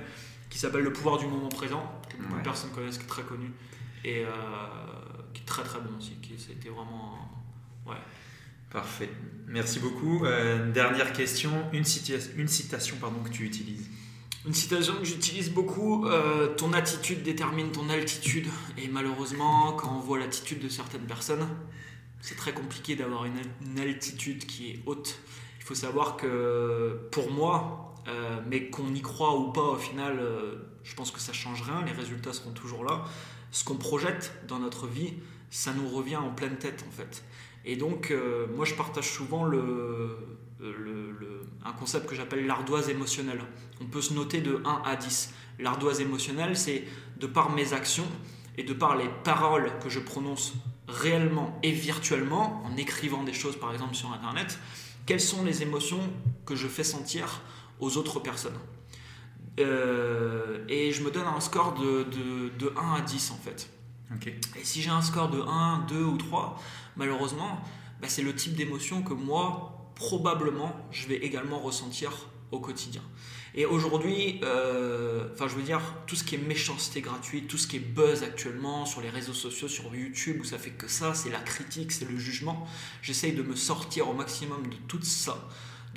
qui 0.49 0.57
s'appelle 0.59 0.83
Le 0.83 0.93
pouvoir 0.93 1.17
du 1.17 1.25
moment 1.27 1.49
présent, 1.49 1.99
que 2.09 2.17
beaucoup 2.17 2.33
Ouais. 2.33 2.39
de 2.39 2.43
personnes 2.43 2.71
connaissent, 2.71 2.97
qui 2.97 3.05
est 3.05 3.07
très 3.07 3.23
connu. 3.23 3.51
Et 4.05 4.23
euh, 4.23 4.29
qui 5.33 5.41
est 5.41 5.45
très 5.45 5.63
très 5.63 5.79
bon 5.79 5.97
aussi. 5.97 6.11
Qui, 6.21 6.33
c'était 6.37 6.69
vraiment. 6.69 7.17
Ouais. 7.85 7.95
Parfait. 8.71 9.09
Merci 9.47 9.79
beaucoup. 9.79 10.25
Euh, 10.25 10.71
dernière 10.71 11.11
question. 11.13 11.51
Une, 11.73 11.83
citation- 11.83 12.31
une 12.37 12.47
citation 12.47 12.97
pardon, 13.01 13.19
que 13.23 13.29
tu 13.29 13.43
utilises. 13.43 13.89
Une 14.45 14.53
citation 14.53 14.93
que 14.97 15.03
j'utilise 15.05 15.51
beaucoup, 15.51 16.05
euh, 16.07 16.53
ton 16.55 16.71
attitude 16.73 17.23
détermine 17.23 17.71
ton 17.71 17.89
altitude. 17.89 18.47
Et 18.77 18.87
malheureusement, 18.87 19.73
quand 19.73 19.95
on 19.97 19.99
voit 19.99 20.19
l'attitude 20.19 20.59
de 20.59 20.69
certaines 20.69 21.05
personnes, 21.07 21.47
c'est 22.21 22.35
très 22.35 22.53
compliqué 22.53 22.95
d'avoir 22.95 23.25
une, 23.25 23.41
une 23.65 23.79
altitude 23.79 24.45
qui 24.45 24.69
est 24.71 24.79
haute. 24.85 25.19
Il 25.59 25.63
faut 25.65 25.75
savoir 25.75 26.15
que 26.15 27.07
pour 27.11 27.31
moi, 27.31 27.95
euh, 28.07 28.39
mais 28.47 28.69
qu'on 28.69 28.93
y 28.93 29.01
croit 29.01 29.37
ou 29.37 29.51
pas, 29.51 29.61
au 29.61 29.77
final, 29.77 30.19
euh, 30.19 30.55
je 30.83 30.95
pense 30.95 31.11
que 31.11 31.19
ça 31.19 31.33
change 31.33 31.61
rien. 31.63 31.83
Les 31.85 31.91
résultats 31.91 32.33
seront 32.33 32.51
toujours 32.53 32.83
là. 32.83 33.03
Ce 33.51 33.63
qu'on 33.63 33.75
projette 33.75 34.33
dans 34.47 34.59
notre 34.59 34.87
vie, 34.87 35.13
ça 35.49 35.73
nous 35.73 35.87
revient 35.89 36.17
en 36.17 36.29
pleine 36.31 36.57
tête 36.57 36.85
en 36.87 36.91
fait. 36.91 37.23
Et 37.65 37.75
donc, 37.75 38.11
euh, 38.11 38.47
moi, 38.55 38.65
je 38.65 38.73
partage 38.75 39.09
souvent 39.11 39.43
le, 39.43 40.17
le- 40.59 41.11
le- 41.11 41.41
un 41.65 41.71
concept 41.73 42.07
que 42.07 42.15
j'appelle 42.15 42.45
l'ardoise 42.47 42.89
émotionnelle. 42.89 43.41
On 43.81 43.85
peut 43.85 44.01
se 44.01 44.13
noter 44.13 44.41
de 44.41 44.61
1 44.65 44.81
à 44.85 44.95
10. 44.95 45.33
L'ardoise 45.59 45.99
émotionnelle, 45.99 46.55
c'est 46.57 46.83
de 47.19 47.27
par 47.27 47.51
mes 47.51 47.73
actions 47.73 48.07
et 48.57 48.63
de 48.63 48.73
par 48.73 48.95
les 48.95 49.09
paroles 49.23 49.71
que 49.83 49.89
je 49.89 49.99
prononce 49.99 50.53
réellement 50.87 51.59
et 51.63 51.71
virtuellement, 51.71 52.63
en 52.65 52.75
écrivant 52.77 53.23
des 53.23 53.33
choses 53.33 53.57
par 53.57 53.73
exemple 53.73 53.93
sur 53.95 54.11
Internet, 54.13 54.57
quelles 55.05 55.19
sont 55.21 55.43
les 55.43 55.61
émotions 55.63 55.99
que 56.45 56.55
je 56.55 56.67
fais 56.67 56.83
sentir 56.83 57.41
aux 57.79 57.97
autres 57.97 58.19
personnes? 58.19 58.57
Euh, 59.59 60.63
et 60.67 60.91
je 60.91 61.03
me 61.03 61.11
donne 61.11 61.27
un 61.27 61.39
score 61.39 61.73
de, 61.73 62.03
de, 62.03 62.49
de 62.57 62.73
1 62.77 62.93
à 62.95 63.01
10 63.01 63.31
en 63.31 63.37
fait. 63.37 63.69
Et 64.25 64.63
si 64.63 64.81
j'ai 64.81 64.89
un 64.89 65.01
score 65.01 65.29
de 65.29 65.39
1, 65.39 65.85
2 65.87 66.03
ou 66.03 66.17
3, 66.17 66.59
malheureusement, 66.97 67.61
bah, 68.01 68.07
c'est 68.09 68.23
le 68.23 68.33
type 68.33 68.55
d'émotion 68.55 69.03
que 69.03 69.13
moi, 69.13 69.91
probablement, 69.95 70.75
je 70.91 71.07
vais 71.07 71.17
également 71.17 71.59
ressentir 71.59 72.11
au 72.51 72.59
quotidien. 72.59 73.03
Et 73.55 73.65
aujourd'hui, 73.65 74.39
euh, 74.43 75.27
enfin 75.33 75.47
je 75.47 75.55
veux 75.55 75.63
dire, 75.63 75.81
tout 76.07 76.15
ce 76.15 76.23
qui 76.23 76.35
est 76.35 76.39
méchanceté 76.39 77.01
gratuite, 77.01 77.47
tout 77.47 77.57
ce 77.57 77.67
qui 77.67 77.77
est 77.77 77.79
buzz 77.79 78.23
actuellement 78.23 78.85
sur 78.85 79.01
les 79.01 79.09
réseaux 79.09 79.33
sociaux, 79.33 79.67
sur 79.67 79.93
YouTube, 79.95 80.37
où 80.41 80.43
ça 80.43 80.57
fait 80.57 80.71
que 80.71 80.87
ça, 80.87 81.13
c'est 81.13 81.29
la 81.29 81.39
critique, 81.39 81.91
c'est 81.91 82.09
le 82.09 82.17
jugement, 82.17 82.67
j'essaye 83.01 83.33
de 83.33 83.41
me 83.41 83.55
sortir 83.55 84.09
au 84.09 84.13
maximum 84.13 84.67
de 84.67 84.75
tout 84.87 85.01
ça, 85.01 85.47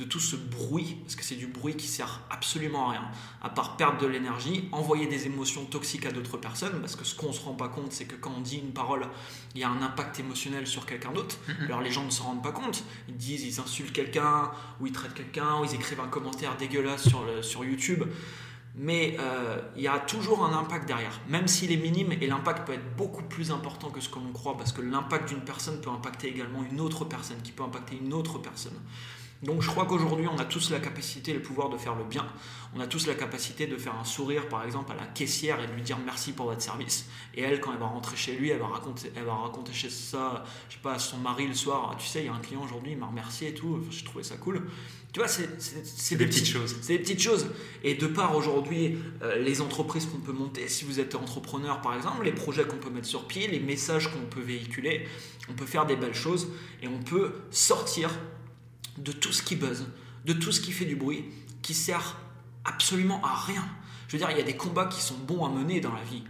de 0.02 0.08
tout 0.08 0.20
ce 0.20 0.34
bruit, 0.36 0.96
parce 1.02 1.14
que 1.14 1.22
c'est 1.22 1.36
du 1.36 1.46
bruit 1.46 1.76
qui 1.76 1.86
sert 1.86 2.20
absolument 2.30 2.88
à 2.88 2.92
rien, 2.92 3.04
à 3.40 3.50
part 3.50 3.76
perdre 3.76 3.98
de 4.00 4.06
l'énergie, 4.06 4.68
envoyer 4.72 5.06
des 5.06 5.26
émotions 5.26 5.64
toxiques 5.64 6.06
à 6.06 6.10
d'autres 6.10 6.36
personnes, 6.38 6.80
parce 6.80 6.96
que 6.96 7.04
ce 7.04 7.14
qu'on 7.14 7.28
ne 7.28 7.32
se 7.32 7.40
rend 7.40 7.54
pas 7.54 7.68
compte, 7.68 7.92
c'est 7.92 8.06
que 8.06 8.16
quand 8.16 8.32
on 8.36 8.40
dit 8.40 8.58
une 8.58 8.72
parole, 8.72 9.06
il 9.54 9.60
y 9.60 9.64
a 9.64 9.68
un 9.70 9.80
impact 9.82 10.18
émotionnel 10.18 10.66
sur 10.66 10.86
quelqu'un 10.86 11.12
d'autre. 11.12 11.36
Alors 11.66 11.80
les 11.80 11.90
gens 11.92 12.04
ne 12.04 12.10
s'en 12.10 12.24
rendent 12.24 12.42
pas 12.42 12.52
compte. 12.52 12.82
Ils 13.08 13.16
disent, 13.16 13.44
ils 13.44 13.60
insultent 13.60 13.92
quelqu'un, 13.92 14.50
ou 14.80 14.86
ils 14.86 14.92
traitent 14.92 15.14
quelqu'un, 15.14 15.60
ou 15.60 15.64
ils 15.64 15.74
écrivent 15.74 16.00
un 16.00 16.08
commentaire 16.08 16.56
dégueulasse 16.56 17.08
sur, 17.08 17.24
le- 17.24 17.42
sur 17.42 17.64
YouTube. 17.64 18.02
Mais 18.74 19.18
euh, 19.20 19.60
il 19.76 19.82
y 19.82 19.88
a 19.88 19.98
toujours 19.98 20.44
un 20.46 20.58
impact 20.58 20.88
derrière, 20.88 21.20
même 21.28 21.46
s'il 21.46 21.70
est 21.72 21.76
minime, 21.76 22.10
et 22.12 22.26
l'impact 22.26 22.66
peut 22.66 22.72
être 22.72 22.96
beaucoup 22.96 23.22
plus 23.22 23.50
important 23.50 23.90
que 23.90 24.00
ce 24.00 24.08
que 24.08 24.18
l'on 24.18 24.32
croit, 24.32 24.56
parce 24.56 24.72
que 24.72 24.80
l'impact 24.80 25.28
d'une 25.28 25.44
personne 25.44 25.78
peut 25.82 25.90
impacter 25.90 26.28
également 26.28 26.64
une 26.64 26.80
autre 26.80 27.04
personne, 27.04 27.36
qui 27.44 27.52
peut 27.52 27.62
impacter 27.62 27.98
une 28.02 28.14
autre 28.14 28.38
personne. 28.38 28.78
Donc 29.42 29.60
je 29.60 29.68
crois 29.68 29.86
qu'aujourd'hui, 29.86 30.28
on 30.28 30.38
a 30.38 30.44
tous 30.44 30.70
la 30.70 30.78
capacité 30.78 31.32
et 31.32 31.34
le 31.34 31.42
pouvoir 31.42 31.68
de 31.68 31.76
faire 31.76 31.96
le 31.96 32.04
bien. 32.04 32.26
On 32.76 32.80
a 32.80 32.86
tous 32.86 33.08
la 33.08 33.14
capacité 33.14 33.66
de 33.66 33.76
faire 33.76 33.94
un 33.96 34.04
sourire, 34.04 34.48
par 34.48 34.64
exemple, 34.64 34.92
à 34.92 34.94
la 34.94 35.04
caissière 35.04 35.60
et 35.60 35.66
de 35.66 35.72
lui 35.72 35.82
dire 35.82 35.98
merci 36.04 36.32
pour 36.32 36.46
votre 36.46 36.62
service. 36.62 37.06
Et 37.34 37.42
elle, 37.42 37.60
quand 37.60 37.72
elle 37.72 37.80
va 37.80 37.86
rentrer 37.86 38.16
chez 38.16 38.36
lui, 38.36 38.50
elle 38.50 38.60
va 38.60 38.68
raconter, 38.68 39.12
elle 39.16 39.24
va 39.24 39.34
raconter 39.34 39.72
chez 39.72 39.90
ça, 39.90 40.44
je 40.68 40.74
sais 40.74 40.80
pas, 40.80 40.94
à 40.94 40.98
son 41.00 41.18
mari 41.18 41.48
le 41.48 41.54
soir. 41.54 41.90
Ah, 41.92 41.96
tu 41.98 42.06
sais, 42.06 42.20
il 42.20 42.26
y 42.26 42.28
a 42.28 42.34
un 42.34 42.38
client 42.38 42.62
aujourd'hui, 42.62 42.92
il 42.92 42.98
m'a 42.98 43.06
remercié 43.06 43.48
et 43.48 43.54
tout. 43.54 43.78
Enfin, 43.80 43.90
J'ai 43.90 44.04
trouvé 44.04 44.22
ça 44.22 44.36
cool. 44.36 44.62
Tu 45.12 45.18
vois, 45.18 45.28
c'est 45.28 46.16
des 46.16 46.26
petites 46.26 46.46
choses. 46.46 46.76
C'est 46.80 46.94
des 46.94 46.98
petites 47.00 47.20
choses. 47.20 47.46
Et 47.82 47.94
de 47.94 48.06
par 48.06 48.36
aujourd'hui, 48.36 48.96
euh, 49.22 49.36
les 49.42 49.60
entreprises 49.60 50.06
qu'on 50.06 50.20
peut 50.20 50.32
monter, 50.32 50.68
si 50.68 50.84
vous 50.84 51.00
êtes 51.00 51.16
entrepreneur 51.16 51.82
par 51.82 51.94
exemple, 51.94 52.24
les 52.24 52.32
projets 52.32 52.64
qu'on 52.64 52.78
peut 52.78 52.90
mettre 52.90 53.08
sur 53.08 53.26
pied, 53.26 53.48
les 53.48 53.60
messages 53.60 54.10
qu'on 54.10 54.24
peut 54.30 54.40
véhiculer, 54.40 55.06
on 55.50 55.52
peut 55.52 55.66
faire 55.66 55.84
des 55.84 55.96
belles 55.96 56.14
choses 56.14 56.48
et 56.80 56.88
on 56.88 57.00
peut 57.00 57.32
sortir 57.50 58.10
de 58.98 59.12
tout 59.12 59.32
ce 59.32 59.42
qui 59.42 59.56
buzz, 59.56 59.86
de 60.24 60.32
tout 60.32 60.52
ce 60.52 60.60
qui 60.60 60.72
fait 60.72 60.84
du 60.84 60.96
bruit, 60.96 61.24
qui 61.62 61.74
sert 61.74 62.16
absolument 62.64 63.20
à 63.24 63.34
rien. 63.34 63.64
Je 64.08 64.12
veux 64.12 64.18
dire, 64.18 64.30
il 64.30 64.38
y 64.38 64.40
a 64.40 64.44
des 64.44 64.56
combats 64.56 64.86
qui 64.86 65.00
sont 65.00 65.16
bons 65.16 65.44
à 65.44 65.48
mener 65.48 65.80
dans 65.80 65.92
la 65.92 66.02
vie. 66.02 66.22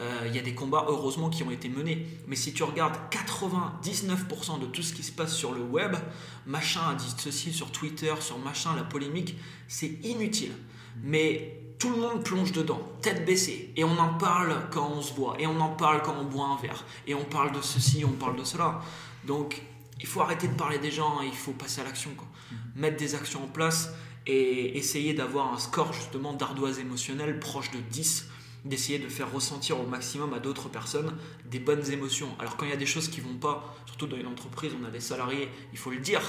Euh, 0.00 0.24
il 0.26 0.34
y 0.34 0.38
a 0.38 0.42
des 0.42 0.54
combats, 0.54 0.86
heureusement, 0.88 1.28
qui 1.28 1.42
ont 1.42 1.50
été 1.50 1.68
menés. 1.68 2.06
Mais 2.26 2.36
si 2.36 2.52
tu 2.52 2.62
regardes 2.62 2.96
99% 3.10 4.60
de 4.60 4.66
tout 4.66 4.82
ce 4.82 4.94
qui 4.94 5.02
se 5.02 5.12
passe 5.12 5.36
sur 5.36 5.52
le 5.52 5.60
web, 5.60 5.94
machin 6.46 6.80
a 6.90 6.94
dit 6.94 7.12
ceci 7.18 7.52
sur 7.52 7.70
Twitter, 7.70 8.14
sur 8.20 8.38
machin, 8.38 8.74
la 8.74 8.82
polémique, 8.82 9.36
c'est 9.68 9.98
inutile. 10.02 10.52
Mais 11.02 11.60
tout 11.78 11.90
le 11.90 11.96
monde 11.96 12.24
plonge 12.24 12.52
dedans, 12.52 12.80
tête 13.02 13.24
baissée. 13.24 13.72
Et 13.76 13.84
on 13.84 13.98
en 13.98 14.14
parle 14.14 14.54
quand 14.70 14.90
on 14.90 15.02
se 15.02 15.12
voit. 15.12 15.36
Et 15.38 15.46
on 15.46 15.60
en 15.60 15.70
parle 15.70 16.02
quand 16.02 16.14
on 16.18 16.24
boit 16.24 16.46
un 16.46 16.56
verre. 16.56 16.84
Et 17.06 17.14
on 17.14 17.24
parle 17.24 17.52
de 17.52 17.60
ceci, 17.60 18.04
on 18.04 18.12
parle 18.12 18.36
de 18.36 18.44
cela. 18.44 18.80
Donc, 19.26 19.62
il 20.00 20.06
faut 20.06 20.20
arrêter 20.20 20.48
de 20.48 20.54
parler 20.54 20.78
des 20.78 20.90
gens, 20.90 21.20
il 21.22 21.36
faut 21.36 21.52
passer 21.52 21.80
à 21.80 21.84
l'action. 21.84 22.10
Mettre 22.74 22.96
des 22.96 23.14
actions 23.14 23.44
en 23.44 23.48
place 23.48 23.92
et 24.26 24.76
essayer 24.76 25.14
d'avoir 25.14 25.52
un 25.52 25.58
score 25.58 25.92
justement 25.92 26.32
d'ardoise 26.32 26.78
émotionnelle 26.78 27.38
proche 27.38 27.70
de 27.70 27.78
10 27.78 28.28
d'essayer 28.64 28.98
de 28.98 29.08
faire 29.08 29.32
ressentir 29.32 29.80
au 29.80 29.86
maximum 29.86 30.34
à 30.34 30.38
d'autres 30.38 30.68
personnes 30.68 31.16
des 31.50 31.58
bonnes 31.58 31.90
émotions. 31.90 32.28
Alors 32.38 32.56
quand 32.56 32.66
il 32.66 32.70
y 32.70 32.74
a 32.74 32.78
des 32.78 32.86
choses 32.86 33.08
qui 33.08 33.20
vont 33.20 33.36
pas, 33.36 33.74
surtout 33.86 34.06
dans 34.06 34.16
une 34.16 34.26
entreprise, 34.26 34.72
on 34.80 34.84
a 34.84 34.90
des 34.90 35.00
salariés, 35.00 35.48
il 35.72 35.78
faut 35.78 35.90
le 35.90 35.98
dire. 35.98 36.20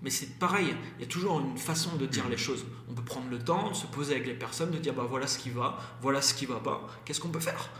Mais 0.00 0.10
c'est 0.10 0.38
pareil, 0.38 0.74
il 0.96 1.02
y 1.02 1.04
a 1.04 1.08
toujours 1.08 1.40
une 1.40 1.58
façon 1.58 1.96
de 1.96 2.06
dire 2.06 2.28
les 2.28 2.36
choses. 2.36 2.64
On 2.88 2.94
peut 2.94 3.02
prendre 3.02 3.28
le 3.30 3.38
temps 3.38 3.70
de 3.70 3.74
se 3.74 3.86
poser 3.86 4.14
avec 4.14 4.26
les 4.26 4.34
personnes, 4.34 4.70
de 4.70 4.78
dire 4.78 4.94
bah 4.94 5.06
voilà 5.08 5.26
ce 5.26 5.38
qui 5.38 5.50
va, 5.50 5.78
voilà 6.00 6.22
ce 6.22 6.34
qui 6.34 6.46
va 6.46 6.60
pas, 6.60 6.86
qu'est-ce 7.04 7.20
qu'on 7.20 7.30
peut 7.30 7.40
faire? 7.40 7.70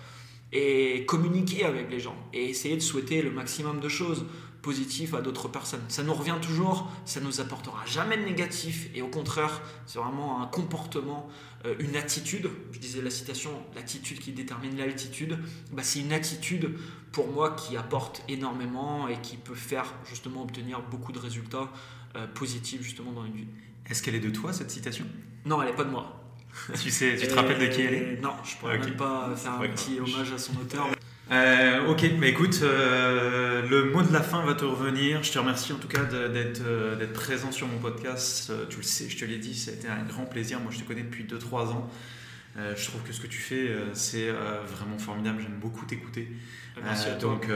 Et 0.51 1.05
communiquer 1.07 1.65
avec 1.65 1.91
les 1.91 2.01
gens 2.01 2.17
et 2.33 2.51
essayer 2.51 2.75
de 2.75 2.81
souhaiter 2.81 3.23
le 3.23 3.31
maximum 3.31 3.81
de 3.81 3.89
choses 3.89 4.25
positif 4.63 5.15
à 5.15 5.21
d'autres 5.21 5.49
personnes. 5.49 5.83
Ça 5.89 6.03
nous 6.03 6.15
revient 6.15 6.37
toujours, 6.41 6.91
ça 7.05 7.21
nous 7.21 7.41
apportera 7.41 7.85
jamais 7.87 8.17
de 8.17 8.25
négatif 8.25 8.89
et 8.95 9.03
au 9.03 9.09
contraire, 9.09 9.63
c'est 9.87 9.99
vraiment 9.99 10.43
un 10.43 10.47
comportement, 10.47 11.29
euh, 11.65 11.75
une 11.79 11.97
attitude. 11.97 12.51
Je 12.73 12.79
disais 12.79 13.01
la 13.01 13.11
citation, 13.11 13.51
l'attitude 13.75 14.19
qui 14.19 14.33
détermine 14.33 14.77
l'altitude. 14.77 15.39
Bah, 15.73 15.83
c'est 15.83 16.01
une 16.01 16.13
attitude 16.13 16.77
pour 17.13 17.31
moi 17.31 17.53
qui 17.53 17.77
apporte 17.77 18.23
énormément 18.29 19.09
et 19.09 19.21
qui 19.21 19.37
peut 19.37 19.55
faire 19.55 19.95
justement 20.09 20.43
obtenir 20.43 20.83
beaucoup 20.83 21.13
de 21.13 21.19
résultats 21.19 21.71
euh, 22.17 22.27
positifs 22.27 22.83
justement 22.83 23.13
dans 23.13 23.25
une 23.25 23.35
vie. 23.35 23.49
Est-ce 23.89 24.03
qu'elle 24.03 24.17
est 24.17 24.21
de 24.21 24.31
toi 24.31 24.53
cette 24.53 24.71
citation? 24.71 25.07
Non, 25.45 25.63
elle 25.63 25.71
n'est 25.71 25.77
pas 25.77 25.85
de 25.85 25.91
moi. 25.91 26.15
tu 26.81 26.91
sais, 26.91 27.17
tu 27.17 27.29
te 27.29 27.35
rappelles 27.35 27.59
de 27.61 27.67
qui 27.67 27.83
elle 27.83 27.95
est? 27.95 28.21
Non, 28.21 28.33
je 28.45 28.57
pourrais 28.57 28.79
même 28.79 28.97
pas 28.97 29.35
faire 29.37 29.53
un 29.53 29.69
petit 29.69 30.01
hommage 30.01 30.33
à 30.33 30.39
son 30.39 30.57
auteur. 30.57 30.89
Euh, 31.31 31.89
ok, 31.89 32.07
mais 32.19 32.31
écoute, 32.31 32.61
euh, 32.63 33.61
le 33.69 33.91
mot 33.91 34.03
de 34.03 34.13
la 34.13 34.23
fin 34.23 34.43
va 34.45 34.55
te 34.55 34.65
revenir. 34.65 35.23
Je 35.23 35.31
te 35.31 35.39
remercie 35.39 35.73
en 35.73 35.77
tout 35.77 35.89
cas 35.89 36.01
euh, 36.13 36.97
d'être 36.97 37.13
présent 37.13 37.53
sur 37.53 37.67
mon 37.67 37.79
podcast. 37.79 38.51
tu 38.71 38.79
le 38.79 38.83
sais, 38.83 39.09
je 39.11 39.19
te 39.19 39.25
l'ai 39.25 39.39
dit, 39.39 39.55
ça 39.55 39.71
a 39.71 39.75
été 39.75 39.89
un 39.89 40.03
grand 40.05 40.25
plaisir. 40.25 40.59
Moi, 40.61 40.71
je 40.73 40.79
te 40.79 40.85
connais 40.85 41.03
depuis 41.03 41.25
2-3 41.25 41.69
ans. 41.69 41.91
je 42.57 42.85
trouve 42.87 43.03
que 43.03 43.13
ce 43.13 43.21
que 43.21 43.27
tu 43.27 43.39
fais, 43.39 43.75
c'est 43.93 44.31
vraiment 44.31 44.99
formidable. 44.99 45.43
J'aime 45.43 45.59
beaucoup 45.61 45.85
t'écouter. 45.85 46.29
Merci 46.83 47.09
à 47.09 47.15
donc, 47.17 47.49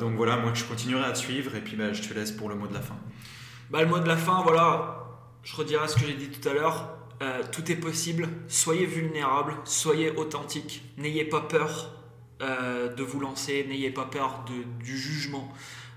donc 0.00 0.14
voilà, 0.14 0.36
moi, 0.36 0.52
je 0.54 0.64
continuerai 0.64 1.04
à 1.04 1.12
te 1.12 1.18
suivre 1.18 1.54
et 1.56 1.60
puis 1.60 1.76
bah, 1.76 1.92
je 1.92 2.00
te 2.00 2.14
laisse 2.14 2.32
pour 2.32 2.48
le 2.48 2.54
mot 2.54 2.66
de 2.66 2.74
la 2.74 2.80
fin. 2.80 2.96
Bah, 3.70 3.82
le 3.82 3.88
mot 3.88 3.98
de 3.98 4.08
la 4.08 4.16
fin, 4.16 4.42
voilà, 4.42 5.04
je 5.42 5.54
redirai 5.54 5.86
ce 5.86 5.96
que 5.96 6.06
j'ai 6.06 6.14
dit 6.14 6.28
tout 6.28 6.48
à 6.48 6.54
l'heure. 6.54 6.96
tout 7.50 7.70
est 7.70 7.76
possible. 7.76 8.28
Soyez 8.48 8.86
vulnérable, 8.86 9.54
soyez 9.64 10.10
authentique. 10.12 10.82
N'ayez 10.96 11.24
pas 11.24 11.42
peur 11.42 12.01
euh, 12.42 12.92
de 12.92 13.02
vous 13.02 13.20
lancer, 13.20 13.64
n'ayez 13.68 13.90
pas 13.90 14.04
peur 14.04 14.44
du 14.80 14.98
jugement. 14.98 15.52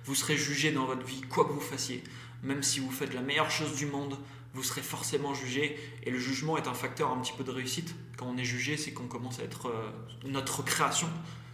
Vous 0.05 0.15
serez 0.15 0.37
jugé 0.37 0.71
dans 0.71 0.85
votre 0.85 1.05
vie, 1.05 1.21
quoi 1.21 1.45
que 1.45 1.51
vous 1.51 1.59
fassiez. 1.59 2.03
Même 2.43 2.61
si 2.61 2.79
vous 2.79 2.91
faites 2.91 3.13
la 3.13 3.21
meilleure 3.21 3.49
chose 3.49 3.75
du 3.75 3.87
monde, 3.87 4.17
vous 4.53 4.63
serez 4.63 4.81
forcément 4.81 5.33
jugé. 5.33 5.77
Et 6.03 6.11
le 6.11 6.19
jugement 6.19 6.57
est 6.57 6.67
un 6.67 6.73
facteur 6.73 7.11
un 7.11 7.19
petit 7.19 7.33
peu 7.35 7.43
de 7.43 7.51
réussite. 7.51 7.95
Quand 8.17 8.27
on 8.27 8.37
est 8.37 8.45
jugé, 8.45 8.77
c'est 8.77 8.91
qu'on 8.91 9.07
commence 9.07 9.39
à 9.39 9.43
être 9.43 9.67
euh, 9.69 9.89
notre 10.25 10.63
création. 10.63 11.07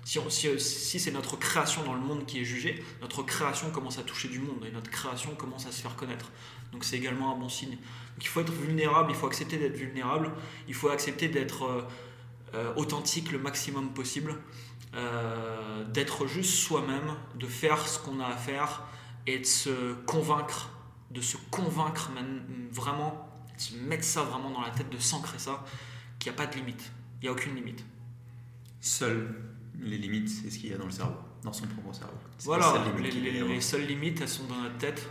Si, 0.04 1.00
c'est 1.00 1.12
notre 1.12 1.38
création 1.38 1.84
dans 1.84 1.94
le 1.94 2.02
monde 2.02 2.26
qui 2.26 2.42
est 2.42 2.44
jugée, 2.44 2.84
notre 3.02 3.24
création 3.24 3.70
commence 3.70 4.00
à 4.00 4.04
toucher 4.04 4.30
du 4.30 4.40
monde 4.40 4.66
et 4.68 4.72
notre 4.72 4.90
création 4.90 5.36
commence 5.36 5.68
à 5.68 5.72
se 5.72 5.82
faire 5.82 5.96
connaître. 5.96 6.32
Donc 6.72 6.84
c'est 6.84 6.98
également 6.98 7.36
un 7.36 7.38
bon 7.38 7.50
signe. 7.50 7.78
il 8.20 8.28
faut 8.28 8.42
être 8.42 8.52
vulnérable, 8.52 9.12
il 9.12 9.16
faut 9.16 9.28
accepter 9.28 9.58
d'être 9.58 9.76
vulnérable, 9.76 10.32
il 10.68 10.74
faut 10.74 10.90
accepter 10.90 11.28
d'être 11.28 11.88
euh, 12.56 12.74
authentique 12.76 13.32
le 13.32 13.38
maximum 13.38 13.94
possible. 13.94 14.36
Euh, 14.94 15.86
d'être 15.86 16.28
juste 16.28 16.54
soi-même, 16.54 17.16
de 17.36 17.48
faire 17.48 17.88
ce 17.88 17.98
qu'on 17.98 18.20
a 18.20 18.28
à 18.28 18.36
faire 18.36 18.84
et 19.26 19.40
de 19.40 19.46
se 19.46 19.94
convaincre, 20.06 20.70
de 21.12 21.22
se 21.22 21.38
convaincre 21.50 22.12
vraiment, 22.72 23.30
de 23.56 23.62
se 23.62 23.76
mettre 23.76 24.04
ça 24.04 24.24
vraiment 24.24 24.50
dans 24.50 24.62
la 24.62 24.70
tête, 24.72 24.90
de 24.90 24.98
s'ancrer 24.98 25.40
ça, 25.40 25.64
qu'il 26.20 26.32
n'y 26.32 26.38
a 26.38 26.42
pas 26.42 26.52
de 26.52 26.58
limite. 26.58 26.92
Il 27.22 27.26
n'y 27.26 27.30
a 27.30 27.32
aucune 27.32 27.56
limite. 27.56 27.86
Seules 28.82 29.34
les 29.80 29.98
limites, 29.98 30.30
c'est 30.30 30.50
ce 30.50 30.60
qu'il 30.60 30.72
y 30.72 30.74
a 30.74 30.78
dans 30.78 30.86
le 30.86 30.92
cerveau, 30.92 31.16
dans 31.44 31.54
son 31.54 31.68
propre 31.68 31.94
cerveau. 31.96 32.14
Voilà, 32.44 32.84
les, 33.00 33.12
les, 33.12 33.62
seules 33.62 33.86
limites, 33.86 34.20
elles 34.22 34.28
sont 34.28 34.46
dans 34.46 34.58
notre 34.58 34.78
tête, 34.78 35.10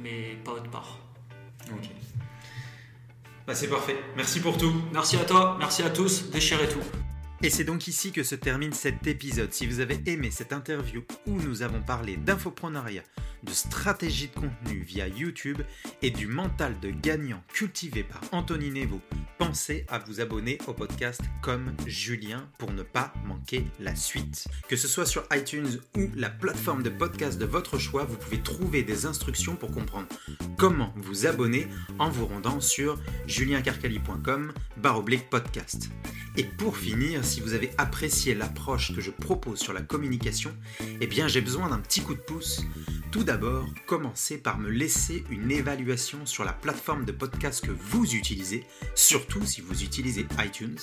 mais 0.00 0.38
pas 0.44 0.52
autre 0.52 0.70
part. 0.70 0.98
Ok. 1.70 1.90
Bah, 3.46 3.54
c'est 3.54 3.68
parfait. 3.68 3.98
Merci 4.14 4.40
pour 4.40 4.56
tout. 4.58 4.74
Merci 4.92 5.16
à 5.16 5.24
toi, 5.24 5.56
merci 5.58 5.82
à 5.82 5.90
tous. 5.90 6.30
Déchirez 6.30 6.68
tout. 6.68 6.84
Et 7.40 7.50
c'est 7.50 7.62
donc 7.62 7.86
ici 7.86 8.10
que 8.10 8.24
se 8.24 8.34
termine 8.34 8.72
cet 8.72 9.06
épisode. 9.06 9.52
Si 9.52 9.64
vous 9.66 9.78
avez 9.78 10.00
aimé 10.06 10.32
cette 10.32 10.52
interview 10.52 11.04
où 11.24 11.40
nous 11.40 11.62
avons 11.62 11.80
parlé 11.80 12.16
d'infoprenariat, 12.16 13.04
de 13.42 13.52
stratégie 13.52 14.28
de 14.28 14.34
contenu 14.34 14.80
via 14.80 15.08
YouTube 15.08 15.62
et 16.02 16.10
du 16.10 16.26
mental 16.26 16.78
de 16.80 16.90
gagnant 16.90 17.42
cultivé 17.48 18.02
par 18.02 18.20
Anthony 18.32 18.70
Nevo, 18.70 19.00
pensez 19.38 19.86
à 19.88 19.98
vous 19.98 20.20
abonner 20.20 20.58
au 20.66 20.72
podcast 20.72 21.20
comme 21.42 21.72
Julien 21.86 22.48
pour 22.58 22.72
ne 22.72 22.82
pas 22.82 23.12
manquer 23.24 23.64
la 23.80 23.94
suite. 23.94 24.48
Que 24.68 24.76
ce 24.76 24.88
soit 24.88 25.06
sur 25.06 25.24
iTunes 25.32 25.80
ou 25.96 26.08
la 26.16 26.30
plateforme 26.30 26.82
de 26.82 26.90
podcast 26.90 27.38
de 27.38 27.44
votre 27.44 27.78
choix, 27.78 28.04
vous 28.04 28.16
pouvez 28.16 28.42
trouver 28.42 28.82
des 28.82 29.06
instructions 29.06 29.56
pour 29.56 29.70
comprendre 29.70 30.08
comment 30.56 30.92
vous 30.96 31.26
abonner 31.26 31.68
en 31.98 32.10
vous 32.10 32.26
rendant 32.26 32.60
sur 32.60 32.98
juliencarcali.com 33.26 34.52
podcast. 35.30 35.90
Et 36.36 36.44
pour 36.44 36.76
finir, 36.76 37.24
si 37.24 37.40
vous 37.40 37.54
avez 37.54 37.70
apprécié 37.78 38.34
l'approche 38.34 38.94
que 38.94 39.00
je 39.00 39.10
propose 39.10 39.58
sur 39.58 39.72
la 39.72 39.80
communication, 39.80 40.54
eh 41.00 41.06
bien 41.06 41.28
j'ai 41.28 41.40
besoin 41.40 41.68
d'un 41.68 41.78
petit 41.78 42.00
coup 42.00 42.14
de 42.14 42.20
pouce. 42.20 42.62
D'abord, 43.28 43.68
commencez 43.84 44.38
par 44.38 44.58
me 44.58 44.70
laisser 44.70 45.22
une 45.28 45.50
évaluation 45.50 46.24
sur 46.24 46.44
la 46.44 46.54
plateforme 46.54 47.04
de 47.04 47.12
podcast 47.12 47.62
que 47.62 47.70
vous 47.70 48.14
utilisez, 48.14 48.64
surtout 48.94 49.44
si 49.44 49.60
vous 49.60 49.82
utilisez 49.82 50.26
iTunes. 50.38 50.78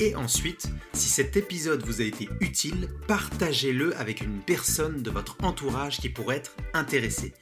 Et 0.00 0.16
ensuite, 0.16 0.66
si 0.94 1.08
cet 1.08 1.36
épisode 1.36 1.86
vous 1.86 2.00
a 2.00 2.04
été 2.04 2.28
utile, 2.40 2.88
partagez-le 3.06 3.96
avec 4.00 4.20
une 4.20 4.40
personne 4.40 5.00
de 5.00 5.12
votre 5.12 5.36
entourage 5.44 6.00
qui 6.00 6.08
pourrait 6.08 6.38
être 6.38 6.56
intéressée. 6.72 7.32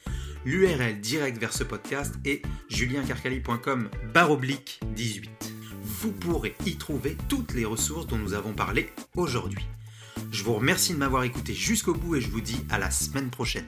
L'URL 0.45 1.01
direct 1.01 1.39
vers 1.39 1.51
ce 1.51 1.63
podcast 1.63 2.13
est 2.23 2.43
juliencarcali.com 2.69 3.89
oblique 4.29 4.79
18 4.95 5.53
vous 5.81 6.11
pourrez 6.11 6.53
y 6.65 6.75
trouver 6.75 7.17
toutes 7.29 7.53
les 7.53 7.65
ressources 7.65 8.07
dont 8.07 8.17
nous 8.17 8.33
avons 8.33 8.53
parlé 8.53 8.89
aujourd'hui. 9.15 9.65
Je 10.31 10.43
vous 10.43 10.53
remercie 10.53 10.93
de 10.93 10.97
m'avoir 10.97 11.23
écouté 11.23 11.53
jusqu'au 11.53 11.93
bout 11.93 12.15
et 12.15 12.21
je 12.21 12.29
vous 12.29 12.41
dis 12.41 12.59
à 12.69 12.77
la 12.77 12.91
semaine 12.91 13.29
prochaine. 13.29 13.67